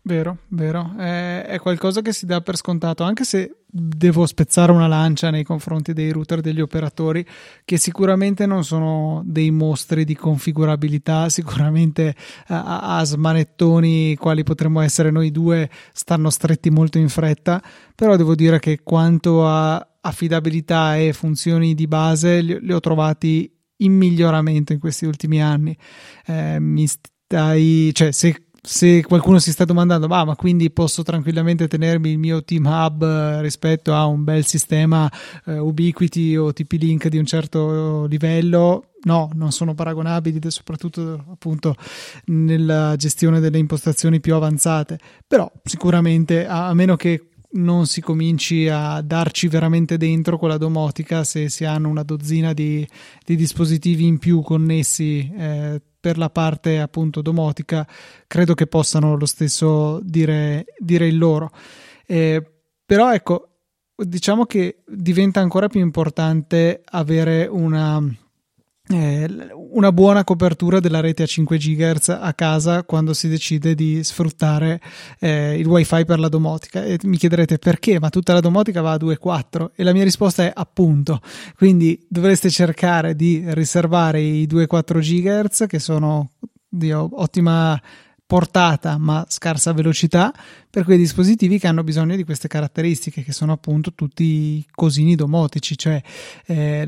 Vero, 0.03 0.39
vero, 0.49 0.95
è, 0.99 1.45
è, 1.45 1.59
qualcosa 1.61 2.01
che 2.01 2.13
si 2.13 2.27
dà 2.27 2.41
per 2.41 2.57
scontato, 2.57 3.05
anche 3.05 3.23
se 3.23 3.59
devo 3.65 4.27
spezzare 4.27 4.73
una 4.73 4.89
lancia 4.89 5.31
nei 5.31 5.45
confronti 5.45 5.93
dei 5.93 6.11
router 6.11 6.41
degli 6.41 6.61
operatori, 6.61 7.25
che 7.65 7.77
sicuramente 7.77 8.47
non 8.47 8.65
sono 8.65 9.23
dei 9.25 9.53
mostri 9.53 10.05
di 10.05 10.17
configurabilità, 10.17 11.29
sicuramente 11.31 12.17
a, 12.49 12.97
a 12.99 13.05
smanettoni 13.05 14.17
quali 14.17 14.43
potremmo 14.43 14.81
essere 14.81 15.13
noi 15.13 15.31
due 15.31 15.71
stanno 15.93 16.31
stretti 16.31 16.71
molto 16.71 16.99
in 16.99 17.09
fretta, 17.09 17.63
però 17.95 18.17
devo 18.17 18.35
dire 18.35 18.59
che 18.59 18.81
quanto 18.83 19.47
a 19.47 19.88
affidabilità 20.01 20.97
e 20.97 21.13
funzioni 21.13 21.75
di 21.75 21.87
base 21.87 22.41
li, 22.41 22.59
li 22.61 22.73
ho 22.73 22.81
trovati 22.81 23.51
in 23.81 23.93
miglioramento 23.93 24.73
in 24.73 24.79
questi 24.79 25.05
ultimi 25.07 25.43
anni. 25.43 25.77
Eh, 26.27 26.59
mi 26.61 26.87
stai, 26.87 27.91
cioè, 27.93 28.13
se 28.13 28.49
se 28.61 29.03
qualcuno 29.03 29.39
si 29.39 29.51
sta 29.51 29.65
domandando, 29.65 30.09
ma, 30.09 30.25
ma 30.25 30.37
quindi 30.37 30.71
posso 30.71 31.03
tranquillamente 31.03 31.69
tenermi 31.69 32.11
il 32.11 32.19
mio 32.19 32.43
team 32.45 32.67
hub 32.67 33.03
eh, 33.03 33.41
rispetto 33.41 33.95
a 33.95 34.05
un 34.05 34.25
bel 34.25 34.45
sistema 34.45 35.11
eh, 35.47 35.59
Ubiquiti 35.59 36.37
o 36.37 36.53
TP-Link 36.53 37.09
di 37.09 37.17
un 37.17 37.25
certo 37.25 38.05
livello, 38.05 38.91
no, 39.05 39.31
non 39.35 39.53
sono 39.53 39.75
paragonabili, 39.75 40.39
soprattutto 40.51 41.25
appunto 41.31 41.77
nella 42.27 42.95
gestione 42.97 43.41
delle 43.41 43.59
impostazioni 43.59 44.21
più 44.21 44.35
avanzate. 44.35 44.99
Però 45.27 45.51
sicuramente, 45.65 46.47
a, 46.47 46.69
a 46.69 46.75
meno 46.75 46.97
che 46.97 47.28
non 47.51 47.87
si 47.87 48.01
cominci 48.01 48.69
a 48.69 49.01
darci 49.01 49.49
veramente 49.49 49.97
dentro 49.97 50.39
con 50.39 50.49
la 50.49 50.59
domotica 50.59 51.25
se 51.25 51.49
si 51.49 51.65
hanno 51.65 51.89
una 51.89 52.03
dozzina 52.03 52.53
di, 52.53 52.87
di 53.25 53.37
dispositivi 53.37 54.07
in 54.07 54.19
più 54.19 54.43
connessi 54.43 55.33
eh, 55.35 55.81
per 55.99 56.19
la 56.19 56.31
parte 56.31 56.79
appunto 56.79 57.23
domotica. 57.23 57.87
Credo 58.27 58.55
che 58.55 58.67
possano 58.67 59.17
lo 59.17 59.27
stesso 59.27 60.01
dire, 60.03 60.67
dire 60.79 61.07
il 61.07 61.17
loro. 61.17 61.51
Eh, 62.07 62.43
però 62.85 63.13
ecco 63.13 63.49
diciamo 63.95 64.45
che 64.45 64.83
diventa 64.87 65.41
ancora 65.41 65.69
più 65.69 65.81
importante 65.81 66.83
avere 66.85 67.47
una 67.47 68.01
una 68.91 69.93
buona 69.93 70.25
copertura 70.25 70.81
della 70.81 71.01
rete 71.01 71.23
a 71.23 71.27
5 71.27 71.59
GHz 71.59 72.09
a 72.09 72.33
casa 72.33 72.85
quando 72.85 73.13
si 73.13 73.29
decide 73.29 73.75
di 73.75 74.03
sfruttare 74.03 74.81
eh, 75.19 75.59
il 75.59 75.67
wifi 75.67 76.05
per 76.05 76.19
la 76.19 76.29
domotica. 76.29 76.85
E 76.85 76.99
mi 77.03 77.17
chiederete 77.17 77.59
perché 77.59 77.99
ma 78.01 78.09
tutta 78.09 78.33
la 78.33 78.41
domotica 78.41 78.81
va 78.81 78.93
a 78.93 78.97
2.4 78.97 79.71
e 79.75 79.83
la 79.83 79.93
mia 79.93 80.05
risposta 80.05 80.45
è 80.45 80.53
appunto. 80.55 81.21
Quindi 81.57 82.05
dovreste 82.09 82.51
cercare 82.51 83.15
di 83.15 83.43
riservare 83.49 84.21
i 84.21 84.47
2.4 84.47 84.99
GHz 84.99 85.65
che 85.67 85.79
sono 85.79 86.31
di 86.69 86.93
ottima 86.93 87.81
portata 88.29 88.99
ma 88.99 89.25
scarsa 89.27 89.73
velocità 89.73 90.31
per 90.69 90.85
quei 90.85 90.99
dispositivi 90.99 91.59
che 91.59 91.67
hanno 91.67 91.83
bisogno 91.83 92.15
di 92.15 92.25
queste 92.25 92.47
caratteristiche 92.47 93.25
che 93.25 93.33
sono 93.33 93.53
appunto 93.53 93.95
tutti 93.95 94.63
cosini 94.71 95.15
domotici 95.15 95.79
cioè 95.79 95.99
eh, 96.45 96.87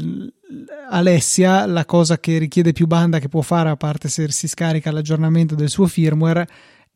Alessia 0.90 1.64
la 1.64 1.86
cosa 1.86 2.20
che 2.20 2.36
richiede 2.36 2.72
più 2.72 2.86
banda 2.86 3.20
che 3.20 3.30
può 3.30 3.40
fare 3.40 3.70
a 3.70 3.76
parte 3.76 4.10
se 4.10 4.30
si 4.30 4.48
scarica 4.48 4.92
l'aggiornamento 4.92 5.54
del 5.54 5.70
suo 5.70 5.86
firmware 5.86 6.46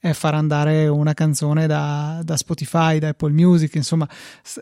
è 0.04 0.12
far 0.12 0.34
andare 0.34 0.86
una 0.86 1.14
canzone 1.14 1.66
da, 1.66 2.20
da, 2.22 2.36
Spotify, 2.36 2.98
da 2.98 3.08
Apple 3.08 3.32
Music, 3.32 3.74
insomma, 3.76 4.06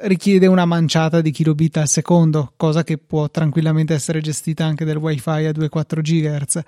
richiede 0.03 0.47
una 0.47 0.65
manciata 0.65 1.21
di 1.21 1.33
kilobit 1.33 1.79
al 1.79 1.89
secondo, 1.89 2.53
cosa 2.57 2.85
che 2.85 2.97
può 2.97 3.29
tranquillamente 3.29 3.93
essere 3.93 4.21
gestita 4.21 4.65
anche 4.65 4.85
del 4.85 4.99
wifi 4.99 5.31
a 5.31 5.51
2,4 5.51 6.01
GHz. 6.01 6.61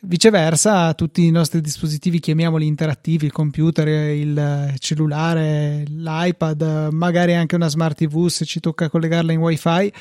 Viceversa, 0.00 0.94
tutti 0.94 1.26
i 1.26 1.30
nostri 1.32 1.60
dispositivi, 1.60 2.20
chiamiamoli 2.20 2.66
interattivi, 2.66 3.26
il 3.26 3.32
computer, 3.32 3.88
il 3.88 4.74
cellulare, 4.78 5.82
l'iPad, 5.88 6.90
magari 6.92 7.34
anche 7.34 7.56
una 7.56 7.68
smart 7.68 7.96
TV 7.96 8.28
se 8.28 8.44
ci 8.44 8.60
tocca 8.60 8.88
collegarla 8.88 9.32
in 9.32 9.40
wifi, 9.40 9.92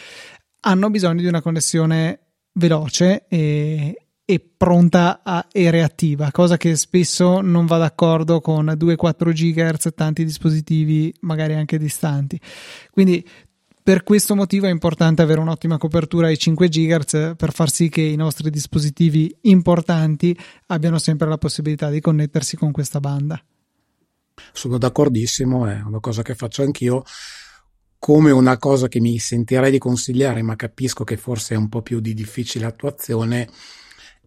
hanno 0.61 0.89
bisogno 0.91 1.21
di 1.21 1.27
una 1.27 1.41
connessione 1.41 2.19
veloce 2.53 3.25
e, 3.27 4.09
e 4.23 4.51
pronta 4.55 5.21
a, 5.23 5.47
e 5.51 5.71
reattiva, 5.71 6.29
cosa 6.31 6.57
che 6.57 6.75
spesso 6.75 7.41
non 7.41 7.65
va 7.65 7.79
d'accordo 7.79 8.39
con 8.39 8.65
2-4 8.65 9.31
GHz 9.31 9.93
tanti 9.95 10.23
dispositivi 10.23 11.11
magari 11.21 11.55
anche 11.55 11.79
distanti. 11.79 12.39
Quindi 12.91 13.27
per 13.87 14.03
questo 14.03 14.35
motivo 14.35 14.65
è 14.65 14.69
importante 14.69 15.21
avere 15.21 15.39
un'ottima 15.39 15.77
copertura 15.77 16.27
ai 16.27 16.37
5 16.37 16.67
GHz 16.67 17.35
per 17.37 17.53
far 17.53 17.71
sì 17.71 17.87
che 17.87 18.01
i 18.01 18.17
nostri 18.17 18.49
dispositivi 18.49 19.33
importanti 19.43 20.37
abbiano 20.65 20.97
sempre 20.97 21.29
la 21.29 21.37
possibilità 21.37 21.89
di 21.89 22.01
connettersi 22.01 22.57
con 22.57 22.73
questa 22.73 22.99
banda. 22.99 23.41
Sono 24.51 24.77
d'accordissimo, 24.77 25.67
è 25.67 25.79
una 25.85 26.01
cosa 26.01 26.21
che 26.21 26.35
faccio 26.35 26.63
anch'io. 26.63 27.03
Come 27.97 28.31
una 28.31 28.57
cosa 28.57 28.89
che 28.89 28.99
mi 28.99 29.19
sentirei 29.19 29.71
di 29.71 29.77
consigliare, 29.77 30.41
ma 30.41 30.57
capisco 30.57 31.05
che 31.05 31.15
forse 31.15 31.53
è 31.53 31.57
un 31.57 31.69
po' 31.69 31.81
più 31.81 32.01
di 32.01 32.13
difficile 32.13 32.65
attuazione, 32.65 33.47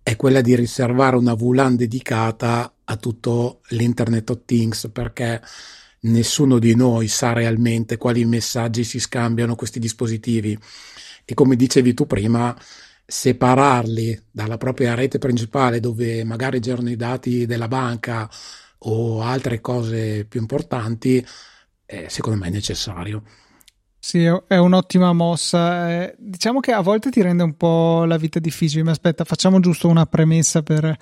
è 0.03 0.17
quella 0.17 0.41
di 0.41 0.55
riservare 0.55 1.17
una 1.17 1.35
VLAN 1.35 1.77
dedicata 1.77 2.77
a 2.83 2.97
tutto 2.97 3.61
l'Internet 3.69 4.31
of 4.31 4.41
Things, 4.47 4.89
perché 4.91 5.43
nessuno 6.03 6.59
di 6.59 6.75
noi 6.75 7.09
sa 7.09 7.33
realmente 7.33 7.97
quali 7.97 8.25
messaggi 8.25 8.85
si 8.85 8.99
scambiano 9.01 9.55
questi 9.55 9.79
dispositivi. 9.79 10.59
E 11.25 11.35
come 11.35 11.57
dicevi 11.57 11.95
tu 11.95 12.07
prima, 12.07 12.57
separarli 13.07 14.27
dalla 14.31 14.57
propria 14.57 14.95
rete 14.95 15.19
principale, 15.19 15.81
dove 15.81 16.25
magari 16.25 16.61
girano 16.61 16.91
i 16.91 16.97
dati 16.97 17.47
della 17.47 17.69
banca 17.69 18.29
o 18.79 19.23
altre 19.23 19.61
cose 19.61 20.25
più 20.27 20.41
importanti, 20.41 21.25
eh, 21.87 22.09
secondo 22.09 22.39
me 22.39 22.49
è 22.49 22.51
necessario. 22.51 23.23
Sì, 24.03 24.25
è 24.25 24.57
un'ottima 24.57 25.13
mossa. 25.13 25.91
Eh, 25.91 26.15
diciamo 26.19 26.59
che 26.61 26.73
a 26.73 26.81
volte 26.81 27.11
ti 27.11 27.21
rende 27.21 27.43
un 27.43 27.55
po' 27.55 28.05
la 28.05 28.17
vita 28.17 28.39
difficile, 28.39 28.83
ma 28.83 28.93
aspetta, 28.93 29.25
facciamo 29.25 29.61
giusto 29.61 29.89
una 29.89 30.07
premessa 30.07 30.63
per, 30.63 30.97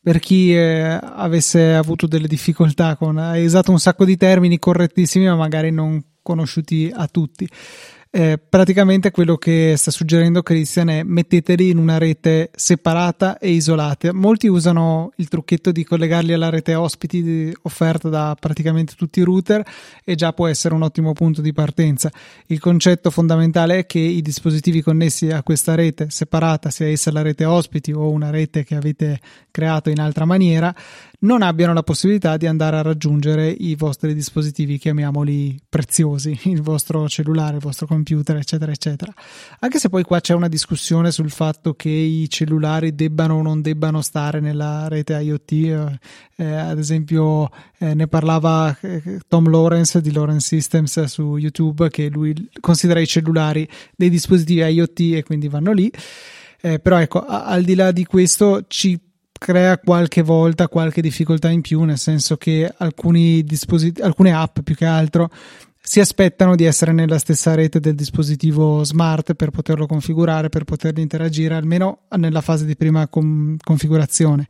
per 0.00 0.20
chi 0.20 0.54
eh, 0.54 0.98
avesse 1.02 1.74
avuto 1.74 2.06
delle 2.06 2.28
difficoltà 2.28 2.96
con... 2.96 3.18
Hai 3.18 3.44
usato 3.44 3.72
un 3.72 3.80
sacco 3.80 4.04
di 4.04 4.16
termini 4.16 4.60
correttissimi, 4.60 5.26
ma 5.26 5.34
magari 5.34 5.72
non 5.72 6.00
conosciuti 6.22 6.90
a 6.94 7.08
tutti. 7.08 7.46
Eh, 8.16 8.38
praticamente 8.38 9.10
quello 9.10 9.34
che 9.34 9.74
sta 9.76 9.90
suggerendo 9.90 10.40
Christian 10.44 10.88
è 10.88 11.02
metteteli 11.02 11.70
in 11.70 11.78
una 11.78 11.98
rete 11.98 12.48
separata 12.54 13.38
e 13.38 13.50
isolata. 13.50 14.12
Molti 14.12 14.46
usano 14.46 15.10
il 15.16 15.26
trucchetto 15.26 15.72
di 15.72 15.82
collegarli 15.82 16.32
alla 16.32 16.48
rete 16.48 16.76
ospiti 16.76 17.52
offerta 17.62 18.08
da 18.08 18.36
praticamente 18.38 18.94
tutti 18.96 19.18
i 19.18 19.24
router 19.24 19.66
e 20.04 20.14
già 20.14 20.32
può 20.32 20.46
essere 20.46 20.74
un 20.74 20.82
ottimo 20.82 21.12
punto 21.12 21.42
di 21.42 21.52
partenza. 21.52 22.08
Il 22.46 22.60
concetto 22.60 23.10
fondamentale 23.10 23.78
è 23.78 23.86
che 23.86 23.98
i 23.98 24.22
dispositivi 24.22 24.80
connessi 24.80 25.32
a 25.32 25.42
questa 25.42 25.74
rete 25.74 26.06
separata, 26.08 26.70
sia 26.70 26.86
essa 26.86 27.10
la 27.10 27.22
rete 27.22 27.44
ospiti 27.44 27.90
o 27.90 28.08
una 28.10 28.30
rete 28.30 28.62
che 28.62 28.76
avete 28.76 29.18
creato 29.50 29.90
in 29.90 29.98
altra 29.98 30.24
maniera, 30.24 30.72
non 31.24 31.42
abbiano 31.42 31.72
la 31.72 31.82
possibilità 31.82 32.36
di 32.36 32.46
andare 32.46 32.76
a 32.76 32.82
raggiungere 32.82 33.48
i 33.48 33.74
vostri 33.76 34.14
dispositivi, 34.14 34.78
chiamiamoli 34.78 35.58
preziosi, 35.68 36.38
il 36.44 36.62
vostro 36.62 37.08
cellulare, 37.08 37.56
il 37.56 37.62
vostro 37.62 37.86
computer, 37.86 38.36
eccetera, 38.36 38.70
eccetera. 38.70 39.12
Anche 39.60 39.78
se 39.78 39.88
poi 39.88 40.02
qua 40.02 40.20
c'è 40.20 40.34
una 40.34 40.48
discussione 40.48 41.10
sul 41.10 41.30
fatto 41.30 41.74
che 41.74 41.88
i 41.88 42.28
cellulari 42.28 42.94
debbano 42.94 43.36
o 43.36 43.42
non 43.42 43.62
debbano 43.62 44.02
stare 44.02 44.40
nella 44.40 44.88
rete 44.88 45.14
IoT. 45.14 45.52
Eh, 45.52 45.98
eh, 46.36 46.54
ad 46.54 46.78
esempio, 46.78 47.48
eh, 47.78 47.94
ne 47.94 48.06
parlava 48.06 48.76
eh, 48.80 49.20
Tom 49.26 49.48
Lawrence 49.48 50.00
di 50.00 50.12
Lawrence 50.12 50.46
Systems 50.46 51.04
su 51.04 51.36
YouTube, 51.36 51.88
che 51.88 52.08
lui 52.08 52.34
considera 52.60 53.00
i 53.00 53.06
cellulari 53.06 53.66
dei 53.96 54.10
dispositivi 54.10 54.60
IoT 54.60 55.00
e 55.14 55.22
quindi 55.22 55.48
vanno 55.48 55.72
lì. 55.72 55.90
Eh, 56.60 56.78
però 56.78 56.98
ecco, 56.98 57.20
a- 57.20 57.44
al 57.44 57.62
di 57.62 57.74
là 57.74 57.92
di 57.92 58.04
questo 58.04 58.64
ci 58.68 58.98
crea 59.44 59.76
qualche 59.76 60.22
volta 60.22 60.68
qualche 60.68 61.02
difficoltà 61.02 61.50
in 61.50 61.60
più, 61.60 61.82
nel 61.82 61.98
senso 61.98 62.38
che 62.38 62.72
disposit- 63.44 64.00
alcune 64.00 64.32
app 64.32 64.60
più 64.60 64.74
che 64.74 64.86
altro 64.86 65.28
si 65.82 66.00
aspettano 66.00 66.54
di 66.54 66.64
essere 66.64 66.92
nella 66.92 67.18
stessa 67.18 67.54
rete 67.54 67.78
del 67.78 67.94
dispositivo 67.94 68.82
smart 68.84 69.34
per 69.34 69.50
poterlo 69.50 69.84
configurare, 69.84 70.48
per 70.48 70.64
poterli 70.64 71.02
interagire, 71.02 71.56
almeno 71.56 72.04
nella 72.16 72.40
fase 72.40 72.64
di 72.64 72.74
prima 72.74 73.06
com- 73.06 73.54
configurazione 73.62 74.46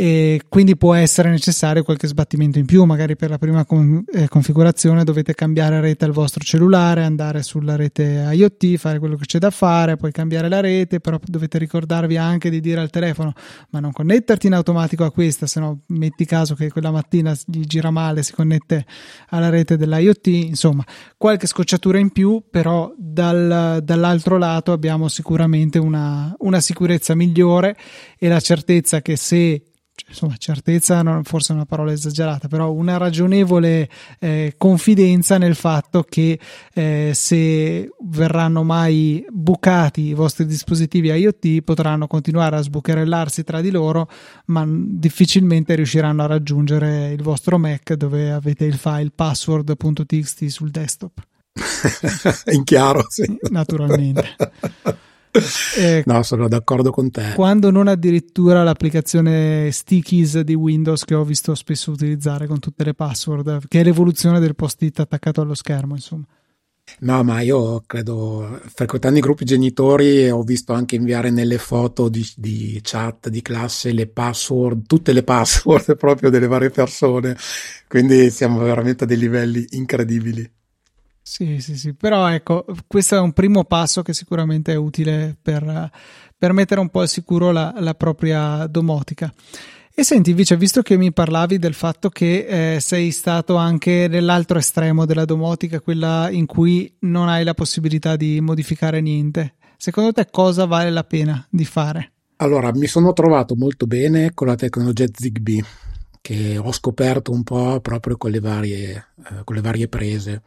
e 0.00 0.42
quindi 0.48 0.76
può 0.76 0.94
essere 0.94 1.28
necessario 1.28 1.82
qualche 1.82 2.06
sbattimento 2.06 2.60
in 2.60 2.66
più, 2.66 2.84
magari 2.84 3.16
per 3.16 3.30
la 3.30 3.38
prima 3.38 3.64
con, 3.64 4.04
eh, 4.12 4.28
configurazione 4.28 5.02
dovete 5.02 5.34
cambiare 5.34 5.80
rete 5.80 6.04
al 6.04 6.12
vostro 6.12 6.44
cellulare, 6.44 7.02
andare 7.02 7.42
sulla 7.42 7.74
rete 7.74 8.24
IoT, 8.30 8.76
fare 8.76 9.00
quello 9.00 9.16
che 9.16 9.24
c'è 9.24 9.40
da 9.40 9.50
fare, 9.50 9.96
poi 9.96 10.12
cambiare 10.12 10.48
la 10.48 10.60
rete, 10.60 11.00
però 11.00 11.18
dovete 11.24 11.58
ricordarvi 11.58 12.16
anche 12.16 12.48
di 12.48 12.60
dire 12.60 12.80
al 12.80 12.90
telefono 12.90 13.32
ma 13.70 13.80
non 13.80 13.90
connetterti 13.90 14.46
in 14.46 14.52
automatico 14.52 15.02
a 15.02 15.10
questa, 15.10 15.48
se 15.48 15.58
no 15.58 15.80
metti 15.86 16.24
caso 16.26 16.54
che 16.54 16.70
quella 16.70 16.92
mattina 16.92 17.34
gli 17.44 17.64
gira 17.64 17.90
male, 17.90 18.22
si 18.22 18.32
connette 18.32 18.86
alla 19.30 19.48
rete 19.48 19.76
dell'IoT, 19.76 20.28
insomma 20.28 20.84
qualche 21.16 21.48
scocciatura 21.48 21.98
in 21.98 22.10
più, 22.10 22.44
però 22.48 22.94
dal, 22.96 23.80
dall'altro 23.82 24.38
lato 24.38 24.70
abbiamo 24.70 25.08
sicuramente 25.08 25.80
una, 25.80 26.32
una 26.38 26.60
sicurezza 26.60 27.16
migliore 27.16 27.76
e 28.16 28.28
la 28.28 28.38
certezza 28.38 29.02
che 29.02 29.16
se 29.16 29.64
insomma, 30.08 30.36
certezza 30.36 31.02
non, 31.02 31.24
forse 31.24 31.52
è 31.52 31.56
una 31.56 31.66
parola 31.66 31.92
esagerata, 31.92 32.48
però 32.48 32.72
una 32.72 32.96
ragionevole 32.96 33.88
eh, 34.18 34.54
confidenza 34.56 35.38
nel 35.38 35.54
fatto 35.54 36.02
che 36.02 36.38
eh, 36.72 37.12
se 37.14 37.90
verranno 38.00 38.62
mai 38.62 39.24
bucati 39.30 40.02
i 40.02 40.14
vostri 40.14 40.46
dispositivi 40.46 41.08
IoT 41.08 41.62
potranno 41.62 42.06
continuare 42.06 42.56
a 42.56 42.62
sbucherellarsi 42.62 43.44
tra 43.44 43.60
di 43.60 43.70
loro, 43.70 44.08
ma 44.46 44.64
difficilmente 44.68 45.74
riusciranno 45.74 46.22
a 46.22 46.26
raggiungere 46.26 47.12
il 47.12 47.22
vostro 47.22 47.58
Mac 47.58 47.94
dove 47.94 48.30
avete 48.30 48.64
il 48.64 48.76
file 48.76 49.12
password.txt 49.14 50.46
sul 50.46 50.70
desktop. 50.70 51.12
In 52.52 52.64
chiaro, 52.64 53.04
sì. 53.08 53.38
Naturalmente. 53.50 54.36
Eh, 55.76 56.02
no, 56.06 56.22
sono 56.22 56.48
d'accordo 56.48 56.90
con 56.90 57.10
te. 57.10 57.32
Quando 57.34 57.70
non 57.70 57.88
addirittura 57.88 58.62
l'applicazione 58.62 59.70
Stickies 59.70 60.40
di 60.40 60.54
Windows 60.54 61.04
che 61.04 61.14
ho 61.14 61.24
visto 61.24 61.54
spesso 61.54 61.90
utilizzare 61.90 62.46
con 62.46 62.58
tutte 62.58 62.84
le 62.84 62.94
password, 62.94 63.68
che 63.68 63.80
è 63.80 63.84
l'evoluzione 63.84 64.40
del 64.40 64.54
post-it 64.54 65.00
attaccato 65.00 65.40
allo 65.40 65.54
schermo, 65.54 65.94
insomma. 65.94 66.24
No, 67.00 67.22
ma 67.22 67.40
io 67.42 67.82
credo, 67.86 68.60
frequentando 68.74 69.18
i 69.18 69.22
gruppi 69.22 69.44
genitori, 69.44 70.28
ho 70.30 70.42
visto 70.42 70.72
anche 70.72 70.96
inviare 70.96 71.30
nelle 71.30 71.58
foto 71.58 72.08
di, 72.08 72.26
di, 72.36 72.80
chat 72.82 73.28
di 73.28 73.42
classe 73.42 73.92
le 73.92 74.08
password, 74.08 74.86
tutte 74.86 75.12
le 75.12 75.22
password 75.22 75.94
proprio 75.98 76.30
delle 76.30 76.46
varie 76.46 76.70
persone. 76.70 77.36
Quindi 77.86 78.30
siamo 78.30 78.58
veramente 78.60 79.04
a 79.04 79.06
dei 79.06 79.18
livelli 79.18 79.64
incredibili. 79.70 80.50
Sì, 81.30 81.60
sì, 81.60 81.76
sì, 81.76 81.92
però 81.92 82.26
ecco, 82.26 82.64
questo 82.86 83.14
è 83.14 83.20
un 83.20 83.34
primo 83.34 83.64
passo 83.64 84.00
che 84.00 84.14
sicuramente 84.14 84.72
è 84.72 84.76
utile 84.76 85.36
per, 85.40 85.90
per 86.36 86.52
mettere 86.54 86.80
un 86.80 86.88
po' 86.88 87.00
al 87.00 87.08
sicuro 87.08 87.52
la, 87.52 87.74
la, 87.80 87.92
propria 87.92 88.66
domotica. 88.66 89.32
E 89.94 90.04
senti, 90.04 90.30
invece, 90.30 90.56
visto 90.56 90.80
che 90.80 90.96
mi 90.96 91.12
parlavi 91.12 91.58
del 91.58 91.74
fatto 91.74 92.08
che 92.08 92.76
eh, 92.76 92.80
sei 92.80 93.10
stato 93.10 93.56
anche 93.56 94.08
nell'altro 94.08 94.58
estremo 94.58 95.04
della 95.04 95.26
domotica, 95.26 95.82
quella 95.82 96.30
in 96.30 96.46
cui 96.46 96.96
non 97.00 97.28
hai 97.28 97.44
la 97.44 97.54
possibilità 97.54 98.16
di 98.16 98.40
modificare 98.40 99.02
niente, 99.02 99.56
secondo 99.76 100.12
te 100.12 100.28
cosa 100.30 100.64
vale 100.64 100.88
la 100.88 101.04
pena 101.04 101.46
di 101.50 101.66
fare? 101.66 102.12
Allora, 102.36 102.72
mi 102.72 102.86
sono 102.86 103.12
trovato 103.12 103.54
molto 103.54 103.86
bene 103.86 104.32
con 104.32 104.46
la 104.46 104.56
tecnologia 104.56 105.04
Zigbee, 105.12 105.62
che 106.22 106.56
ho 106.56 106.72
scoperto 106.72 107.32
un 107.32 107.42
po' 107.42 107.80
proprio 107.80 108.16
con 108.16 108.30
le 108.30 108.40
varie, 108.40 109.08
eh, 109.24 109.44
con 109.44 109.56
le 109.56 109.60
varie 109.62 109.88
prese. 109.88 110.42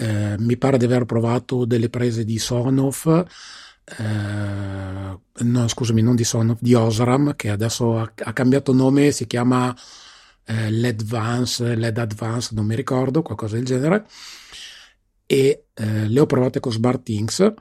Eh, 0.00 0.36
mi 0.38 0.56
pare 0.56 0.78
di 0.78 0.86
aver 0.86 1.04
provato 1.04 1.66
delle 1.66 1.90
prese 1.90 2.24
di 2.24 2.38
Sonoff, 2.38 3.06
eh, 3.06 5.18
no 5.44 5.68
scusami, 5.68 6.00
non 6.00 6.16
di 6.16 6.24
Sonoff, 6.24 6.58
di 6.60 6.72
Osram, 6.72 7.36
che 7.36 7.50
adesso 7.50 7.98
ha, 7.98 8.10
ha 8.24 8.32
cambiato 8.32 8.72
nome, 8.72 9.10
si 9.10 9.26
chiama 9.26 9.76
eh, 10.44 10.70
l'Advance, 10.70 11.74
LED 11.74 11.98
Advance, 11.98 12.54
non 12.54 12.64
mi 12.64 12.74
ricordo, 12.74 13.20
qualcosa 13.20 13.56
del 13.56 13.66
genere, 13.66 14.06
e 15.26 15.66
eh, 15.74 16.08
le 16.08 16.20
ho 16.20 16.26
provate 16.26 16.60
con 16.60 16.72
SmartThings 16.72 17.54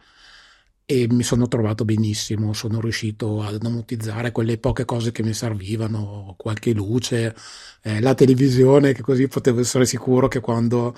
e 0.85 1.07
mi 1.11 1.23
sono 1.23 1.47
trovato 1.47 1.85
benissimo, 1.85 2.53
sono 2.53 2.81
riuscito 2.81 3.43
ad 3.43 3.63
ammortizzare 3.63 4.31
quelle 4.31 4.57
poche 4.57 4.85
cose 4.85 5.11
che 5.11 5.23
mi 5.23 5.33
servivano, 5.33 6.33
qualche 6.37 6.73
luce, 6.73 7.35
eh, 7.83 8.01
la 8.01 8.15
televisione, 8.15 8.93
che 8.93 9.01
così 9.01 9.27
potevo 9.27 9.59
essere 9.59 9.85
sicuro 9.85 10.27
che 10.27 10.39
quando 10.39 10.95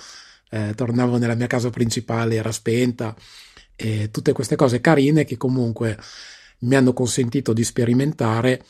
eh, 0.52 0.74
tornavo 0.74 1.16
nella 1.16 1.34
mia 1.34 1.46
casa 1.46 1.70
principale, 1.70 2.34
era 2.34 2.52
spenta, 2.52 3.16
e 3.74 4.10
tutte 4.10 4.32
queste 4.32 4.54
cose 4.54 4.82
carine 4.82 5.24
che 5.24 5.38
comunque 5.38 5.98
mi 6.60 6.74
hanno 6.74 6.92
consentito 6.92 7.54
di 7.54 7.64
sperimentare 7.64 8.62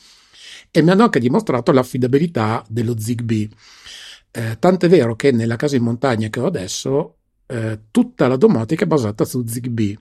e 0.71 0.81
mi 0.81 0.91
hanno 0.91 1.03
anche 1.03 1.19
dimostrato 1.19 1.73
l'affidabilità 1.73 2.63
dello 2.69 2.97
Zigbee. 2.97 3.49
Eh, 4.31 4.57
tant'è 4.59 4.87
vero 4.87 5.15
che 5.15 5.31
nella 5.31 5.57
casa 5.57 5.75
in 5.75 5.83
montagna 5.83 6.29
che 6.29 6.39
ho 6.39 6.45
adesso, 6.45 7.17
eh, 7.47 7.79
tutta 7.91 8.27
la 8.27 8.37
domotica 8.37 8.85
è 8.85 8.87
basata 8.87 9.25
su 9.25 9.45
Zigbee. 9.45 9.97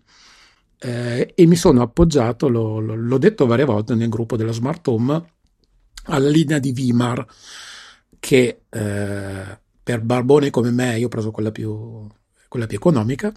Eh, 0.79 1.33
e 1.35 1.47
mi 1.47 1.57
sono 1.57 1.83
appoggiato, 1.83 2.49
lo, 2.49 2.79
lo, 2.79 2.95
l'ho 2.95 3.19
detto 3.19 3.47
varie 3.47 3.65
volte 3.65 3.95
nel 3.95 4.09
gruppo 4.09 4.37
della 4.37 4.53
Smart 4.53 4.87
Home, 4.87 5.25
alla 6.05 6.29
linea 6.29 6.59
di 6.59 6.73
Vimar 6.73 7.27
che 8.19 8.63
eh, 8.71 9.61
per 9.83 10.01
barbone 10.01 10.51
come 10.51 10.71
me, 10.71 10.99
io 10.99 11.07
ho 11.07 11.09
preso 11.09 11.31
quella 11.31 11.51
più, 11.51 12.07
quella 12.49 12.67
più 12.67 12.77
economica 12.77 13.33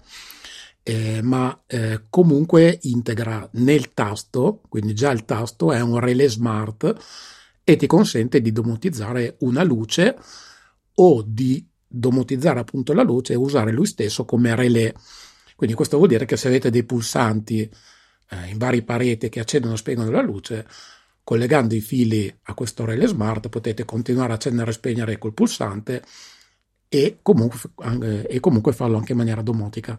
eh, 0.88 1.20
ma 1.20 1.64
eh, 1.66 2.02
comunque 2.08 2.78
integra 2.82 3.48
nel 3.54 3.92
tasto, 3.92 4.60
quindi 4.68 4.94
già 4.94 5.10
il 5.10 5.24
tasto 5.24 5.72
è 5.72 5.80
un 5.80 5.98
relay 5.98 6.28
smart 6.28 6.94
e 7.64 7.74
ti 7.74 7.88
consente 7.88 8.40
di 8.40 8.52
domotizzare 8.52 9.34
una 9.40 9.64
luce 9.64 10.16
o 10.94 11.24
di 11.26 11.66
domotizzare 11.84 12.60
appunto 12.60 12.92
la 12.92 13.02
luce 13.02 13.32
e 13.32 13.36
usare 13.36 13.72
lui 13.72 13.86
stesso 13.86 14.24
come 14.24 14.54
relay. 14.54 14.92
Quindi 15.56 15.74
questo 15.74 15.96
vuol 15.96 16.08
dire 16.08 16.24
che 16.24 16.36
se 16.36 16.46
avete 16.46 16.70
dei 16.70 16.84
pulsanti 16.84 17.62
eh, 17.62 18.46
in 18.46 18.56
varie 18.56 18.84
pareti 18.84 19.28
che 19.28 19.40
accendono 19.40 19.74
e 19.74 19.78
spengono 19.78 20.12
la 20.12 20.22
luce, 20.22 20.68
collegando 21.24 21.74
i 21.74 21.80
fili 21.80 22.32
a 22.44 22.54
questo 22.54 22.84
relay 22.84 23.08
smart 23.08 23.48
potete 23.48 23.84
continuare 23.84 24.30
a 24.30 24.34
accendere 24.36 24.70
e 24.70 24.74
spegnere 24.74 25.18
col 25.18 25.34
pulsante 25.34 26.04
e 26.88 27.18
comunque, 27.22 27.70
e 28.28 28.40
comunque 28.40 28.72
farlo 28.72 28.96
anche 28.96 29.12
in 29.12 29.18
maniera 29.18 29.42
domotica. 29.42 29.98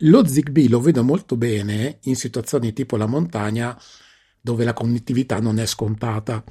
Lo 0.00 0.26
Zigbee 0.26 0.68
lo 0.68 0.80
vedo 0.80 1.02
molto 1.02 1.36
bene 1.36 1.98
in 2.02 2.16
situazioni 2.16 2.72
tipo 2.72 2.96
la 2.96 3.06
montagna 3.06 3.78
dove 4.40 4.64
la 4.64 4.74
connettività 4.74 5.40
non 5.40 5.58
è 5.58 5.66
scontata, 5.66 6.44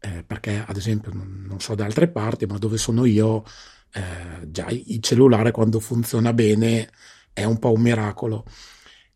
eh, 0.00 0.22
perché 0.24 0.62
ad 0.66 0.76
esempio 0.76 1.12
non, 1.14 1.60
so 1.60 1.74
da 1.74 1.84
altre 1.84 2.08
parti, 2.08 2.46
ma 2.46 2.58
dove 2.58 2.76
sono 2.76 3.04
io, 3.04 3.44
eh, 3.92 4.50
già 4.50 4.66
il 4.68 5.00
cellulare 5.00 5.50
quando 5.50 5.80
funziona 5.80 6.32
bene 6.32 6.90
è 7.32 7.44
un 7.44 7.58
po' 7.58 7.72
un 7.72 7.80
miracolo. 7.80 8.44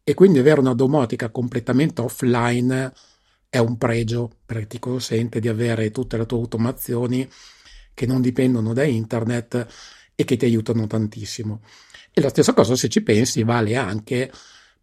E 0.03 0.15
quindi 0.15 0.39
avere 0.39 0.61
una 0.61 0.75
domotica 0.75 1.31
completamente 1.31 2.01
offline 2.01 2.93
è 3.49 3.59
un 3.59 3.77
pregio 3.77 4.31
perché 4.47 4.67
ti 4.67 4.79
consente 4.79 5.41
di 5.41 5.49
avere 5.49 5.91
tutte 5.91 6.17
le 6.17 6.27
tue 6.27 6.39
automazioni 6.39 7.29
che 8.01 8.07
non 8.07 8.23
dipendono 8.23 8.73
da 8.73 8.83
internet 8.83 9.67
e 10.15 10.25
che 10.25 10.39
ti 10.39 10.47
aiutano 10.47 10.87
tantissimo. 10.87 11.61
E 12.15 12.23
la 12.23 12.31
stessa 12.31 12.55
cosa, 12.55 12.75
se 12.75 12.89
ci 12.89 13.03
pensi, 13.03 13.43
vale 13.43 13.77
anche 13.77 14.33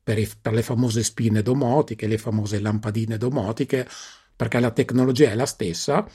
per, 0.04 0.20
i, 0.20 0.30
per 0.40 0.54
le 0.54 0.62
famose 0.62 1.02
spine 1.02 1.42
domotiche, 1.42 2.06
le 2.06 2.20
famose 2.20 2.60
lampadine 2.60 3.18
domotiche, 3.18 3.88
perché 4.36 4.60
la 4.60 4.70
tecnologia 4.70 5.32
è 5.32 5.34
la 5.34 5.48
stessa, 5.48 6.08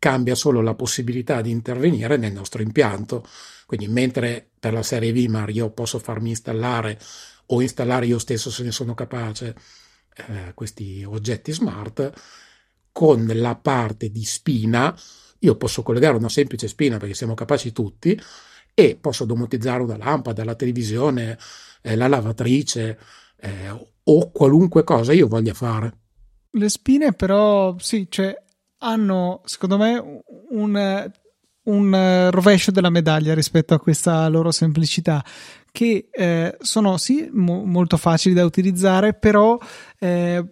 cambia 0.00 0.34
solo 0.34 0.60
la 0.60 0.74
possibilità 0.74 1.40
di 1.40 1.52
intervenire 1.52 2.16
nel 2.16 2.32
nostro 2.32 2.62
impianto. 2.62 3.24
Quindi, 3.64 3.86
mentre 3.86 4.50
per 4.58 4.72
la 4.72 4.82
serie 4.82 5.12
VMAR 5.12 5.50
io 5.50 5.70
posso 5.70 6.00
farmi 6.00 6.30
installare 6.30 6.98
o 7.46 7.62
installare 7.62 8.06
io 8.06 8.18
stesso 8.18 8.50
se 8.50 8.64
ne 8.64 8.72
sono 8.72 8.94
capace 8.94 9.54
eh, 10.16 10.50
questi 10.54 11.04
oggetti 11.06 11.52
smart, 11.52 12.12
con 12.90 13.30
la 13.34 13.54
parte 13.54 14.10
di 14.10 14.24
spina 14.24 14.92
io 15.40 15.56
posso 15.56 15.82
collegare 15.82 16.16
una 16.16 16.28
semplice 16.28 16.68
spina 16.68 16.98
perché 16.98 17.14
siamo 17.14 17.34
capaci 17.34 17.72
tutti 17.72 18.18
e 18.74 18.96
posso 19.00 19.24
domotizzare 19.24 19.82
una 19.82 19.96
lampada, 19.96 20.44
la 20.44 20.54
televisione, 20.54 21.38
eh, 21.82 21.96
la 21.96 22.08
lavatrice 22.08 22.98
eh, 23.40 23.88
o 24.04 24.30
qualunque 24.30 24.84
cosa 24.84 25.12
io 25.12 25.28
voglia 25.28 25.54
fare. 25.54 25.98
Le 26.52 26.68
spine 26.68 27.12
però 27.12 27.76
sì, 27.78 28.06
cioè, 28.08 28.34
hanno 28.78 29.42
secondo 29.44 29.76
me 29.76 30.22
un, 30.50 31.10
un 31.62 32.28
rovescio 32.30 32.70
della 32.70 32.90
medaglia 32.90 33.34
rispetto 33.34 33.74
a 33.74 33.80
questa 33.80 34.26
loro 34.28 34.50
semplicità 34.50 35.24
che 35.72 36.08
eh, 36.10 36.56
sono 36.60 36.96
sì 36.96 37.28
mo- 37.32 37.64
molto 37.64 37.96
facili 37.96 38.34
da 38.34 38.44
utilizzare 38.44 39.14
però 39.14 39.58
eh, 39.98 40.44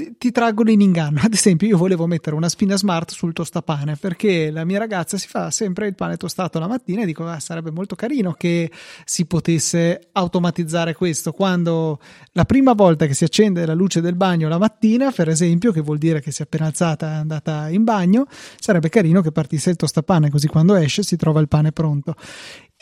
ti, 0.00 0.14
ti, 0.16 0.30
traggono 0.30 0.70
in 0.70 0.80
inganno. 0.80 1.20
Ad 1.22 1.34
esempio, 1.34 1.68
io 1.68 1.76
volevo 1.76 2.06
mettere 2.06 2.34
una 2.34 2.48
spina 2.48 2.76
smart 2.76 3.10
sul 3.10 3.32
tostapane 3.32 3.96
perché 3.96 4.50
la 4.50 4.64
mia 4.64 4.78
ragazza 4.78 5.18
si 5.18 5.28
fa 5.28 5.50
sempre 5.50 5.86
il 5.86 5.94
pane 5.94 6.16
tostato 6.16 6.58
la 6.58 6.66
mattina 6.66 7.02
e 7.02 7.06
dico 7.06 7.26
ah, 7.26 7.38
sarebbe 7.38 7.70
molto 7.70 7.94
carino 7.94 8.32
che 8.32 8.70
si 9.04 9.26
potesse 9.26 10.08
automatizzare 10.12 10.94
questo 10.94 11.32
quando 11.32 12.00
la 12.32 12.44
prima 12.44 12.72
volta 12.72 13.06
che 13.06 13.14
si 13.14 13.24
accende 13.24 13.66
la 13.66 13.74
luce 13.74 14.00
del 14.00 14.14
bagno 14.14 14.48
la 14.48 14.58
mattina, 14.58 15.10
per 15.10 15.28
esempio, 15.28 15.72
che 15.72 15.80
vuol 15.80 15.98
dire 15.98 16.20
che 16.20 16.30
si 16.30 16.40
è 16.40 16.44
appena 16.44 16.66
alzata 16.66 17.10
e 17.10 17.16
andata 17.16 17.68
in 17.68 17.84
bagno, 17.84 18.26
sarebbe 18.58 18.88
carino 18.88 19.20
che 19.20 19.32
partisse 19.32 19.70
il 19.70 19.76
tostapane 19.76 20.30
così 20.30 20.46
quando 20.46 20.74
esce 20.74 21.02
si 21.02 21.16
trova 21.16 21.40
il 21.40 21.48
pane 21.48 21.72
pronto. 21.72 22.14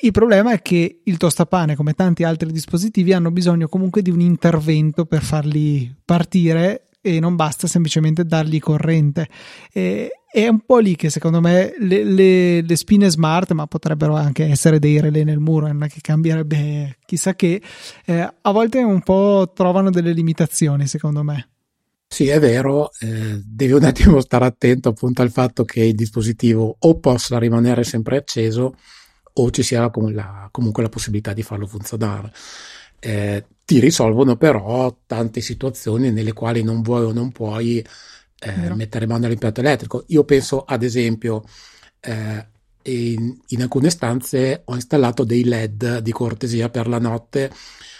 Il 0.00 0.12
problema 0.12 0.52
è 0.52 0.62
che 0.62 1.00
il 1.02 1.16
tostapane, 1.16 1.74
come 1.74 1.92
tanti 1.92 2.22
altri 2.22 2.52
dispositivi, 2.52 3.12
hanno 3.12 3.32
bisogno 3.32 3.66
comunque 3.66 4.00
di 4.00 4.10
un 4.10 4.20
intervento 4.20 5.06
per 5.06 5.24
farli 5.24 5.92
partire 6.04 6.88
e 7.01 7.20
non 7.20 7.36
basta 7.36 7.66
semplicemente 7.66 8.24
dargli 8.24 8.59
corrente. 8.59 9.28
E, 9.72 10.11
è 10.30 10.46
un 10.46 10.61
po' 10.61 10.78
lì 10.78 10.94
che 10.94 11.09
secondo 11.09 11.40
me 11.40 11.74
le, 11.78 12.05
le, 12.05 12.61
le, 12.61 12.76
spine 12.76 13.09
smart, 13.09 13.53
ma 13.53 13.66
potrebbero 13.66 14.14
anche 14.14 14.44
essere 14.44 14.78
dei 14.78 15.01
relè 15.01 15.24
nel 15.24 15.38
muro, 15.38 15.66
non 15.68 15.84
è 15.84 15.88
che 15.88 16.01
cambierebbe 16.03 16.99
chissà 17.07 17.34
che, 17.34 17.62
eh, 18.05 18.34
a 18.40 18.51
volte 18.53 18.78
un 18.78 19.01
po' 19.01 19.51
trovano 19.55 19.90
delle 19.90 20.12
limitazioni 20.12 20.86
secondo 20.86 21.22
me. 21.22 21.49
Sì, 22.07 22.28
è 22.28 22.38
vero, 22.38 22.90
eh, 23.01 23.40
devi 23.44 23.72
un 23.72 23.84
attimo 23.84 24.20
stare 24.20 24.46
attento 24.46 24.90
appunto 24.90 25.22
al 25.22 25.30
fatto 25.30 25.64
che 25.64 25.82
il 25.82 25.94
dispositivo 25.94 26.76
o 26.78 26.99
possa 26.99 27.38
rimanere 27.38 27.84
sempre 27.84 28.16
acceso 28.16 28.76
o 29.34 29.51
ci 29.51 29.62
sia 29.62 29.88
comunque 29.90 30.82
la 30.82 30.88
possibilità 30.88 31.32
di 31.32 31.42
farlo 31.42 31.66
funzionare. 31.66 32.32
Eh, 33.01 33.44
ti 33.64 33.80
risolvono 33.80 34.36
però 34.36 34.96
tante 35.07 35.42
situazioni 35.42 36.11
nelle 36.11 36.32
quali 36.32 36.62
non 36.62 36.80
vuoi 36.80 37.05
o 37.05 37.12
non 37.12 37.30
puoi 37.32 37.84
eh, 38.40 38.74
mettere 38.74 39.07
mano 39.07 39.26
all'impianto 39.26 39.61
elettrico. 39.61 40.05
Io 40.09 40.24
penso 40.24 40.64
ad 40.64 40.82
esempio 40.82 41.44
eh, 42.01 42.46
in, 42.82 43.36
in, 43.49 43.62
alcune 43.62 43.90
stanze 43.90 44.62
ho 44.64 44.74
installato 44.74 45.24
dei 45.24 45.44
LED 45.44 45.99
di 45.99 46.12
cortesia 46.12 46.70
per 46.70 46.88
la 46.88 46.99
notte, 46.99 47.53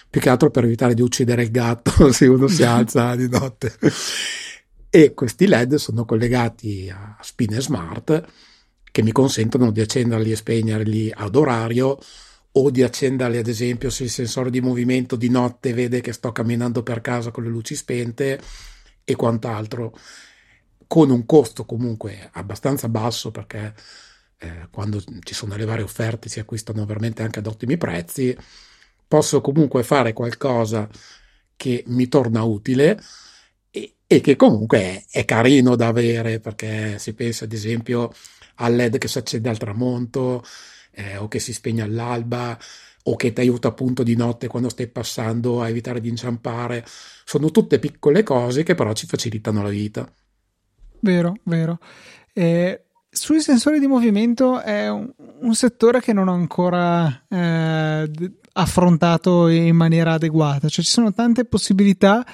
più 0.09 0.21
che 0.21 0.31
altro 0.31 0.51
per 0.51 0.65
evitare 0.65 0.95
di 0.95 1.03
uccidere 1.03 1.43
il 1.43 1.51
gatto 1.51 2.11
se 2.13 2.27
uno 2.27 2.49
si 2.49 2.63
alza 2.63 3.15
di 3.15 3.29
notte. 3.29 3.77
E 4.91 5.13
questi 5.13 5.47
LED 5.47 5.75
sono 5.75 6.05
collegati 6.07 6.91
a 6.91 7.19
spine 7.21 7.61
smart 7.61 8.25
che 8.91 9.03
mi 9.03 9.13
consentono 9.13 9.71
di 9.71 9.83
accenderli 9.83 10.33
e 10.33 10.37
spegnerli 10.37 11.13
ad 11.15 11.37
orario 11.37 11.99
o 12.59 12.71
di 12.71 12.83
accenderli 12.83 13.39
ad 13.39 13.47
esempio 13.47 13.89
se 13.91 14.05
il 14.05 14.11
sensore 14.11 14.51
di 14.51 14.61
movimento 14.61 15.15
di 15.17 15.29
notte 15.29 15.73
vede 15.73 16.01
che 16.01 16.13
sto 16.13 16.33
camminando 16.33 16.83
per 16.83 17.01
casa 17.01 17.31
con 17.31 17.45
le 17.45 17.49
luci 17.51 17.75
spente 17.75 18.41
e 19.05 19.17
quant'altro. 19.17 19.97
Con 20.87 21.11
un 21.11 21.25
costo 21.27 21.65
comunque 21.65 22.31
abbastanza 22.33 22.89
basso 22.89 23.31
perché 23.31 23.75
eh, 24.39 24.69
quando 24.71 25.03
ci 25.23 25.35
sono 25.35 25.55
le 25.57 25.65
varie 25.65 25.85
offerte 25.85 26.29
si 26.29 26.41
acquistano 26.41 26.85
veramente 26.85 27.23
anche 27.23 27.39
ad 27.39 27.47
ottimi 27.47 27.77
prezzi. 27.77 28.37
Posso 29.07 29.41
comunque 29.41 29.83
fare 29.83 30.13
qualcosa 30.13 30.89
che 31.57 31.85
mi 31.87 32.09
torna 32.09 32.43
utile 32.43 33.01
e, 33.71 33.97
e 34.07 34.21
che 34.21 34.37
comunque 34.37 34.79
è, 34.81 35.05
è 35.11 35.25
carino 35.25 35.77
da 35.77 35.89
avere 35.89 36.41
perché 36.41 36.99
si 36.99 37.15
pensa 37.15 37.45
ad 37.45 37.53
esempio 37.53 38.13
al 38.57 38.75
LED 38.75 38.99
che 38.99 39.09
si 39.09 39.19
accende 39.19 39.49
al 39.49 39.59
tramonto 39.59 40.43
eh, 40.99 41.17
o 41.17 41.29
che 41.29 41.39
si 41.39 41.53
spegne 41.53 41.83
all'alba 41.83 42.59
o 43.05 43.17
che 43.17 43.33
ti 43.33 43.41
aiuta 43.41 43.69
appunto 43.69 44.03
di 44.03 44.17
notte 44.17 44.49
quando 44.49 44.69
stai 44.69 44.89
passando 44.89 45.63
a 45.63 45.69
evitare 45.69 46.01
di 46.01 46.09
inciampare. 46.09 46.85
Sono 47.25 47.51
tutte 47.51 47.79
piccole 47.79 48.23
cose 48.23 48.65
che 48.65 48.75
però 48.75 48.93
ci 48.93 49.07
facilitano 49.07 49.63
la 49.63 49.69
vita. 49.69 50.11
Vero, 51.01 51.37
vero. 51.45 51.79
Eh, 52.35 52.83
sui 53.09 53.41
sensori 53.41 53.79
di 53.79 53.87
movimento 53.87 54.61
è 54.61 54.91
un, 54.91 55.11
un 55.41 55.55
settore 55.55 56.01
che 56.01 56.13
non 56.13 56.29
ho 56.29 56.35
ancora 56.35 57.25
eh, 57.29 58.11
affrontato 58.53 59.49
in 59.49 59.77
maniera 59.77 60.15
adeguata, 60.15 60.69
cioè 60.69 60.85
ci 60.85 60.91
sono 60.91 61.13
tante 61.13 61.45
possibilità, 61.45 62.27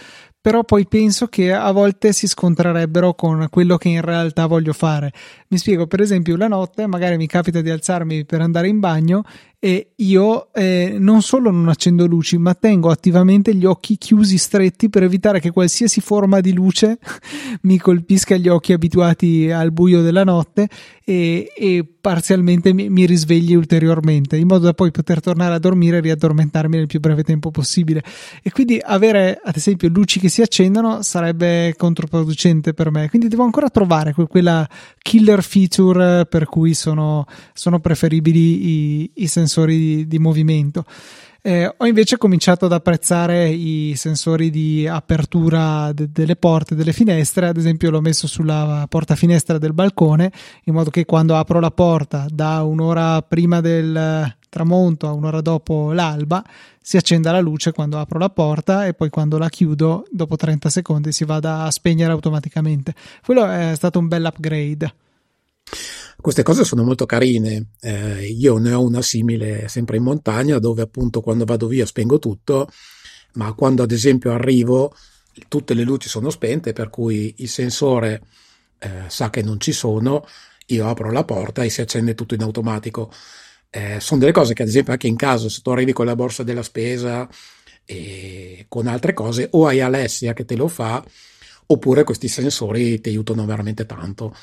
però 0.44 0.62
poi 0.62 0.86
penso 0.86 1.28
che 1.28 1.54
a 1.54 1.70
volte 1.72 2.12
si 2.12 2.28
scontrerebbero 2.28 3.14
con 3.14 3.46
quello 3.48 3.78
che 3.78 3.88
in 3.88 4.02
realtà 4.02 4.44
voglio 4.44 4.74
fare. 4.74 5.10
Mi 5.48 5.56
spiego, 5.56 5.86
per 5.86 6.02
esempio, 6.02 6.36
la 6.36 6.48
notte 6.48 6.86
magari 6.86 7.16
mi 7.16 7.26
capita 7.26 7.62
di 7.62 7.70
alzarmi 7.70 8.26
per 8.26 8.42
andare 8.42 8.68
in 8.68 8.78
bagno 8.78 9.24
e 9.64 9.92
io 9.96 10.52
eh, 10.52 10.96
non 10.98 11.22
solo 11.22 11.50
non 11.50 11.70
accendo 11.70 12.04
luci, 12.04 12.36
ma 12.36 12.52
tengo 12.52 12.90
attivamente 12.90 13.54
gli 13.54 13.64
occhi 13.64 13.96
chiusi 13.96 14.36
stretti 14.36 14.90
per 14.90 15.04
evitare 15.04 15.40
che 15.40 15.52
qualsiasi 15.52 16.02
forma 16.02 16.40
di 16.40 16.52
luce 16.52 16.98
mi 17.62 17.78
colpisca 17.78 18.36
gli 18.36 18.48
occhi 18.48 18.74
abituati 18.74 19.50
al 19.50 19.72
buio 19.72 20.02
della 20.02 20.22
notte 20.22 20.68
e, 21.02 21.50
e 21.56 21.86
parzialmente 21.98 22.74
mi, 22.74 22.90
mi, 22.90 23.06
risvegli 23.06 23.54
ulteriormente, 23.54 24.36
in 24.36 24.46
modo 24.46 24.66
da 24.66 24.74
poi 24.74 24.90
poter 24.90 25.20
tornare 25.20 25.54
a 25.54 25.58
dormire 25.58 25.96
e 25.96 26.00
riaddormentarmi 26.00 26.76
nel 26.76 26.86
più 26.86 27.00
breve 27.00 27.22
tempo 27.22 27.50
possibile. 27.50 28.02
E 28.42 28.50
quindi 28.50 28.78
avere, 28.82 29.40
ad 29.42 29.56
esempio, 29.56 29.88
luci 29.88 30.20
che 30.20 30.28
si 30.28 30.42
accendono 30.42 31.00
sarebbe 31.00 31.72
controproducente 31.78 32.74
per 32.74 32.90
me. 32.90 33.08
Quindi 33.08 33.28
devo 33.28 33.44
ancora 33.44 33.70
trovare 33.70 34.12
quella 34.12 34.68
killer 34.98 35.42
feature 35.42 36.26
per 36.26 36.44
cui 36.44 36.74
sono, 36.74 37.24
sono 37.54 37.80
preferibili 37.80 38.66
i, 38.68 39.10
i 39.14 39.26
sensori 39.26 39.52
sensori 39.54 39.78
di, 39.78 40.06
di 40.08 40.18
movimento. 40.18 40.84
Eh, 41.46 41.70
ho 41.76 41.86
invece 41.86 42.16
cominciato 42.16 42.64
ad 42.64 42.72
apprezzare 42.72 43.48
i 43.50 43.92
sensori 43.96 44.48
di 44.48 44.88
apertura 44.88 45.92
de- 45.92 46.10
delle 46.10 46.36
porte, 46.36 46.74
delle 46.74 46.94
finestre, 46.94 47.46
ad 47.46 47.58
esempio 47.58 47.90
l'ho 47.90 48.00
messo 48.00 48.26
sulla 48.26 48.86
porta 48.88 49.14
finestra 49.14 49.58
del 49.58 49.74
balcone, 49.74 50.32
in 50.64 50.72
modo 50.72 50.88
che 50.88 51.04
quando 51.04 51.36
apro 51.36 51.60
la 51.60 51.70
porta 51.70 52.26
da 52.30 52.62
un'ora 52.62 53.20
prima 53.20 53.60
del 53.60 54.34
tramonto 54.48 55.06
a 55.06 55.12
un'ora 55.12 55.40
dopo 55.40 55.92
l'alba 55.92 56.42
si 56.80 56.96
accenda 56.96 57.32
la 57.32 57.40
luce 57.40 57.72
quando 57.72 57.98
apro 57.98 58.18
la 58.18 58.30
porta 58.30 58.86
e 58.86 58.94
poi 58.94 59.10
quando 59.10 59.36
la 59.36 59.48
chiudo 59.48 60.06
dopo 60.10 60.36
30 60.36 60.70
secondi 60.70 61.12
si 61.12 61.24
vada 61.24 61.64
a 61.64 61.70
spegnere 61.70 62.12
automaticamente. 62.12 62.94
Quello 63.22 63.46
è 63.46 63.72
stato 63.74 63.98
un 63.98 64.08
bel 64.08 64.24
upgrade. 64.24 64.94
Queste 66.24 66.42
cose 66.42 66.64
sono 66.64 66.84
molto 66.84 67.04
carine. 67.04 67.72
Eh, 67.82 68.28
io 68.28 68.56
ne 68.56 68.72
ho 68.72 68.82
una 68.82 69.02
simile 69.02 69.68
sempre 69.68 69.98
in 69.98 70.04
montagna 70.04 70.58
dove 70.58 70.80
appunto 70.80 71.20
quando 71.20 71.44
vado 71.44 71.66
via 71.66 71.84
spengo 71.84 72.18
tutto, 72.18 72.66
ma 73.34 73.52
quando 73.52 73.82
ad 73.82 73.90
esempio 73.90 74.32
arrivo 74.32 74.96
tutte 75.48 75.74
le 75.74 75.82
luci 75.82 76.08
sono 76.08 76.30
spente 76.30 76.72
per 76.72 76.88
cui 76.88 77.34
il 77.38 77.48
sensore 77.50 78.22
eh, 78.78 79.02
sa 79.08 79.28
che 79.28 79.42
non 79.42 79.60
ci 79.60 79.72
sono, 79.72 80.26
io 80.68 80.88
apro 80.88 81.12
la 81.12 81.24
porta 81.24 81.62
e 81.62 81.68
si 81.68 81.82
accende 81.82 82.14
tutto 82.14 82.32
in 82.32 82.40
automatico. 82.40 83.12
Eh, 83.68 84.00
sono 84.00 84.20
delle 84.20 84.32
cose 84.32 84.54
che 84.54 84.62
ad 84.62 84.68
esempio 84.68 84.92
anche 84.92 85.08
in 85.08 85.16
casa 85.16 85.50
se 85.50 85.60
tu 85.60 85.68
arrivi 85.68 85.92
con 85.92 86.06
la 86.06 86.16
borsa 86.16 86.42
della 86.42 86.62
spesa 86.62 87.28
e 87.84 88.64
con 88.70 88.86
altre 88.86 89.12
cose 89.12 89.48
o 89.50 89.66
hai 89.66 89.82
Alessia 89.82 90.32
che 90.32 90.46
te 90.46 90.56
lo 90.56 90.68
fa 90.68 91.04
oppure 91.66 92.02
questi 92.02 92.28
sensori 92.28 92.98
ti 93.02 93.10
aiutano 93.10 93.44
veramente 93.44 93.84
tanto. 93.84 94.34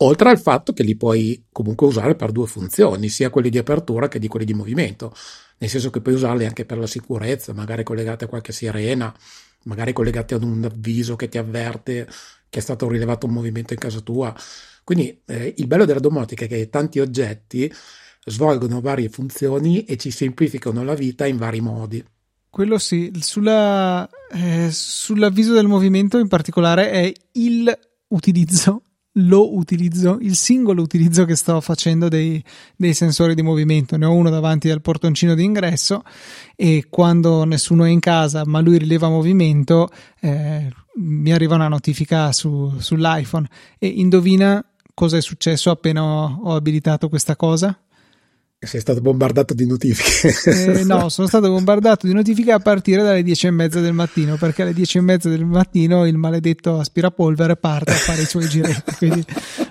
Oltre 0.00 0.30
al 0.30 0.40
fatto 0.40 0.72
che 0.72 0.84
li 0.84 0.96
puoi 0.96 1.46
comunque 1.50 1.86
usare 1.86 2.14
per 2.14 2.30
due 2.30 2.46
funzioni, 2.46 3.08
sia 3.08 3.30
quelli 3.30 3.50
di 3.50 3.58
apertura 3.58 4.06
che 4.06 4.20
di 4.20 4.28
quelli 4.28 4.44
di 4.44 4.54
movimento, 4.54 5.12
nel 5.58 5.68
senso 5.68 5.90
che 5.90 6.00
puoi 6.00 6.14
usarli 6.14 6.44
anche 6.44 6.64
per 6.64 6.78
la 6.78 6.86
sicurezza, 6.86 7.52
magari 7.52 7.82
collegati 7.82 8.24
a 8.24 8.28
qualche 8.28 8.52
sirena, 8.52 9.12
magari 9.64 9.92
collegati 9.92 10.34
ad 10.34 10.44
un 10.44 10.62
avviso 10.64 11.16
che 11.16 11.28
ti 11.28 11.36
avverte 11.36 12.08
che 12.48 12.58
è 12.60 12.62
stato 12.62 12.88
rilevato 12.88 13.26
un 13.26 13.32
movimento 13.32 13.72
in 13.72 13.80
casa 13.80 14.00
tua. 14.00 14.34
Quindi 14.84 15.20
eh, 15.26 15.54
il 15.56 15.66
bello 15.66 15.84
della 15.84 15.98
domotica 15.98 16.44
è 16.44 16.48
che 16.48 16.68
tanti 16.70 17.00
oggetti 17.00 17.70
svolgono 18.24 18.80
varie 18.80 19.08
funzioni 19.08 19.84
e 19.84 19.96
ci 19.96 20.12
semplificano 20.12 20.84
la 20.84 20.94
vita 20.94 21.26
in 21.26 21.38
vari 21.38 21.60
modi. 21.60 22.04
Quello 22.48 22.78
sì, 22.78 23.10
Sulla, 23.18 24.08
eh, 24.30 24.68
sull'avviso 24.70 25.52
del 25.52 25.66
movimento 25.66 26.18
in 26.18 26.28
particolare 26.28 26.90
è 26.90 27.12
il 27.32 27.78
utilizzo 28.08 28.82
lo 29.20 29.54
utilizzo, 29.54 30.18
il 30.20 30.36
singolo 30.36 30.82
utilizzo 30.82 31.24
che 31.24 31.36
sto 31.36 31.60
facendo 31.60 32.08
dei, 32.08 32.42
dei, 32.76 32.94
sensori 32.94 33.34
di 33.34 33.42
movimento. 33.42 33.96
Ne 33.96 34.06
ho 34.06 34.12
uno 34.12 34.30
davanti 34.30 34.70
al 34.70 34.80
portoncino 34.80 35.34
di 35.34 35.44
ingresso 35.44 36.02
e 36.56 36.86
quando 36.88 37.44
nessuno 37.44 37.84
è 37.84 37.88
in 37.88 38.00
casa 38.00 38.44
ma 38.44 38.60
lui 38.60 38.78
rileva 38.78 39.08
movimento 39.08 39.88
eh, 40.20 40.70
mi 40.96 41.32
arriva 41.32 41.54
una 41.54 41.68
notifica 41.68 42.32
su, 42.32 42.74
sull'iPhone 42.78 43.48
e 43.78 43.86
indovina 43.86 44.64
cosa 44.94 45.16
è 45.16 45.20
successo 45.20 45.70
appena 45.70 46.02
ho, 46.02 46.40
ho 46.42 46.54
abilitato 46.54 47.08
questa 47.08 47.36
cosa? 47.36 47.78
Sei 48.60 48.80
stato 48.80 49.00
bombardato 49.00 49.54
di 49.54 49.66
notifiche? 49.66 50.34
Eh, 50.80 50.82
no, 50.82 51.08
sono 51.10 51.28
stato 51.28 51.48
bombardato 51.48 52.08
di 52.08 52.12
notifiche 52.12 52.50
a 52.50 52.58
partire 52.58 53.02
dalle 53.02 53.22
10 53.22 53.46
e 53.46 53.50
mezza 53.52 53.80
del 53.80 53.92
mattino, 53.92 54.34
perché 54.34 54.62
alle 54.62 54.72
10 54.72 54.98
e 54.98 55.00
mezza 55.00 55.28
del 55.28 55.44
mattino 55.44 56.04
il 56.04 56.16
maledetto 56.16 56.76
aspirapolvere 56.76 57.56
parte 57.56 57.92
a 57.92 57.94
fare 57.94 58.22
i 58.22 58.26
suoi 58.26 58.48
giretti. 58.48 58.96
Quindi 58.96 59.24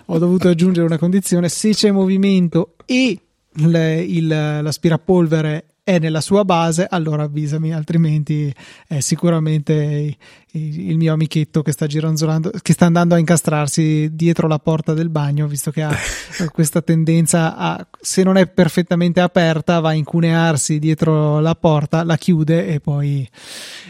ho 0.06 0.18
dovuto 0.18 0.48
aggiungere 0.48 0.86
una 0.86 0.98
condizione: 0.98 1.50
se 1.50 1.72
c'è 1.72 1.92
movimento 1.92 2.76
e 2.86 3.20
le, 3.56 4.02
il, 4.02 4.26
l'aspirapolvere 4.28 5.66
è 5.84 6.00
nella 6.00 6.22
sua 6.22 6.46
base, 6.46 6.88
allora 6.90 7.24
avvisami, 7.24 7.74
altrimenti 7.74 8.54
è 8.88 9.02
sicuramente 9.02 10.16
il 10.58 10.98
mio 10.98 11.14
amichetto 11.14 11.62
che 11.62 11.72
sta 11.72 11.88
gironzolando, 11.88 12.52
che 12.62 12.74
sta 12.74 12.86
andando 12.86 13.16
a 13.16 13.18
incastrarsi 13.18 14.10
dietro 14.14 14.48
la 14.48 14.60
porta 14.60 14.94
del 14.94 15.10
bagno, 15.10 15.48
visto 15.48 15.72
che 15.72 15.84
ha 15.84 15.96
questa 16.52 16.82
tendenza 16.82 17.56
a, 17.56 17.88
se 18.00 18.24
non 18.24 18.38
è 18.38 18.48
perfettamente 18.48 19.20
aperta, 19.20 19.80
va 19.80 19.90
a 19.90 19.94
incunearsi 19.94 20.80
dietro 20.80 21.40
la 21.40 21.56
porta, 21.56 22.04
la 22.04 22.18
chiude 22.18 22.68
e 22.68 22.80
poi, 22.80 23.28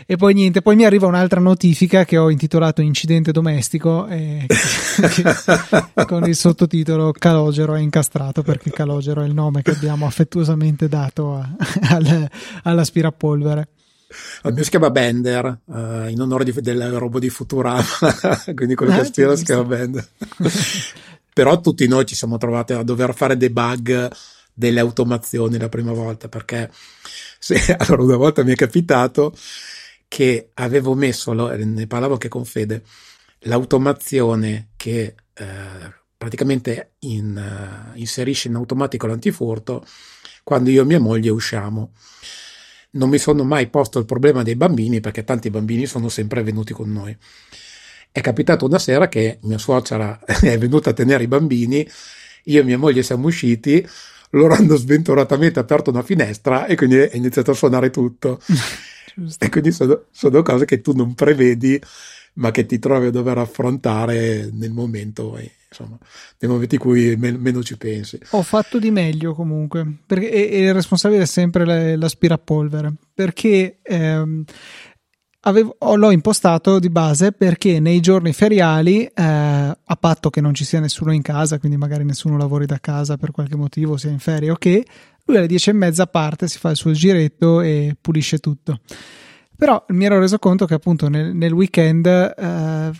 e 0.06 0.16
poi 0.16 0.34
niente. 0.34 0.62
Poi 0.62 0.76
mi 0.76 0.86
arriva 0.86 1.08
un'altra 1.08 1.40
notifica 1.40 2.06
che 2.06 2.18
ho 2.18 2.30
intitolato 2.30 2.82
Incidente 2.82 3.32
domestico 3.32 4.08
e 4.08 4.46
che, 4.48 6.06
con 6.06 6.24
il 6.26 6.36
sottotitolo 6.36 7.12
Calogero 7.12 7.76
è 7.76 7.80
incastrato 7.80 8.42
perché 8.44 8.72
Calogero 8.72 9.22
è 9.22 9.26
il 9.26 9.34
nome 9.34 9.62
che 9.62 9.72
abbiamo 9.72 10.06
affettuosamente 10.06 10.88
dato 10.88 11.36
a, 11.36 11.50
al, 11.90 12.30
all'aspirapolvere. 12.64 13.70
Il 14.44 14.54
mio 14.54 14.64
si 14.64 14.70
chiama 14.70 14.90
Bender, 14.90 15.60
uh, 15.66 16.08
in 16.08 16.22
onore 16.22 16.46
di, 16.46 16.54
del 16.54 16.92
robot 16.92 17.20
di 17.20 17.30
Futurama, 17.30 17.84
quindi 18.56 18.76
quello 18.76 18.94
che 18.94 19.00
ah, 19.00 19.02
aspira 19.02 19.36
si 19.36 19.44
chiama 19.44 19.64
Bender. 19.64 20.08
Però 21.34 21.60
tutti 21.60 21.88
noi 21.88 22.06
ci 22.06 22.16
siamo 22.16 22.38
trovati 22.38 22.74
a 22.74 22.84
dover 22.84 23.14
fare 23.14 23.38
debug 23.38 24.10
delle 24.54 24.80
automazioni 24.80 25.58
la 25.58 25.70
prima 25.70 25.92
volta, 25.92 26.30
perché 26.30 26.72
se, 27.38 27.76
allora 27.78 28.04
una 28.04 28.16
volta 28.16 28.44
mi 28.44 28.54
è 28.54 28.56
capitato 28.56 29.36
che 30.08 30.52
avevo 30.54 30.96
messo, 30.96 31.34
ne 31.34 31.86
parlavo 31.86 32.14
anche 32.14 32.30
con 32.30 32.46
Fede, 32.46 32.84
l'automazione 33.42 34.70
che 34.78 35.16
eh, 35.34 35.94
praticamente 36.18 36.94
in, 37.00 37.36
uh, 37.36 37.98
inserisce 37.98 38.48
in 38.48 38.56
automatico 38.56 39.06
l'antifurto 39.06 39.86
quando 40.44 40.70
io 40.70 40.82
e 40.82 40.86
mia 40.86 41.00
moglie 41.00 41.30
usciamo 41.30 41.92
non 42.92 43.10
mi 43.10 43.18
sono 43.18 43.44
mai 43.44 43.68
posto 43.68 44.00
il 44.00 44.06
problema 44.06 44.44
dei 44.44 44.56
bambini 44.56 45.00
perché 45.00 45.24
tanti 45.24 45.50
bambini 45.50 45.86
sono 45.86 46.10
sempre 46.10 46.44
venuti 46.44 46.74
con 46.74 46.92
noi. 46.92 47.16
È 48.12 48.22
capitato 48.22 48.66
una 48.66 48.80
sera 48.80 49.08
che 49.08 49.40
mia 49.44 49.58
suocera 49.58 50.20
è 50.26 50.58
venuta 50.58 50.92
a 50.92 50.94
tenere 50.94 51.24
i 51.24 51.28
bambini, 51.28 51.88
io 52.46 52.62
e 52.62 52.64
mia 52.64 52.78
moglie 52.78 53.04
siamo 53.04 53.28
usciti, 53.28 53.86
loro 54.32 54.54
hanno 54.54 54.76
sventuratamente 54.76 55.60
aperto 55.60 55.90
una 55.90 56.04
finestra 56.04 56.66
e 56.66 56.76
quindi 56.76 56.98
è 56.98 57.16
iniziato 57.16 57.52
a 57.52 57.56
suonare 57.56 57.90
tutto. 57.90 58.40
e 59.40 59.50
quindi 59.50 59.72
sono, 59.72 60.06
sono 60.12 60.42
cose 60.42 60.66
che 60.66 60.82
tu 60.82 60.94
non 60.94 61.14
prevedi 61.14 61.80
ma 62.38 62.52
che 62.52 62.66
ti 62.66 62.80
trovi 62.80 63.08
a 63.08 63.12
dover 63.12 63.38
affrontare 63.38 64.50
nel 64.52 64.72
momento, 64.72 65.40
insomma, 65.70 65.98
nei 66.40 66.50
momenti 66.50 66.76
in 66.76 66.82
cui 66.82 67.16
men- 67.16 67.40
meno 67.40 67.64
ci 67.64 67.78
pensi. 67.78 68.20
Ho 68.32 68.42
fatto 68.42 68.80
di 68.80 68.92
meglio 68.92 69.34
comunque, 69.34 69.86
perché 70.06 70.28
il 70.28 70.74
responsabile 70.74 71.24
è 71.24 71.28
sempre 71.28 71.96
l'aspirapolvere, 71.96 72.94
perché 73.14 73.80
ehm, 73.82 74.44
avevo, 75.42 75.78
l'ho 75.80 76.12
impostato 76.12 76.78
di 76.78 76.90
base 76.90 77.32
perché 77.32 77.80
nei 77.80 78.00
giorni 78.02 78.34
feriali, 78.34 79.04
eh, 79.06 79.12
a 79.24 79.98
patto 80.00 80.30
che 80.30 80.42
non 80.42 80.54
ci 80.54 80.64
sia 80.64 80.80
nessuno 80.80 81.12
in 81.12 81.24
casa, 81.24 81.58
quindi 81.58 81.78
magari 81.78 82.04
nessuno 82.04 82.38
lavori 82.38 82.68
da 82.68 82.80
casa 82.80 83.18
per 83.18 83.32
qualche 83.32 83.56
motivo, 83.56 83.98
sia 83.98 84.12
in 84.12 84.20
ferie 84.20 84.52
o 84.52 84.54
okay, 84.54 84.84
che, 84.84 84.90
lui 85.26 85.38
alle 85.38 85.48
dieci 85.48 85.72
e 85.72 85.74
mezza 85.74 86.06
parte, 86.06 86.48
si 86.48 86.60
fa 86.60 86.70
il 86.70 86.78
suo 86.78 86.92
giretto 86.92 87.62
e 87.62 87.96
pulisce 88.00 88.38
tutto. 88.38 88.80
Però 89.58 89.84
mi 89.90 90.06
ero 90.06 90.20
reso 90.20 90.38
conto 90.38 90.66
che 90.66 90.76
appunto 90.76 91.10
nel, 91.10 91.34
nel 91.34 91.52
weekend 91.52 92.06
eh, 92.06 92.92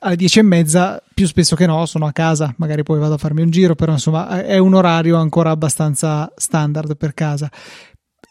alle 0.00 0.16
dieci 0.16 0.38
e 0.38 0.42
mezza, 0.42 1.02
più 1.14 1.26
spesso 1.26 1.56
che 1.56 1.66
no, 1.66 1.86
sono 1.86 2.06
a 2.06 2.12
casa, 2.12 2.52
magari 2.58 2.82
poi 2.82 2.98
vado 2.98 3.14
a 3.14 3.18
farmi 3.18 3.42
un 3.42 3.50
giro, 3.50 3.74
però 3.74 3.92
insomma 3.92 4.44
è 4.44 4.58
un 4.58 4.74
orario 4.74 5.16
ancora 5.16 5.50
abbastanza 5.50 6.30
standard 6.36 6.96
per 6.96 7.14
casa. 7.14 7.50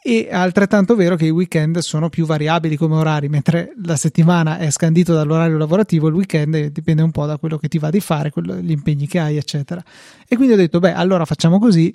E 0.03 0.29
altrettanto 0.31 0.95
vero 0.95 1.15
che 1.15 1.25
i 1.25 1.31
weekend 1.31 1.79
sono 1.79 2.07
più 2.07 2.25
variabili 2.25 2.77
come 2.77 2.95
orari, 2.95 3.27
mentre 3.27 3.73
la 3.83 3.97
settimana 3.97 4.57
è 4.57 4.69
scandito 4.69 5.13
dall'orario 5.13 5.57
lavorativo, 5.57 6.07
il 6.07 6.13
weekend 6.13 6.67
dipende 6.67 7.01
un 7.01 7.11
po' 7.11 7.25
da 7.25 7.37
quello 7.37 7.57
che 7.57 7.67
ti 7.67 7.77
va 7.77 7.89
di 7.89 7.99
fare, 7.99 8.29
quello, 8.29 8.55
gli 8.55 8.71
impegni 8.71 9.07
che 9.07 9.19
hai, 9.19 9.35
eccetera. 9.35 9.83
E 10.27 10.35
quindi 10.35 10.53
ho 10.53 10.57
detto, 10.57 10.79
beh, 10.79 10.93
allora 10.93 11.25
facciamo 11.25 11.59
così, 11.59 11.93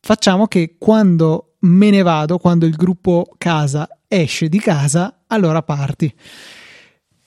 facciamo 0.00 0.46
che 0.46 0.74
quando 0.78 1.54
me 1.60 1.88
ne 1.88 2.02
vado, 2.02 2.36
quando 2.36 2.66
il 2.66 2.74
gruppo 2.74 3.30
casa 3.38 3.88
esce 4.14 4.48
di 4.48 4.58
casa, 4.58 5.22
allora 5.26 5.62
parti. 5.62 6.12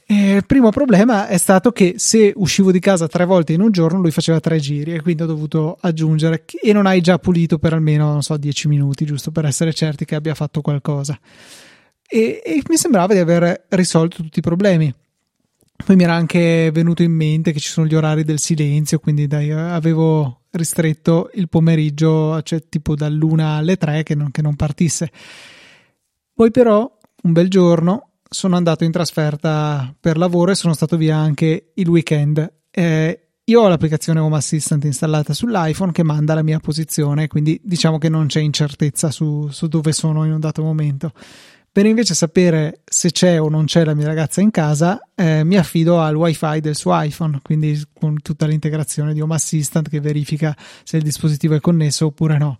il 0.07 0.45
primo 0.45 0.69
problema 0.69 1.27
è 1.27 1.37
stato 1.37 1.71
che 1.71 1.95
se 1.97 2.31
uscivo 2.35 2.71
di 2.71 2.79
casa 2.79 3.07
tre 3.07 3.25
volte 3.25 3.53
in 3.53 3.61
un 3.61 3.71
giorno, 3.71 3.99
lui 3.99 4.11
faceva 4.11 4.39
tre 4.39 4.59
giri 4.59 4.93
e 4.93 5.01
quindi 5.01 5.23
ho 5.23 5.25
dovuto 5.25 5.77
aggiungere 5.81 6.45
e 6.61 6.71
non 6.73 6.85
hai 6.85 7.01
già 7.01 7.19
pulito 7.19 7.57
per 7.57 7.73
almeno, 7.73 8.11
non 8.11 8.23
so, 8.23 8.37
dieci 8.37 8.67
minuti, 8.67 9.05
giusto 9.05 9.31
per 9.31 9.45
essere 9.45 9.73
certi 9.73 10.05
che 10.05 10.15
abbia 10.15 10.33
fatto 10.33 10.61
qualcosa. 10.61 11.19
E, 12.09 12.41
e 12.43 12.61
mi 12.69 12.77
sembrava 12.77 13.13
di 13.13 13.19
aver 13.19 13.65
risolto 13.69 14.23
tutti 14.23 14.39
i 14.39 14.41
problemi. 14.41 14.93
Poi 15.85 15.95
mi 15.95 16.03
era 16.03 16.15
anche 16.15 16.71
venuto 16.73 17.03
in 17.03 17.11
mente 17.11 17.51
che 17.51 17.59
ci 17.59 17.69
sono 17.69 17.85
gli 17.85 17.95
orari 17.95 18.23
del 18.23 18.39
silenzio, 18.39 18.99
quindi 18.99 19.27
dai, 19.27 19.51
avevo 19.51 20.41
ristretto 20.51 21.29
il 21.35 21.49
pomeriggio, 21.49 22.41
cioè 22.41 22.63
tipo 22.67 22.95
dall'una 22.95 23.57
alle 23.57 23.77
tre 23.77 24.03
che 24.03 24.15
non, 24.15 24.31
che 24.31 24.41
non 24.41 24.55
partisse. 24.55 25.11
Poi 26.37 26.51
però, 26.51 26.87
un 27.23 27.31
bel 27.31 27.49
giorno, 27.49 28.11
sono 28.29 28.55
andato 28.57 28.83
in 28.83 28.91
trasferta 28.91 29.91
per 29.99 30.19
lavoro 30.19 30.51
e 30.51 30.55
sono 30.55 30.75
stato 30.75 30.95
via 30.95 31.17
anche 31.17 31.71
il 31.73 31.87
weekend. 31.87 32.53
Eh, 32.69 33.29
io 33.43 33.61
ho 33.61 33.67
l'applicazione 33.67 34.19
Home 34.19 34.35
Assistant 34.35 34.83
installata 34.83 35.33
sull'iPhone 35.33 35.91
che 35.91 36.03
manda 36.03 36.35
la 36.35 36.43
mia 36.43 36.59
posizione, 36.59 37.27
quindi 37.27 37.59
diciamo 37.63 37.97
che 37.97 38.07
non 38.07 38.27
c'è 38.27 38.39
incertezza 38.39 39.09
su, 39.09 39.47
su 39.49 39.65
dove 39.65 39.91
sono 39.93 40.25
in 40.25 40.33
un 40.33 40.39
dato 40.39 40.61
momento. 40.61 41.11
Per 41.71 41.87
invece 41.87 42.13
sapere 42.13 42.81
se 42.85 43.09
c'è 43.09 43.41
o 43.41 43.49
non 43.49 43.65
c'è 43.65 43.83
la 43.83 43.95
mia 43.95 44.05
ragazza 44.05 44.39
in 44.39 44.51
casa, 44.51 44.99
eh, 45.15 45.43
mi 45.43 45.57
affido 45.57 46.01
al 46.01 46.15
wifi 46.15 46.59
del 46.59 46.75
suo 46.75 46.91
iPhone, 47.01 47.39
quindi 47.41 47.81
con 47.99 48.21
tutta 48.21 48.45
l'integrazione 48.45 49.15
di 49.15 49.21
Home 49.21 49.33
Assistant 49.33 49.89
che 49.89 49.99
verifica 49.99 50.55
se 50.83 50.97
il 50.97 51.03
dispositivo 51.03 51.55
è 51.55 51.59
connesso 51.59 52.05
oppure 52.05 52.37
no 52.37 52.59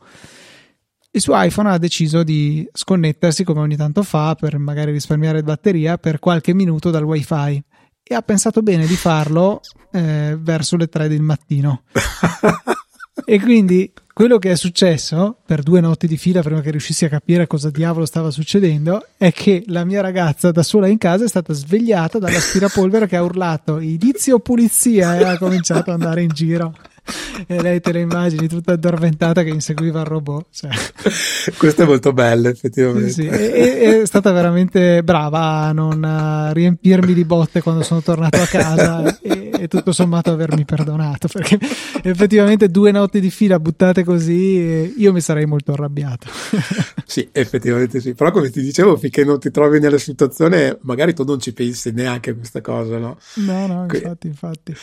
il 1.18 1.24
suo 1.24 1.42
iPhone 1.42 1.70
ha 1.70 1.78
deciso 1.78 2.24
di 2.24 2.68
sconnettersi 2.72 3.44
come 3.44 3.60
ogni 3.60 3.76
tanto 3.76 4.04
fa 4.04 4.36
per 4.36 4.58
magari 4.58 4.92
risparmiare 4.92 5.44
batteria 5.44 5.98
per 5.98 6.20
qualche 6.20 6.54
minuto 6.54 6.90
dal 6.92 7.04
wifi. 7.04 7.62
E 8.04 8.16
ha 8.16 8.22
pensato 8.22 8.62
bene 8.62 8.86
di 8.86 8.96
farlo 8.96 9.60
eh, 9.92 10.38
verso 10.40 10.78
le 10.78 10.88
3 10.88 11.10
del 11.10 11.22
mattino. 11.22 11.84
e 13.26 13.40
quindi 13.42 13.92
quello 14.14 14.38
che 14.38 14.52
è 14.52 14.56
successo 14.56 15.38
per 15.46 15.64
due 15.64 15.82
notti 15.82 16.08
di 16.08 16.18
fila 16.18 16.42
prima 16.42 16.62
che 16.62 16.72
riuscissi 16.72 17.06
a 17.06 17.10
capire 17.10 17.48
cosa 17.48 17.70
diavolo 17.70 18.06
stava 18.06 18.32
succedendo 18.32 19.06
è 19.18 19.32
che 19.32 19.64
la 19.68 19.86
mia 19.86 20.02
ragazza 20.02 20.52
da 20.52 20.64
sola 20.64 20.88
in 20.88 20.98
casa 20.98 21.26
è 21.26 21.28
stata 21.28 21.54
svegliata 21.54 22.18
dall'aspirapolvere 22.18 23.08
che 23.08 23.16
ha 23.16 23.24
urlato 23.24 23.80
idizio 23.80 24.40
pulizia! 24.40 25.18
e 25.18 25.24
ha 25.24 25.38
cominciato 25.38 25.92
ad 25.92 26.02
andare 26.02 26.22
in 26.22 26.30
giro 26.30 26.74
e 27.48 27.62
lei 27.62 27.80
te 27.80 27.92
le 27.92 28.02
immagini 28.02 28.48
tutta 28.48 28.74
addormentata 28.74 29.44
che 29.44 29.50
inseguiva 29.50 30.02
il 30.02 30.06
robot. 30.06 30.46
Cioè. 30.52 30.70
Questo 31.58 31.84
è 31.84 31.86
molto 31.86 32.14
bello, 32.14 32.50
effettivamente. 32.50 33.10
Sì, 33.10 33.24
sì. 33.24 33.28
E, 33.28 34.02
è 34.02 34.06
stata 34.06 34.32
veramente 34.32 35.04
brava 35.04 35.40
a 35.40 35.72
non 35.72 36.50
riempirmi 36.54 37.14
di 37.14 37.26
botte 37.26 37.62
quando 37.62 37.84
sono 37.84 38.02
tornato 38.02 38.42
a 38.42 38.46
casa 38.46 39.20
e, 39.22 39.47
e, 39.58 39.68
tutto 39.68 39.92
sommato 39.92 40.32
avermi 40.32 40.66
perdonato 40.66 41.28
perché 41.28 41.60
effettivamente 42.04 42.70
due 42.70 42.92
notti 42.92 43.20
di 43.20 43.30
fila 43.30 43.60
buttate 43.60 44.04
così 44.04 44.94
io 44.98 45.14
mi 45.14 45.22
sarei 45.22 45.46
molto 45.46 45.74
arrabbiato. 45.74 46.28
sì, 47.06 47.28
effettivamente 47.32 48.00
sì. 48.00 48.14
Però 48.14 48.32
come 48.32 48.50
ti 48.50 48.62
dicevo, 48.62 48.98
finché 48.98 49.24
non 49.24 49.40
ti 49.40 49.52
trovi 49.52 49.80
nella 49.80 49.98
situazione, 49.98 50.78
magari 50.82 51.14
tu 51.14 51.24
non 51.24 51.40
ci 51.40 51.54
pensi 51.54 51.92
neanche 51.92 52.32
a 52.32 52.36
questa 52.36 52.62
cosa, 52.62 52.98
no? 52.98 53.18
No, 53.36 53.68
no, 53.68 53.86
infatti, 53.92 54.28
infatti. 54.28 54.76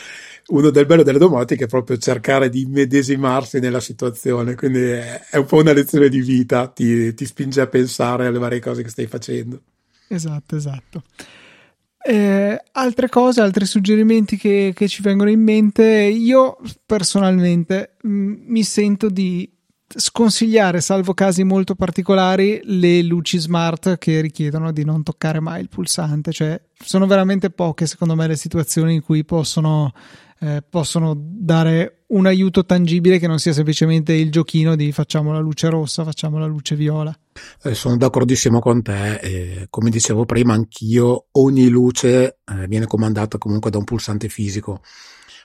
Uno 0.47 0.69
del 0.69 0.85
bello 0.85 1.03
delle 1.03 1.17
domotiche 1.17 1.65
è 1.65 1.67
proprio 1.67 1.97
cercare 1.97 2.49
di 2.49 2.65
medesimarsi 2.65 3.59
nella 3.59 3.79
situazione, 3.79 4.55
quindi 4.55 4.81
è 4.81 5.37
un 5.37 5.45
po' 5.45 5.57
una 5.57 5.73
lezione 5.73 6.09
di 6.09 6.21
vita, 6.21 6.67
ti, 6.67 7.13
ti 7.13 7.25
spinge 7.25 7.61
a 7.61 7.67
pensare 7.67 8.27
alle 8.27 8.39
varie 8.39 8.59
cose 8.59 8.83
che 8.83 8.89
stai 8.89 9.07
facendo. 9.07 9.61
Esatto, 10.07 10.55
esatto. 10.55 11.03
Eh, 12.07 12.61
altre 12.73 13.09
cose, 13.09 13.41
altri 13.41 13.65
suggerimenti 13.65 14.37
che, 14.37 14.73
che, 14.75 14.87
ci 14.87 15.01
vengono 15.01 15.31
in 15.31 15.41
mente, 15.41 15.83
io 15.83 16.57
personalmente 16.85 17.95
mh, 17.99 18.09
mm, 18.09 18.33
mi 18.45 18.63
sento 18.63 19.09
di 19.09 19.51
sconsigliare, 19.87 20.81
salvo 20.81 21.15
casi 21.15 21.43
molto 21.43 21.73
particolari, 21.73 22.59
le 22.63 23.01
luci 23.01 23.39
smart 23.39 23.97
che 23.97 24.21
richiedono 24.21 24.71
di 24.71 24.85
non 24.85 25.01
toccare 25.01 25.39
mai 25.39 25.61
il 25.61 25.69
pulsante. 25.69 26.31
Cioè, 26.31 26.61
sono 26.77 27.07
veramente 27.07 27.49
poche, 27.49 27.87
secondo 27.87 28.13
me, 28.13 28.27
le 28.27 28.35
situazioni 28.35 28.93
in 28.93 29.01
cui 29.01 29.25
possono 29.25 29.91
eh, 30.41 30.63
possono 30.69 31.15
dare 31.17 32.03
un 32.07 32.27
aiuto 32.27 32.65
tangibile 32.65 33.17
che 33.17 33.27
non 33.27 33.39
sia 33.39 33.53
semplicemente 33.53 34.13
il 34.13 34.31
giochino 34.31 34.75
di 34.75 34.91
facciamo 34.91 35.31
la 35.31 35.39
luce 35.39 35.69
rossa, 35.69 36.03
facciamo 36.03 36.37
la 36.37 36.45
luce 36.45 36.75
viola. 36.75 37.17
Eh, 37.63 37.73
sono 37.73 37.97
d'accordissimo 37.97 38.59
con 38.59 38.81
te, 38.81 39.15
eh, 39.15 39.67
come 39.69 39.89
dicevo 39.89 40.25
prima, 40.25 40.53
anch'io 40.53 41.27
ogni 41.31 41.67
luce 41.67 42.37
eh, 42.45 42.67
viene 42.67 42.85
comandata 42.85 43.37
comunque 43.37 43.71
da 43.71 43.77
un 43.77 43.83
pulsante 43.83 44.29
fisico, 44.29 44.81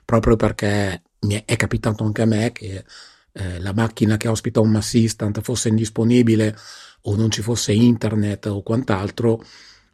proprio 0.05 0.36
perché 0.36 1.03
mi 1.20 1.43
è, 1.45 1.57
capitato 1.57 2.05
anche 2.05 2.22
a 2.22 2.26
me 2.26 2.53
che 2.53 2.84
eh, 3.32 3.59
la 3.61 3.72
macchina 3.72 4.16
che 4.16 4.28
ospita 4.28 4.61
un 4.61 4.76
Assistant 4.76 5.41
fosse 5.41 5.68
indisponibile 5.68 6.57
o 7.03 7.16
non 7.16 7.30
ci 7.30 7.43
fosse 7.43 7.72
internet 7.72 8.47
o 8.47 8.62
quant'altro 8.62 9.43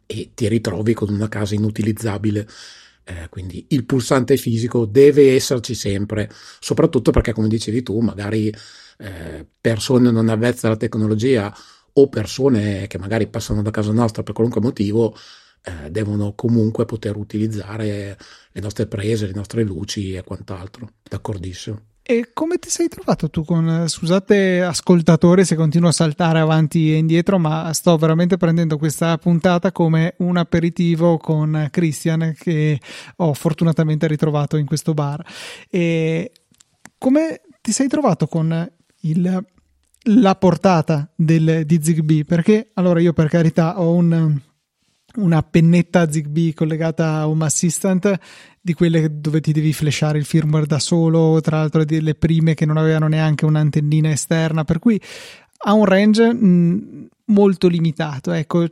e 0.05 0.31
ti 0.33 0.47
ritrovi 0.47 0.93
con 0.93 1.09
una 1.09 1.29
casa 1.29 1.55
inutilizzabile. 1.55 2.47
Eh, 3.03 3.29
quindi 3.29 3.65
il 3.69 3.85
pulsante 3.85 4.35
fisico 4.37 4.85
deve 4.85 5.33
esserci 5.33 5.73
sempre, 5.75 6.29
soprattutto 6.59 7.11
perché, 7.11 7.31
come 7.31 7.47
dicevi 7.47 7.81
tu, 7.83 7.99
magari 7.99 8.53
eh, 8.97 9.45
persone 9.61 10.11
non 10.11 10.27
avvezze 10.29 10.67
alla 10.67 10.75
tecnologia 10.75 11.53
o 11.99 12.07
persone 12.09 12.87
che 12.87 12.97
magari 12.97 13.27
passano 13.27 13.61
da 13.61 13.71
casa 13.71 13.91
nostra 13.91 14.23
per 14.23 14.33
qualunque 14.33 14.61
motivo 14.61 15.15
eh, 15.63 15.89
devono 15.89 16.33
comunque 16.33 16.85
poter 16.85 17.15
utilizzare 17.15 18.17
le 18.51 18.61
nostre 18.61 18.85
prese, 18.85 19.25
le 19.25 19.33
nostre 19.33 19.63
luci 19.63 20.13
e 20.13 20.23
quant'altro. 20.23 20.89
D'accordissimo. 21.03 21.81
E 22.09 22.29
come 22.33 22.57
ti 22.57 22.69
sei 22.69 22.87
trovato 22.87 23.29
tu 23.29 23.43
con, 23.43 23.83
scusate 23.85 24.61
ascoltatore 24.61 25.43
se 25.43 25.55
continuo 25.55 25.89
a 25.89 25.91
saltare 25.91 26.39
avanti 26.39 26.93
e 26.93 26.97
indietro, 26.97 27.37
ma 27.37 27.73
sto 27.73 27.97
veramente 27.97 28.37
prendendo 28.37 28.77
questa 28.77 29.17
puntata 29.17 29.73
come 29.73 30.13
un 30.19 30.37
aperitivo 30.37 31.17
con 31.17 31.67
Christian 31.69 32.33
che 32.39 32.79
ho 33.17 33.33
fortunatamente 33.33 34.07
ritrovato 34.07 34.55
in 34.55 34.65
questo 34.65 34.93
bar. 34.93 35.21
E 35.69 36.31
come 36.97 37.41
ti 37.59 37.73
sei 37.73 37.89
trovato 37.89 38.27
con 38.27 38.71
il, 39.01 39.45
la 40.07 40.35
portata 40.35 41.11
del, 41.15 41.63
di 41.65 41.79
Zigbee? 41.81 42.25
Perché 42.25 42.71
allora 42.73 42.99
io 42.99 43.13
per 43.13 43.27
carità 43.27 43.79
ho 43.79 43.93
un 43.93 44.39
una 45.17 45.41
pennetta 45.41 46.11
Zigbee 46.11 46.53
collegata 46.53 47.15
a 47.15 47.27
Home 47.27 47.45
Assistant 47.45 48.17
di 48.61 48.73
quelle 48.73 49.19
dove 49.19 49.41
ti 49.41 49.51
devi 49.51 49.73
flashare 49.73 50.17
il 50.17 50.25
firmware 50.25 50.65
da 50.65 50.79
solo, 50.79 51.39
tra 51.41 51.57
l'altro 51.57 51.85
delle 51.85 52.15
prime 52.15 52.53
che 52.53 52.65
non 52.65 52.77
avevano 52.77 53.07
neanche 53.07 53.45
un'antennina 53.45 54.09
esterna, 54.09 54.63
per 54.63 54.79
cui 54.79 54.99
ha 55.59 55.73
un 55.73 55.85
range 55.85 56.33
mh, 56.33 57.07
molto 57.25 57.67
limitato. 57.67 58.31
Ecco, 58.31 58.65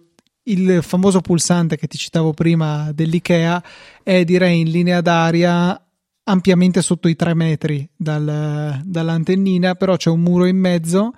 il 0.44 0.80
famoso 0.84 1.22
pulsante 1.22 1.78
che 1.78 1.88
ti 1.88 1.98
citavo 1.98 2.34
prima 2.34 2.92
dell'IKEA 2.92 3.64
è 4.04 4.24
direi 4.24 4.60
in 4.60 4.70
linea 4.70 5.02
d'aria 5.02 5.85
ampiamente 6.26 6.82
sotto 6.82 7.08
i 7.08 7.16
3 7.16 7.34
metri 7.34 7.88
dal, 7.96 8.82
dall'antennina, 8.84 9.76
però 9.76 9.96
c'è 9.96 10.10
un 10.10 10.22
muro 10.22 10.46
in 10.46 10.58
mezzo 10.58 11.14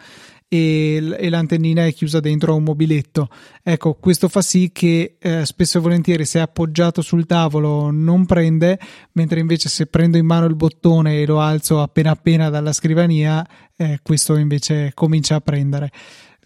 e, 0.50 1.16
e 1.18 1.30
l'antennina 1.30 1.86
è 1.86 1.94
chiusa 1.94 2.20
dentro 2.20 2.54
a 2.54 2.56
un 2.56 2.64
mobiletto. 2.64 3.30
Ecco, 3.64 3.96
questo 3.96 4.28
fa 4.28 4.42
sì 4.42 4.72
che 4.72 5.18
eh, 5.20 5.46
spesso 5.46 5.78
e 5.78 5.82
volentieri 5.82 6.26
se 6.26 6.40
è 6.40 6.42
appoggiato 6.42 7.02
sul 7.02 7.26
tavolo 7.26 7.92
non 7.92 8.26
prende, 8.26 8.80
mentre 9.14 9.40
invece 9.40 9.70
se 9.70 9.88
prendo 9.88 10.18
in 10.18 10.26
mano 10.26 10.46
il 10.46 10.56
bottone 10.56 11.22
e 11.22 11.26
lo 11.26 11.40
alzo 11.40 11.82
appena 11.82 12.12
appena 12.12 12.50
dalla 12.50 12.74
scrivania, 12.74 13.46
eh, 13.76 14.00
questo 14.02 14.36
invece 14.38 14.92
comincia 14.94 15.36
a 15.36 15.42
prendere. 15.42 15.92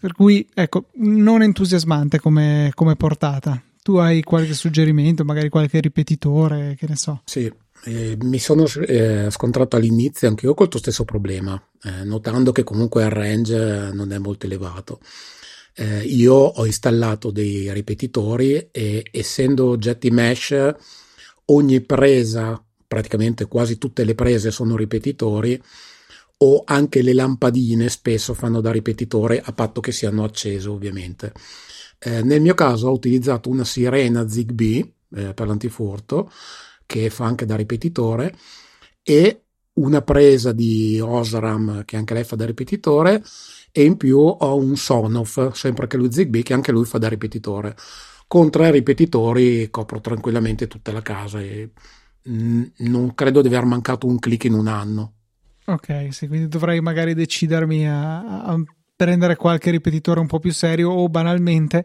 Per 0.00 0.14
cui, 0.14 0.46
ecco, 0.52 0.86
non 0.94 1.42
entusiasmante 1.42 2.18
come, 2.18 2.72
come 2.74 2.96
portata. 2.96 3.62
Tu 3.82 3.96
hai 3.96 4.22
qualche 4.22 4.54
suggerimento, 4.54 5.24
magari 5.24 5.48
qualche 5.48 5.80
ripetitore, 5.80 6.74
che 6.76 6.86
ne 6.88 6.96
so? 6.96 7.22
Sì, 7.24 7.52
eh, 7.84 8.16
mi 8.20 8.38
sono 8.38 8.66
eh, 8.86 9.28
scontrato 9.30 9.76
all'inizio 9.76 10.28
anche 10.28 10.46
io 10.46 10.54
col 10.54 10.68
tuo 10.68 10.78
stesso 10.78 11.04
problema, 11.04 11.60
eh, 11.82 12.04
notando 12.04 12.52
che 12.52 12.62
comunque 12.62 13.02
il 13.02 13.10
range 13.10 13.90
non 13.92 14.12
è 14.12 14.18
molto 14.18 14.46
elevato. 14.46 15.00
Eh, 15.74 16.02
io 16.02 16.34
ho 16.34 16.66
installato 16.66 17.30
dei 17.30 17.72
ripetitori 17.72 18.68
e 18.70 19.04
essendo 19.10 19.68
oggetti 19.68 20.10
mesh, 20.10 20.74
ogni 21.46 21.80
presa, 21.80 22.62
praticamente 22.86 23.46
quasi 23.46 23.78
tutte 23.78 24.04
le 24.04 24.14
prese 24.14 24.50
sono 24.50 24.76
ripetitori 24.76 25.60
o 26.38 26.62
anche 26.66 27.02
le 27.02 27.14
lampadine 27.14 27.88
spesso 27.88 28.34
fanno 28.34 28.60
da 28.60 28.70
ripetitore 28.70 29.40
a 29.40 29.52
patto 29.52 29.80
che 29.80 29.92
siano 29.92 30.24
accese 30.24 30.68
ovviamente. 30.68 31.32
Eh, 31.98 32.22
nel 32.22 32.40
mio 32.40 32.54
caso 32.54 32.88
ho 32.88 32.92
utilizzato 32.92 33.48
una 33.48 33.64
sirena 33.64 34.28
Zigbee 34.28 34.92
eh, 35.14 35.34
per 35.34 35.46
l'antifurto 35.46 36.30
che 36.92 37.08
fa 37.08 37.24
anche 37.24 37.46
da 37.46 37.56
ripetitore, 37.56 38.34
e 39.02 39.44
una 39.74 40.02
presa 40.02 40.52
di 40.52 41.00
Osram 41.00 41.86
che 41.86 41.96
anche 41.96 42.12
lei 42.12 42.24
fa 42.24 42.36
da 42.36 42.44
ripetitore, 42.44 43.24
e 43.72 43.84
in 43.84 43.96
più 43.96 44.18
ho 44.18 44.56
un 44.56 44.76
Sonoff, 44.76 45.52
sempre 45.52 45.86
che 45.86 45.96
lui 45.96 46.12
Zigbee, 46.12 46.42
che 46.42 46.52
anche 46.52 46.70
lui 46.70 46.84
fa 46.84 46.98
da 46.98 47.08
ripetitore. 47.08 47.74
Con 48.26 48.50
tre 48.50 48.70
ripetitori 48.70 49.70
copro 49.70 50.00
tranquillamente 50.00 50.66
tutta 50.66 50.92
la 50.92 51.00
casa 51.00 51.40
e 51.40 51.70
non 52.24 53.14
credo 53.14 53.40
di 53.40 53.48
aver 53.48 53.64
mancato 53.64 54.06
un 54.06 54.18
click 54.18 54.44
in 54.44 54.52
un 54.52 54.66
anno. 54.66 55.14
Ok, 55.64 56.08
sì, 56.10 56.28
quindi 56.28 56.48
dovrei 56.48 56.80
magari 56.80 57.14
decidermi 57.14 57.88
a, 57.88 58.42
a 58.44 58.62
prendere 59.02 59.34
qualche 59.34 59.72
ripetitore 59.72 60.20
un 60.20 60.28
po' 60.28 60.38
più 60.38 60.52
serio 60.52 60.90
o 60.90 61.08
banalmente 61.08 61.84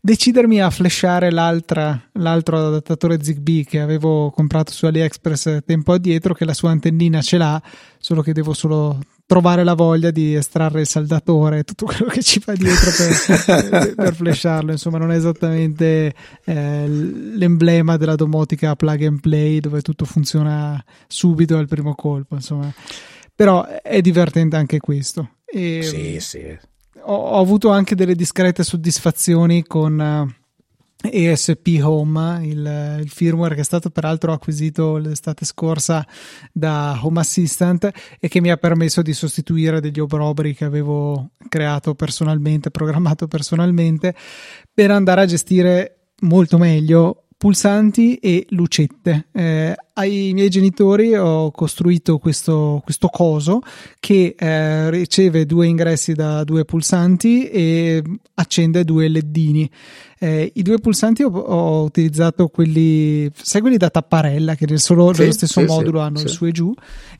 decidermi 0.00 0.60
a 0.60 0.70
flashare 0.70 1.32
l'altro 1.32 2.00
adattatore 2.12 3.22
Zigbee 3.22 3.64
che 3.64 3.80
avevo 3.80 4.30
comprato 4.30 4.70
su 4.70 4.86
AliExpress 4.86 5.64
tempo 5.66 5.92
addietro 5.92 6.34
che 6.34 6.44
la 6.44 6.54
sua 6.54 6.70
antennina 6.70 7.20
ce 7.20 7.36
l'ha 7.36 7.60
solo 7.98 8.22
che 8.22 8.32
devo 8.32 8.52
solo 8.52 9.00
trovare 9.26 9.64
la 9.64 9.74
voglia 9.74 10.12
di 10.12 10.36
estrarre 10.36 10.82
il 10.82 10.86
saldatore 10.86 11.64
tutto 11.64 11.86
quello 11.86 12.06
che 12.06 12.22
ci 12.22 12.38
fa 12.38 12.52
dietro 12.52 12.90
per, 12.96 13.94
per 13.96 14.14
flasharlo 14.14 14.70
insomma 14.70 14.98
non 14.98 15.10
è 15.10 15.16
esattamente 15.16 16.14
eh, 16.44 16.86
l'emblema 16.86 17.96
della 17.96 18.14
domotica 18.14 18.76
plug 18.76 19.02
and 19.02 19.20
play 19.20 19.58
dove 19.58 19.82
tutto 19.82 20.04
funziona 20.04 20.82
subito 21.08 21.56
al 21.56 21.66
primo 21.66 21.96
colpo 21.96 22.36
insomma 22.36 22.72
però 23.34 23.64
è 23.64 24.00
divertente 24.00 24.56
anche 24.56 24.78
questo 24.78 25.36
e 25.54 25.82
sì, 25.82 26.18
sì. 26.20 26.58
Ho, 27.04 27.14
ho, 27.14 27.38
avuto 27.38 27.68
anche 27.68 27.94
delle 27.94 28.14
discrete 28.14 28.62
soddisfazioni 28.62 29.62
con 29.64 29.98
uh, 29.98 31.08
ESP 31.10 31.78
Home, 31.82 32.46
il, 32.46 32.98
il, 33.02 33.10
firmware 33.10 33.54
che 33.54 33.60
è 33.60 33.64
stato 33.64 33.90
peraltro 33.90 34.32
acquisito 34.32 34.96
l'estate 34.96 35.44
scorsa 35.44 36.06
da 36.52 36.98
Home 37.02 37.20
Assistant 37.20 37.90
e 38.18 38.28
che 38.28 38.40
mi 38.40 38.50
ha 38.50 38.56
permesso 38.56 39.02
di 39.02 39.12
sostituire 39.12 39.80
degli 39.80 40.00
obrobri 40.00 40.54
che 40.54 40.64
avevo 40.64 41.32
creato 41.48 41.94
personalmente, 41.94 42.70
programmato 42.70 43.26
personalmente, 43.28 44.14
per 44.72 44.90
andare 44.90 45.20
a 45.20 45.26
gestire 45.26 46.12
molto 46.20 46.56
meglio 46.56 47.26
pulsanti 47.36 48.14
e 48.16 48.46
lucette. 48.50 49.28
Eh, 49.32 49.74
ai 49.94 50.32
miei 50.32 50.48
genitori 50.48 51.14
ho 51.14 51.50
costruito 51.50 52.18
questo, 52.18 52.80
questo 52.82 53.08
coso 53.08 53.60
che 54.00 54.34
eh, 54.38 54.90
riceve 54.90 55.44
due 55.44 55.66
ingressi 55.66 56.14
da 56.14 56.44
due 56.44 56.64
pulsanti 56.64 57.48
e 57.48 58.02
accende 58.34 58.84
due 58.84 59.08
leddini. 59.08 59.70
Eh, 60.18 60.50
I 60.54 60.62
due 60.62 60.78
pulsanti 60.78 61.22
ho, 61.24 61.30
ho, 61.30 61.82
utilizzato 61.82 62.48
quelli, 62.48 63.28
sai 63.34 63.60
quelli 63.60 63.76
da 63.76 63.90
tapparella 63.90 64.54
che 64.54 64.66
nel 64.66 64.78
solo, 64.78 65.12
sì, 65.12 65.30
stesso 65.32 65.60
sì, 65.60 65.66
modulo 65.66 65.98
sì, 65.98 66.04
hanno 66.04 66.20
il 66.20 66.28
su 66.28 66.46
e 66.46 66.52
giù 66.52 66.72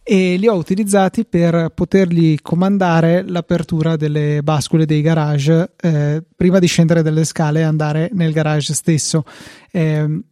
e 0.02 0.36
li 0.36 0.46
ho 0.46 0.54
utilizzati 0.54 1.24
per 1.26 1.72
potergli 1.74 2.36
comandare 2.40 3.22
l'apertura 3.26 3.96
delle 3.96 4.40
bascule 4.42 4.86
dei 4.86 5.02
garage 5.02 5.72
eh, 5.80 6.22
prima 6.34 6.58
di 6.58 6.66
scendere 6.66 7.02
dalle 7.02 7.24
scale 7.24 7.60
e 7.60 7.64
andare 7.64 8.08
nel 8.12 8.32
garage 8.32 8.72
stesso. 8.72 9.24
Eh, 9.72 10.22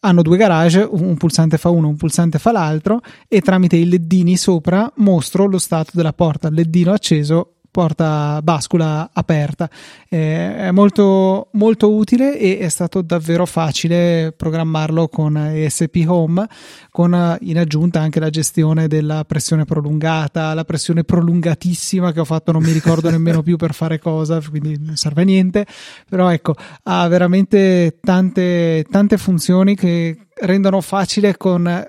hanno 0.00 0.22
due 0.22 0.36
garage, 0.36 0.86
un 0.90 1.16
pulsante 1.16 1.58
fa 1.58 1.68
uno, 1.68 1.88
un 1.88 1.96
pulsante 1.96 2.38
fa 2.38 2.52
l'altro 2.52 3.00
e 3.28 3.40
tramite 3.40 3.76
i 3.76 3.88
leddini 3.88 4.36
sopra 4.36 4.90
mostro 4.96 5.46
lo 5.46 5.58
stato 5.58 5.92
della 5.94 6.12
porta, 6.12 6.50
leddino 6.50 6.92
acceso 6.92 7.59
porta 7.70 8.40
bascula 8.42 9.10
aperta. 9.12 9.70
Eh, 10.08 10.56
è 10.56 10.70
molto, 10.70 11.48
molto 11.52 11.94
utile 11.94 12.38
e 12.38 12.58
è 12.58 12.68
stato 12.68 13.02
davvero 13.02 13.46
facile 13.46 14.32
programmarlo 14.36 15.08
con 15.08 15.36
ESP 15.36 16.04
Home, 16.06 16.46
con 16.90 17.36
in 17.40 17.58
aggiunta 17.58 18.00
anche 18.00 18.20
la 18.20 18.30
gestione 18.30 18.88
della 18.88 19.24
pressione 19.24 19.64
prolungata, 19.64 20.54
la 20.54 20.64
pressione 20.64 21.04
prolungatissima 21.04 22.12
che 22.12 22.20
ho 22.20 22.24
fatto, 22.24 22.52
non 22.52 22.62
mi 22.62 22.72
ricordo 22.72 23.08
nemmeno 23.10 23.42
più 23.42 23.56
per 23.56 23.74
fare 23.74 23.98
cosa, 23.98 24.40
quindi 24.40 24.78
non 24.80 24.96
serve 24.96 25.22
a 25.22 25.24
niente. 25.24 25.66
Però 26.08 26.30
ecco, 26.30 26.54
ha 26.84 27.06
veramente 27.08 27.98
tante, 28.00 28.84
tante 28.90 29.16
funzioni 29.16 29.74
che 29.74 30.26
rendono 30.40 30.80
facile 30.80 31.36
con 31.36 31.86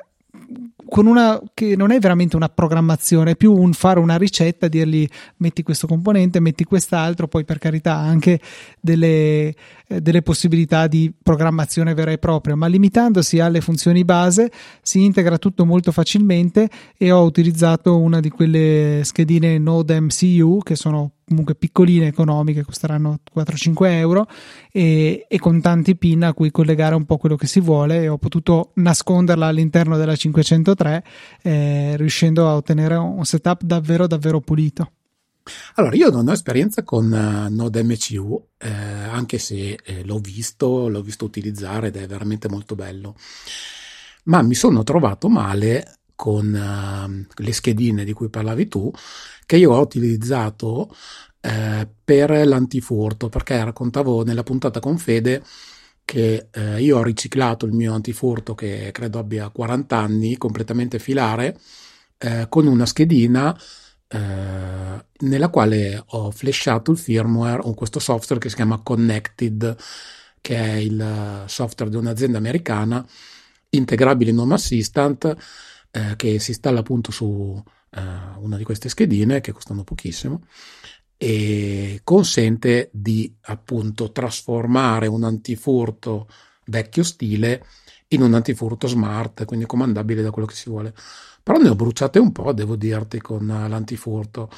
con 0.91 1.05
una 1.05 1.41
che 1.53 1.77
non 1.77 1.91
è 1.91 1.99
veramente 1.99 2.35
una 2.35 2.49
programmazione, 2.49 3.31
è 3.31 3.35
più 3.37 3.53
un 3.53 3.71
fare 3.71 4.01
una 4.01 4.17
ricetta, 4.17 4.67
dirgli 4.67 5.07
metti 5.37 5.63
questo 5.63 5.87
componente, 5.87 6.41
metti 6.41 6.65
quest'altro, 6.65 7.29
poi 7.29 7.45
per 7.45 7.59
carità 7.59 7.95
anche 7.95 8.41
delle, 8.77 9.55
eh, 9.87 10.01
delle 10.01 10.21
possibilità 10.21 10.87
di 10.87 11.09
programmazione 11.23 11.93
vera 11.93 12.11
e 12.11 12.17
propria, 12.17 12.57
ma 12.57 12.67
limitandosi 12.67 13.39
alle 13.39 13.61
funzioni 13.61 14.03
base 14.03 14.51
si 14.81 15.01
integra 15.01 15.37
tutto 15.37 15.65
molto 15.65 15.93
facilmente 15.93 16.69
e 16.97 17.09
ho 17.09 17.23
utilizzato 17.23 17.97
una 17.97 18.19
di 18.19 18.27
quelle 18.27 18.99
schedine 19.05 19.57
Node 19.59 19.97
MCU 19.97 20.59
che 20.61 20.75
sono 20.75 21.11
comunque 21.25 21.55
piccoline, 21.55 22.07
economiche, 22.07 22.63
costeranno 22.63 23.19
4-5 23.33 23.85
euro 23.87 24.27
e, 24.71 25.25
e, 25.27 25.39
con 25.39 25.61
tanti 25.61 25.95
pin 25.95 26.23
a 26.23 26.33
cui 26.33 26.51
collegare 26.51 26.95
un 26.95 27.05
po' 27.05 27.17
quello 27.17 27.35
che 27.35 27.47
si 27.47 27.59
vuole 27.59 28.01
e 28.01 28.07
ho 28.07 28.17
potuto 28.17 28.71
nasconderla 28.75 29.47
all'interno 29.47 29.97
della 29.97 30.15
503 30.15 31.03
eh, 31.41 31.97
riuscendo 31.97 32.47
a 32.47 32.55
ottenere 32.55 32.95
un 32.95 33.25
setup 33.25 33.63
davvero 33.63 34.07
davvero 34.07 34.39
pulito. 34.41 34.91
Allora, 35.75 35.95
io 35.95 36.09
non 36.09 36.27
ho 36.27 36.31
esperienza 36.31 36.83
con 36.83 37.11
uh, 37.11 37.53
Node 37.53 37.83
MCU, 37.83 38.47
eh, 38.57 38.69
anche 38.69 39.39
se 39.39 39.79
eh, 39.83 40.03
l'ho 40.03 40.19
visto, 40.19 40.87
l'ho 40.87 41.01
visto 41.01 41.25
utilizzare 41.25 41.87
ed 41.87 41.95
è 41.95 42.05
veramente 42.05 42.47
molto 42.47 42.75
bello, 42.75 43.15
ma 44.25 44.41
mi 44.43 44.53
sono 44.53 44.83
trovato 44.83 45.29
male 45.29 45.99
con 46.15 46.45
uh, 46.53 47.41
le 47.41 47.51
schedine 47.51 48.03
di 48.03 48.13
cui 48.13 48.29
parlavi 48.29 48.67
tu, 48.67 48.91
che 49.51 49.57
io 49.57 49.73
ho 49.73 49.81
utilizzato 49.81 50.95
eh, 51.41 51.85
per 52.05 52.47
l'antifurto, 52.47 53.27
perché 53.27 53.61
raccontavo 53.61 54.23
nella 54.23 54.43
puntata 54.43 54.79
con 54.79 54.97
Fede 54.97 55.43
che 56.05 56.47
eh, 56.51 56.81
io 56.81 56.97
ho 56.97 57.03
riciclato 57.03 57.65
il 57.65 57.73
mio 57.73 57.93
antifurto 57.93 58.55
che 58.55 58.91
credo 58.93 59.19
abbia 59.19 59.49
40 59.49 59.97
anni, 59.97 60.37
completamente 60.37 60.99
filare, 60.99 61.59
eh, 62.17 62.45
con 62.47 62.65
una 62.65 62.85
schedina 62.85 63.53
eh, 64.07 65.05
nella 65.17 65.49
quale 65.49 66.01
ho 66.05 66.31
flashato 66.31 66.91
il 66.91 66.97
firmware 66.97 67.61
con 67.61 67.73
questo 67.73 67.99
software 67.99 68.39
che 68.39 68.47
si 68.47 68.55
chiama 68.55 68.79
Connected, 68.81 69.75
che 70.39 70.55
è 70.55 70.75
il 70.75 71.43
software 71.47 71.91
di 71.91 71.97
un'azienda 71.97 72.37
americana 72.37 73.05
integrabile 73.71 74.31
in 74.31 74.37
Home 74.37 74.53
Assistant 74.53 75.35
eh, 75.91 76.15
che 76.15 76.39
si 76.39 76.51
installa 76.51 76.79
appunto 76.79 77.11
su 77.11 77.61
eh, 77.91 78.01
una 78.39 78.57
di 78.57 78.63
queste 78.63 78.89
schedine 78.89 79.41
che 79.41 79.51
costano 79.51 79.83
pochissimo 79.83 80.43
e 81.17 82.01
consente 82.03 82.89
di 82.91 83.31
appunto 83.41 84.11
trasformare 84.11 85.05
un 85.07 85.23
antifurto 85.23 86.27
vecchio 86.65 87.03
stile 87.03 87.63
in 88.09 88.21
un 88.21 88.33
antifurto 88.33 88.87
smart, 88.87 89.45
quindi 89.45 89.65
comandabile 89.65 90.21
da 90.21 90.31
quello 90.31 90.47
che 90.47 90.55
si 90.55 90.69
vuole. 90.69 90.93
Però 91.43 91.57
ne 91.59 91.69
ho 91.69 91.75
bruciate 91.75 92.19
un 92.19 92.31
po', 92.31 92.53
devo 92.53 92.75
dirti, 92.75 93.19
con 93.19 93.45
l'antifurto. 93.45 94.49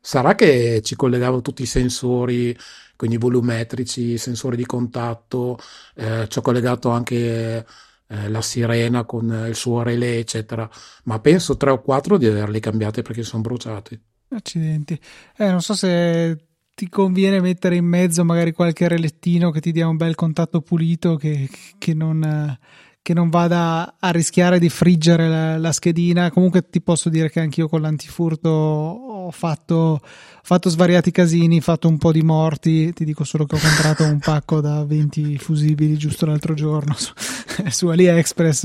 Sarà 0.00 0.34
che 0.34 0.80
ci 0.82 0.96
collegavo 0.96 1.42
tutti 1.42 1.62
i 1.62 1.66
sensori, 1.66 2.56
quindi 2.96 3.16
volumetrici, 3.18 4.16
sensori 4.18 4.56
di 4.56 4.64
contatto, 4.64 5.58
eh, 5.94 6.26
ci 6.28 6.38
ho 6.38 6.42
collegato 6.42 6.90
anche 6.90 7.66
eh, 8.08 8.28
la 8.28 8.42
sirena 8.42 9.04
con 9.04 9.46
il 9.48 9.54
suo 9.54 9.82
relay, 9.82 10.18
eccetera. 10.18 10.68
Ma 11.04 11.18
penso 11.20 11.56
tre 11.56 11.70
o 11.70 11.80
quattro 11.80 12.18
di 12.18 12.26
averli 12.26 12.60
cambiati 12.60 13.02
perché 13.02 13.22
sono 13.22 13.42
bruciati. 13.42 14.00
Accidenti. 14.28 14.98
Eh, 15.36 15.50
non 15.50 15.60
so 15.60 15.74
se 15.74 16.46
ti 16.74 16.88
conviene 16.90 17.40
mettere 17.40 17.76
in 17.76 17.86
mezzo 17.86 18.22
magari 18.22 18.52
qualche 18.52 18.86
relettino 18.86 19.50
che 19.50 19.60
ti 19.60 19.72
dia 19.72 19.88
un 19.88 19.96
bel 19.96 20.14
contatto 20.14 20.60
pulito 20.60 21.16
che, 21.16 21.48
che, 21.78 21.94
non, 21.94 22.58
che 23.06 23.14
non, 23.14 23.30
vada 23.30 23.94
a 24.00 24.10
rischiare 24.10 24.58
di 24.58 24.68
friggere 24.68 25.28
la, 25.28 25.58
la, 25.58 25.70
schedina. 25.70 26.28
Comunque 26.32 26.68
ti 26.68 26.80
posso 26.80 27.08
dire 27.08 27.30
che 27.30 27.38
anch'io 27.38 27.68
con 27.68 27.80
l'antifurto 27.80 28.48
ho 28.48 29.30
fatto, 29.30 29.74
ho 29.74 30.00
fatto 30.42 30.68
svariati 30.68 31.12
casini, 31.12 31.60
fatto 31.60 31.86
un 31.86 31.98
po' 31.98 32.10
di 32.10 32.22
morti. 32.22 32.92
Ti 32.92 33.04
dico 33.04 33.22
solo 33.22 33.46
che 33.46 33.54
ho 33.54 33.60
comprato 33.60 34.02
un 34.02 34.18
pacco 34.18 34.60
da 34.60 34.84
20 34.84 35.38
fusibili 35.38 35.96
giusto 35.96 36.26
l'altro 36.26 36.54
giorno 36.54 36.96
su, 36.96 37.12
su 37.70 37.86
AliExpress 37.86 38.62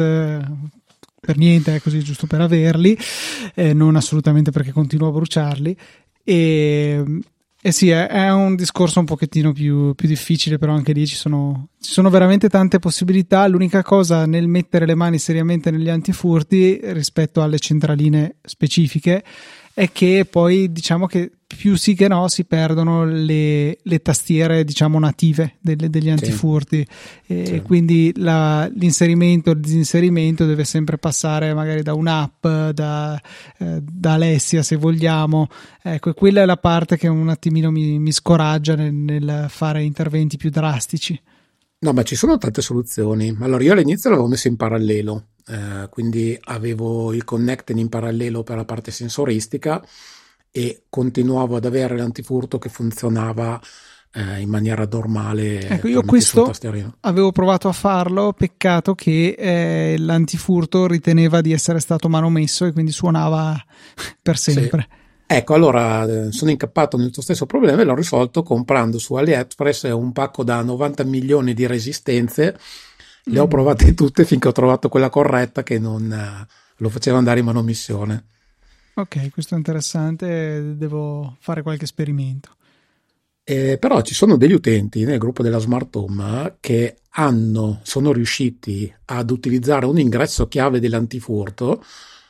per 1.20 1.38
niente, 1.38 1.76
è 1.76 1.80
così 1.80 2.00
giusto 2.00 2.26
per 2.26 2.42
averli, 2.42 2.98
eh, 3.54 3.74
non 3.74 3.96
assolutamente 3.96 4.50
perché 4.50 4.72
continuo 4.72 5.10
a 5.10 5.12
bruciarli. 5.12 5.78
E, 6.24 7.22
eh 7.64 7.72
sì, 7.72 7.90
è, 7.90 8.08
è, 8.08 8.32
un 8.32 8.56
discorso 8.56 9.00
un 9.00 9.06
pochettino 9.06 9.52
più, 9.52 9.94
più, 9.94 10.08
difficile, 10.08 10.58
però 10.58 10.74
anche 10.74 10.94
lì 10.94 11.06
ci 11.06 11.16
sono, 11.16 11.68
ci 11.80 11.92
sono 11.92 12.10
veramente 12.10 12.50
tante 12.50 12.80
possibilità. 12.80 13.46
L'unica 13.46 13.84
cosa 13.84 14.26
nel 14.26 14.48
mettere 14.48 14.88
le 14.88 14.96
mani 14.96 15.20
seriamente 15.20 15.70
negli 15.70 15.90
antifurti 15.90 16.80
rispetto 16.82 17.44
alle 17.44 17.60
centraline 17.60 18.38
specifiche 18.42 19.24
è 19.76 19.92
che 19.92 20.26
poi 20.28 20.72
diciamo 20.72 21.06
che 21.06 21.32
più 21.56 21.76
sì 21.76 21.94
che 21.94 22.08
no 22.08 22.28
si 22.28 22.46
perdono 22.46 23.06
le, 23.06 23.78
le 23.82 24.02
tastiere 24.02 24.64
diciamo 24.64 25.00
native 25.00 25.58
delle, 25.60 25.90
degli 25.90 26.10
antifurti 26.10 26.86
sì. 27.26 27.34
e 27.34 27.46
sì. 27.46 27.62
quindi 27.62 28.14
la, 28.18 28.70
l'inserimento 28.74 29.52
il 29.52 29.60
disinserimento 29.60 30.46
deve 30.46 30.64
sempre 30.64 30.98
passare 30.98 31.54
magari 31.54 31.82
da 31.82 31.94
un'app 31.94 32.48
da, 32.74 33.22
eh, 33.58 33.82
da 33.82 34.14
Alessia 34.14 34.64
se 34.64 34.76
vogliamo 34.76 35.48
ecco 35.82 36.14
quella 36.14 36.42
è 36.42 36.46
la 36.46 36.58
parte 36.58 36.98
che 36.98 37.08
un 37.08 37.30
attimino 37.30 37.72
mi, 37.72 38.00
mi 38.00 38.12
scoraggia 38.12 38.76
nel, 38.76 38.94
nel 38.94 39.46
fare 39.50 39.84
interventi 39.84 40.38
più 40.38 40.50
drastici 40.50 41.20
No, 41.84 41.94
ma 41.94 42.04
ci 42.04 42.16
sono 42.16 42.38
tante 42.38 42.62
soluzioni. 42.62 43.36
Allora, 43.40 43.64
io 43.64 43.74
all'inizio 43.74 44.12
l'avevo 44.12 44.28
messo 44.28 44.48
in 44.48 44.56
parallelo, 44.56 45.30
eh, 45.48 45.88
quindi 45.90 46.38
avevo 46.40 47.12
il 47.12 47.24
connecting 47.24 47.80
in 47.80 47.90
parallelo 47.90 48.44
per 48.44 48.58
la 48.58 48.66
parte 48.66 48.92
sensoristica 48.92 49.84
e 50.52 50.84
continuavo 50.90 51.56
ad 51.56 51.66
avere 51.66 51.96
l'antifurto 51.98 52.60
che 52.60 52.70
funzionava 52.70 53.60
eh, 54.14 54.42
in 54.42 54.50
maniera 54.50 54.86
normale. 54.90 55.68
Ecco, 55.68 55.88
io 55.88 56.02
questo 56.04 56.52
avevo 57.02 57.32
provato 57.32 57.68
a 57.68 57.72
farlo, 57.72 58.34
peccato 58.34 58.94
che 58.94 59.36
eh, 59.38 59.96
l'antifurto 59.98 60.88
riteneva 60.88 61.42
di 61.42 61.54
essere 61.54 61.80
stato 61.80 62.10
manomesso 62.10 62.66
e 62.66 62.74
quindi 62.74 62.92
suonava 62.92 63.58
per 64.22 64.38
sempre. 64.38 64.88
Sì. 64.90 65.00
Ecco, 65.34 65.54
allora 65.54 66.04
eh, 66.04 66.32
sono 66.34 66.52
incappato 66.52 66.98
nel 66.98 67.10
tuo 67.10 67.22
stesso 67.22 67.46
problema 67.46 67.82
e 67.82 67.86
l'ho 67.86 67.96
risolto 67.96 68.44
comprando 68.44 68.98
su 68.98 69.14
AliExpress 69.14 69.84
un 69.84 70.12
pacco 70.12 70.44
da 70.44 70.62
90 70.62 71.06
milioni 71.06 71.54
di 71.54 71.66
resistenze. 71.66 72.60
Le 73.24 73.40
ho 73.40 73.46
mm. 73.46 73.50
provate 73.50 73.94
tutte 73.94 74.26
finché 74.26 74.50
ho 74.50 74.52
trovato 74.52 74.90
quella 74.90 75.10
corretta 75.10 75.64
che 75.64 75.80
non 75.80 76.12
eh, 76.12 76.48
lo 76.76 76.90
faceva 76.90 77.18
andare 77.18 77.40
in 77.40 77.46
manomissione. 77.46 78.26
Ok, 78.94 79.30
questo 79.32 79.56
è 79.56 79.58
interessante, 79.58 80.76
devo 80.76 81.38
fare 81.40 81.62
qualche 81.62 81.86
esperimento. 81.86 82.56
Eh, 83.44 83.78
però 83.80 84.02
ci 84.02 84.14
sono 84.14 84.38
degli 84.38 84.54
utenti 84.54 85.04
nel 85.04 85.18
gruppo 85.18 85.44
della 85.44 85.58
Smart 85.58 85.96
Home 85.96 86.58
che 86.60 86.98
hanno, 87.12 87.80
sono 87.84 88.12
riusciti 88.12 88.94
ad 89.06 89.32
utilizzare 89.32 89.86
un 89.86 89.98
ingresso 89.98 90.48
chiave 90.48 90.80
dell'antifurto 90.80 91.84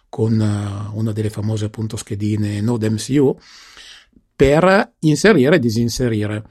con 0.08 0.34
uh, 0.34 0.98
una 0.98 1.12
delle 1.12 1.30
famose 1.30 1.66
appunto 1.66 1.98
schedine 1.98 2.60
Node 2.62 2.90
MCU 2.90 3.38
per 4.36 4.94
inserire 5.00 5.56
e 5.56 5.60
disinserire. 5.60 6.44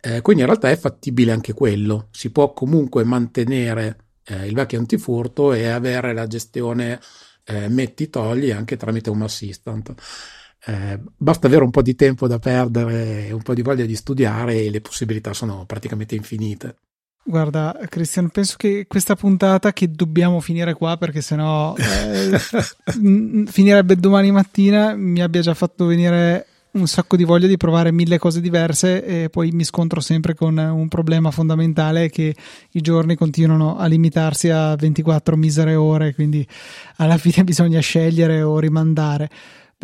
Eh, 0.00 0.20
quindi 0.20 0.42
in 0.42 0.48
realtà 0.48 0.70
è 0.70 0.76
fattibile 0.76 1.32
anche 1.32 1.54
quello, 1.54 2.08
si 2.10 2.30
può 2.30 2.52
comunque 2.52 3.04
mantenere 3.04 3.96
eh, 4.24 4.46
il 4.46 4.54
vecchio 4.54 4.78
antifurto 4.78 5.52
e 5.52 5.66
avere 5.66 6.12
la 6.12 6.26
gestione 6.26 7.00
eh, 7.44 7.68
metti 7.68 8.10
togli 8.10 8.50
anche 8.50 8.76
tramite 8.76 9.10
un 9.10 9.22
assistant. 9.22 9.94
Eh, 10.66 10.98
basta 11.16 11.46
avere 11.46 11.64
un 11.64 11.70
po' 11.70 11.82
di 11.82 11.94
tempo 11.94 12.26
da 12.26 12.38
perdere, 12.38 13.30
un 13.32 13.42
po' 13.42 13.54
di 13.54 13.62
voglia 13.62 13.84
di 13.84 13.96
studiare 13.96 14.62
e 14.62 14.70
le 14.70 14.80
possibilità 14.80 15.34
sono 15.34 15.64
praticamente 15.66 16.14
infinite. 16.14 16.76
Guarda, 17.26 17.78
Cristian, 17.88 18.28
penso 18.28 18.56
che 18.58 18.86
questa 18.86 19.16
puntata 19.16 19.72
che 19.72 19.90
dobbiamo 19.90 20.40
finire 20.40 20.74
qua 20.74 20.98
perché 20.98 21.22
sennò 21.22 21.74
eh, 21.74 22.38
finirebbe 23.48 23.96
domani 23.96 24.30
mattina 24.30 24.94
mi 24.94 25.22
abbia 25.22 25.40
già 25.40 25.54
fatto 25.54 25.86
venire 25.86 26.46
un 26.74 26.86
sacco 26.86 27.16
di 27.16 27.24
voglia 27.24 27.46
di 27.46 27.56
provare 27.56 27.92
mille 27.92 28.18
cose 28.18 28.40
diverse 28.40 29.04
e 29.04 29.30
poi 29.30 29.50
mi 29.52 29.64
scontro 29.64 30.00
sempre 30.00 30.34
con 30.34 30.56
un 30.56 30.88
problema 30.88 31.30
fondamentale 31.30 32.10
che 32.10 32.34
i 32.72 32.80
giorni 32.80 33.14
continuano 33.14 33.76
a 33.76 33.86
limitarsi 33.86 34.50
a 34.50 34.74
24 34.74 35.36
misere 35.36 35.74
ore, 35.74 36.14
quindi 36.14 36.46
alla 36.96 37.16
fine 37.16 37.42
bisogna 37.44 37.80
scegliere 37.80 38.42
o 38.42 38.58
rimandare 38.58 39.30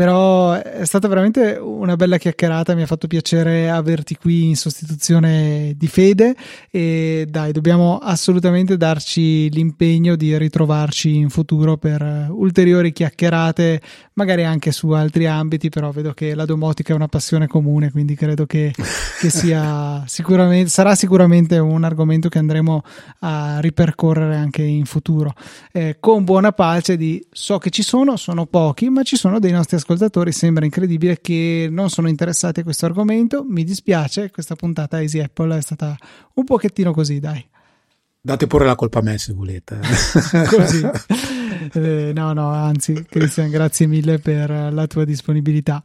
però 0.00 0.52
è 0.52 0.86
stata 0.86 1.08
veramente 1.08 1.58
una 1.60 1.94
bella 1.94 2.16
chiacchierata, 2.16 2.74
mi 2.74 2.80
ha 2.80 2.86
fatto 2.86 3.06
piacere 3.06 3.68
averti 3.68 4.16
qui 4.16 4.46
in 4.46 4.56
sostituzione 4.56 5.74
di 5.76 5.88
Fede. 5.88 6.34
E 6.70 7.26
dai, 7.28 7.52
dobbiamo 7.52 7.98
assolutamente 7.98 8.78
darci 8.78 9.50
l'impegno 9.50 10.16
di 10.16 10.38
ritrovarci 10.38 11.14
in 11.14 11.28
futuro 11.28 11.76
per 11.76 12.28
ulteriori 12.30 12.94
chiacchierate, 12.94 13.82
magari 14.14 14.42
anche 14.42 14.72
su 14.72 14.88
altri 14.88 15.26
ambiti, 15.26 15.68
però 15.68 15.90
vedo 15.90 16.14
che 16.14 16.34
la 16.34 16.46
domotica 16.46 16.94
è 16.94 16.96
una 16.96 17.08
passione 17.08 17.46
comune, 17.46 17.90
quindi 17.90 18.14
credo 18.14 18.46
che, 18.46 18.72
che 19.20 19.28
sia 19.28 20.02
sicuramente, 20.06 20.70
sarà 20.70 20.94
sicuramente 20.94 21.58
un 21.58 21.84
argomento 21.84 22.30
che 22.30 22.38
andremo 22.38 22.82
a 23.18 23.58
ripercorrere 23.60 24.36
anche 24.36 24.62
in 24.62 24.86
futuro, 24.86 25.34
eh, 25.72 25.98
con 26.00 26.24
buona 26.24 26.52
pace 26.52 26.96
di 26.96 27.22
so 27.30 27.58
che 27.58 27.68
ci 27.68 27.82
sono, 27.82 28.16
sono 28.16 28.46
pochi, 28.46 28.88
ma 28.88 29.02
ci 29.02 29.16
sono 29.16 29.38
dei 29.38 29.52
nostri 29.52 29.76
ascoltatori 29.76 29.88
ascoltatori 29.90 30.30
sembra 30.30 30.64
incredibile 30.64 31.20
che 31.20 31.68
non 31.68 31.90
sono 31.90 32.08
interessati 32.08 32.60
a 32.60 32.62
questo 32.62 32.86
argomento. 32.86 33.44
Mi 33.44 33.64
dispiace, 33.64 34.30
questa 34.30 34.54
puntata 34.54 35.00
Easy 35.00 35.18
Apple 35.18 35.56
è 35.56 35.60
stata 35.60 35.96
un 36.34 36.44
pochettino 36.44 36.92
così, 36.92 37.18
dai. 37.18 37.44
Date 38.22 38.46
pure 38.46 38.66
la 38.66 38.76
colpa 38.76 39.00
a 39.00 39.02
me 39.02 39.18
se 39.18 39.32
volete. 39.32 39.80
Così. 40.48 40.88
Eh, 41.72 42.12
no, 42.14 42.32
no, 42.32 42.48
anzi, 42.48 43.04
Cristian, 43.08 43.50
grazie 43.50 43.86
mille 43.86 44.18
per 44.18 44.72
la 44.72 44.86
tua 44.86 45.04
disponibilità. 45.04 45.82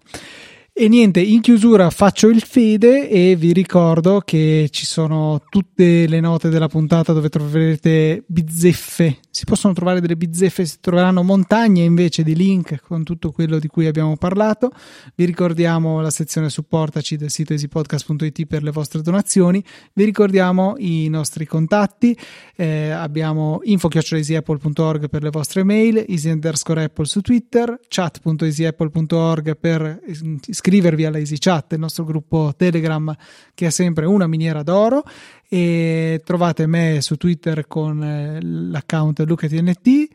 E 0.71 0.87
niente, 0.87 1.19
in 1.19 1.41
chiusura 1.41 1.89
faccio 1.89 2.29
il 2.29 2.41
fede 2.41 3.09
e 3.09 3.35
vi 3.35 3.51
ricordo 3.51 4.21
che 4.21 4.69
ci 4.71 4.85
sono 4.85 5.43
tutte 5.49 6.07
le 6.07 6.19
note 6.21 6.49
della 6.49 6.69
puntata 6.69 7.11
dove 7.13 7.29
troverete 7.29 8.23
bizzeffe. 8.25 9.17
Si 9.35 9.43
possono 9.43 9.73
trovare 9.73 9.99
delle 9.99 10.15
bizzeffe, 10.15 10.63
si 10.63 10.77
troveranno 10.79 11.21
montagne 11.21 11.83
invece 11.83 12.23
di 12.23 12.33
link 12.33 12.79
con 12.79 13.03
tutto 13.03 13.33
quello 13.33 13.59
di 13.59 13.67
cui 13.67 13.85
abbiamo 13.85 14.15
parlato. 14.15 14.71
Vi 15.13 15.25
ricordiamo 15.25 15.99
la 15.99 16.09
sezione 16.09 16.49
supportaci 16.49 17.17
del 17.17 17.29
sito 17.29 17.51
easypodcast.it 17.51 18.45
per 18.45 18.63
le 18.63 18.71
vostre 18.71 19.01
donazioni. 19.01 19.61
Vi 19.91 20.05
ricordiamo 20.05 20.75
i 20.77 21.09
nostri 21.09 21.45
contatti. 21.45 22.17
Eh, 22.55 22.91
abbiamo 22.91 23.59
info.easyapple.org 23.61 25.09
per 25.09 25.23
le 25.23 25.31
vostre 25.31 25.65
mail, 25.65 26.05
easy 26.07 26.29
underscore 26.29 26.85
apple 26.85 27.03
su 27.03 27.19
Twitter, 27.19 27.77
chat.easyapple.org 27.89 29.57
per 29.57 29.99
iscrivervi 30.45 31.03
alla 31.03 31.17
EasyChat, 31.17 31.73
il 31.73 31.79
nostro 31.79 32.05
gruppo 32.05 32.53
Telegram 32.55 33.13
che 33.53 33.65
è 33.65 33.69
sempre 33.69 34.05
una 34.05 34.27
miniera 34.27 34.63
d'oro 34.63 35.03
e 35.49 36.21
trovate 36.23 36.67
me 36.67 36.99
su 37.01 37.15
Twitter 37.15 37.67
con 37.67 38.03
eh, 38.03 38.39
l'account 38.41 39.19
LucaTNT. 39.19 40.07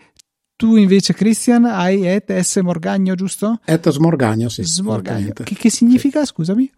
Tu 0.56 0.76
invece, 0.76 1.14
Christian, 1.14 1.64
hai 1.64 2.06
et 2.06 2.38
S 2.38 2.56
Morgagno, 2.56 3.14
giusto? 3.14 3.60
Et 3.64 3.88
Smorgagno, 3.88 4.50
sì. 4.50 4.62
Smorgagno. 4.62 5.32
Che, 5.32 5.54
che, 5.54 5.70
significa, 5.70 6.20
sì. 6.20 6.26
scusami? 6.26 6.70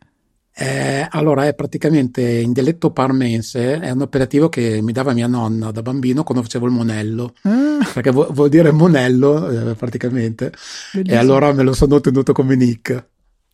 Eh, 0.54 1.06
allora 1.10 1.46
è 1.46 1.54
praticamente 1.54 2.20
in 2.22 2.52
dialetto 2.52 2.90
parmense, 2.90 3.80
è 3.80 3.90
un 3.90 4.02
operativo 4.02 4.50
che 4.50 4.80
mi 4.82 4.92
dava 4.92 5.14
mia 5.14 5.26
nonna 5.26 5.70
da 5.70 5.80
bambino 5.80 6.24
quando 6.24 6.44
facevo 6.44 6.66
il 6.66 6.72
monello, 6.72 7.32
ah. 7.42 7.78
perché 7.92 8.10
vuol, 8.10 8.28
vuol 8.32 8.50
dire 8.50 8.70
monello 8.70 9.70
eh, 9.70 9.74
praticamente, 9.74 10.52
Bellissimo. 10.92 11.16
e 11.16 11.18
allora 11.18 11.52
me 11.52 11.62
lo 11.62 11.72
sono 11.72 12.00
tenuto 12.00 12.32
come 12.32 12.54
nick. 12.54 13.10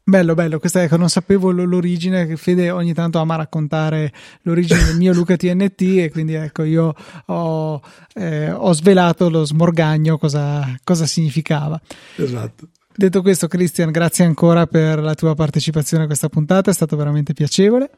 Bello, 0.08 0.32
bello, 0.32 0.58
questa 0.58 0.82
ecco, 0.82 0.96
non 0.96 1.10
sapevo 1.10 1.50
l'origine, 1.50 2.26
che 2.26 2.38
Fede 2.38 2.70
ogni 2.70 2.94
tanto 2.94 3.18
ama 3.18 3.36
raccontare 3.36 4.10
l'origine 4.40 4.82
del 4.84 4.96
mio 4.96 5.12
Luca 5.12 5.36
TNT 5.36 5.82
e 5.98 6.08
quindi 6.10 6.32
ecco 6.32 6.62
io 6.62 6.94
ho, 7.26 7.82
eh, 8.14 8.50
ho 8.50 8.72
svelato 8.72 9.28
lo 9.28 9.44
smorgagno 9.44 10.16
cosa, 10.16 10.66
cosa 10.82 11.04
significava. 11.04 11.78
Esatto. 12.16 12.68
Detto 12.96 13.20
questo, 13.20 13.48
Christian, 13.48 13.90
grazie 13.90 14.24
ancora 14.24 14.66
per 14.66 14.98
la 14.98 15.12
tua 15.12 15.34
partecipazione 15.34 16.04
a 16.04 16.06
questa 16.06 16.30
puntata, 16.30 16.70
è 16.70 16.74
stato 16.74 16.96
veramente 16.96 17.34
piacevole. 17.34 17.90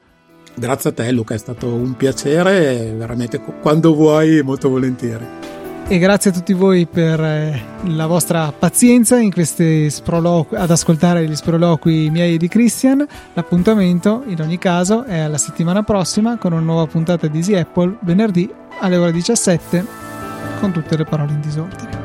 Grazie 0.56 0.90
a 0.90 0.92
te 0.92 1.12
Luca, 1.12 1.34
è 1.34 1.38
stato 1.38 1.68
un 1.68 1.94
piacere, 1.94 2.92
veramente 2.92 3.38
quando 3.38 3.94
vuoi 3.94 4.42
molto 4.42 4.68
volentieri 4.68 5.59
e 5.92 5.98
grazie 5.98 6.30
a 6.30 6.32
tutti 6.32 6.52
voi 6.52 6.86
per 6.86 7.18
eh, 7.20 7.60
la 7.86 8.06
vostra 8.06 8.52
pazienza 8.56 9.18
in 9.18 9.32
questi 9.32 9.90
sproloqui, 9.90 10.56
ad 10.56 10.70
ascoltare 10.70 11.26
gli 11.26 11.34
sproloqui 11.34 12.10
miei 12.10 12.34
e 12.34 12.38
di 12.38 12.46
Christian. 12.46 13.04
L'appuntamento 13.32 14.22
in 14.26 14.40
ogni 14.40 14.56
caso 14.56 15.02
è 15.02 15.18
alla 15.18 15.36
settimana 15.36 15.82
prossima 15.82 16.36
con 16.38 16.52
una 16.52 16.60
nuova 16.60 16.86
puntata 16.86 17.26
di 17.26 17.38
Easy 17.38 17.56
Apple 17.56 17.96
venerdì 18.02 18.48
alle 18.78 18.96
ore 18.98 19.10
17 19.10 19.84
con 20.60 20.70
tutte 20.70 20.96
le 20.96 21.04
parole 21.04 21.32
in 21.32 21.40
disordine. 21.40 21.99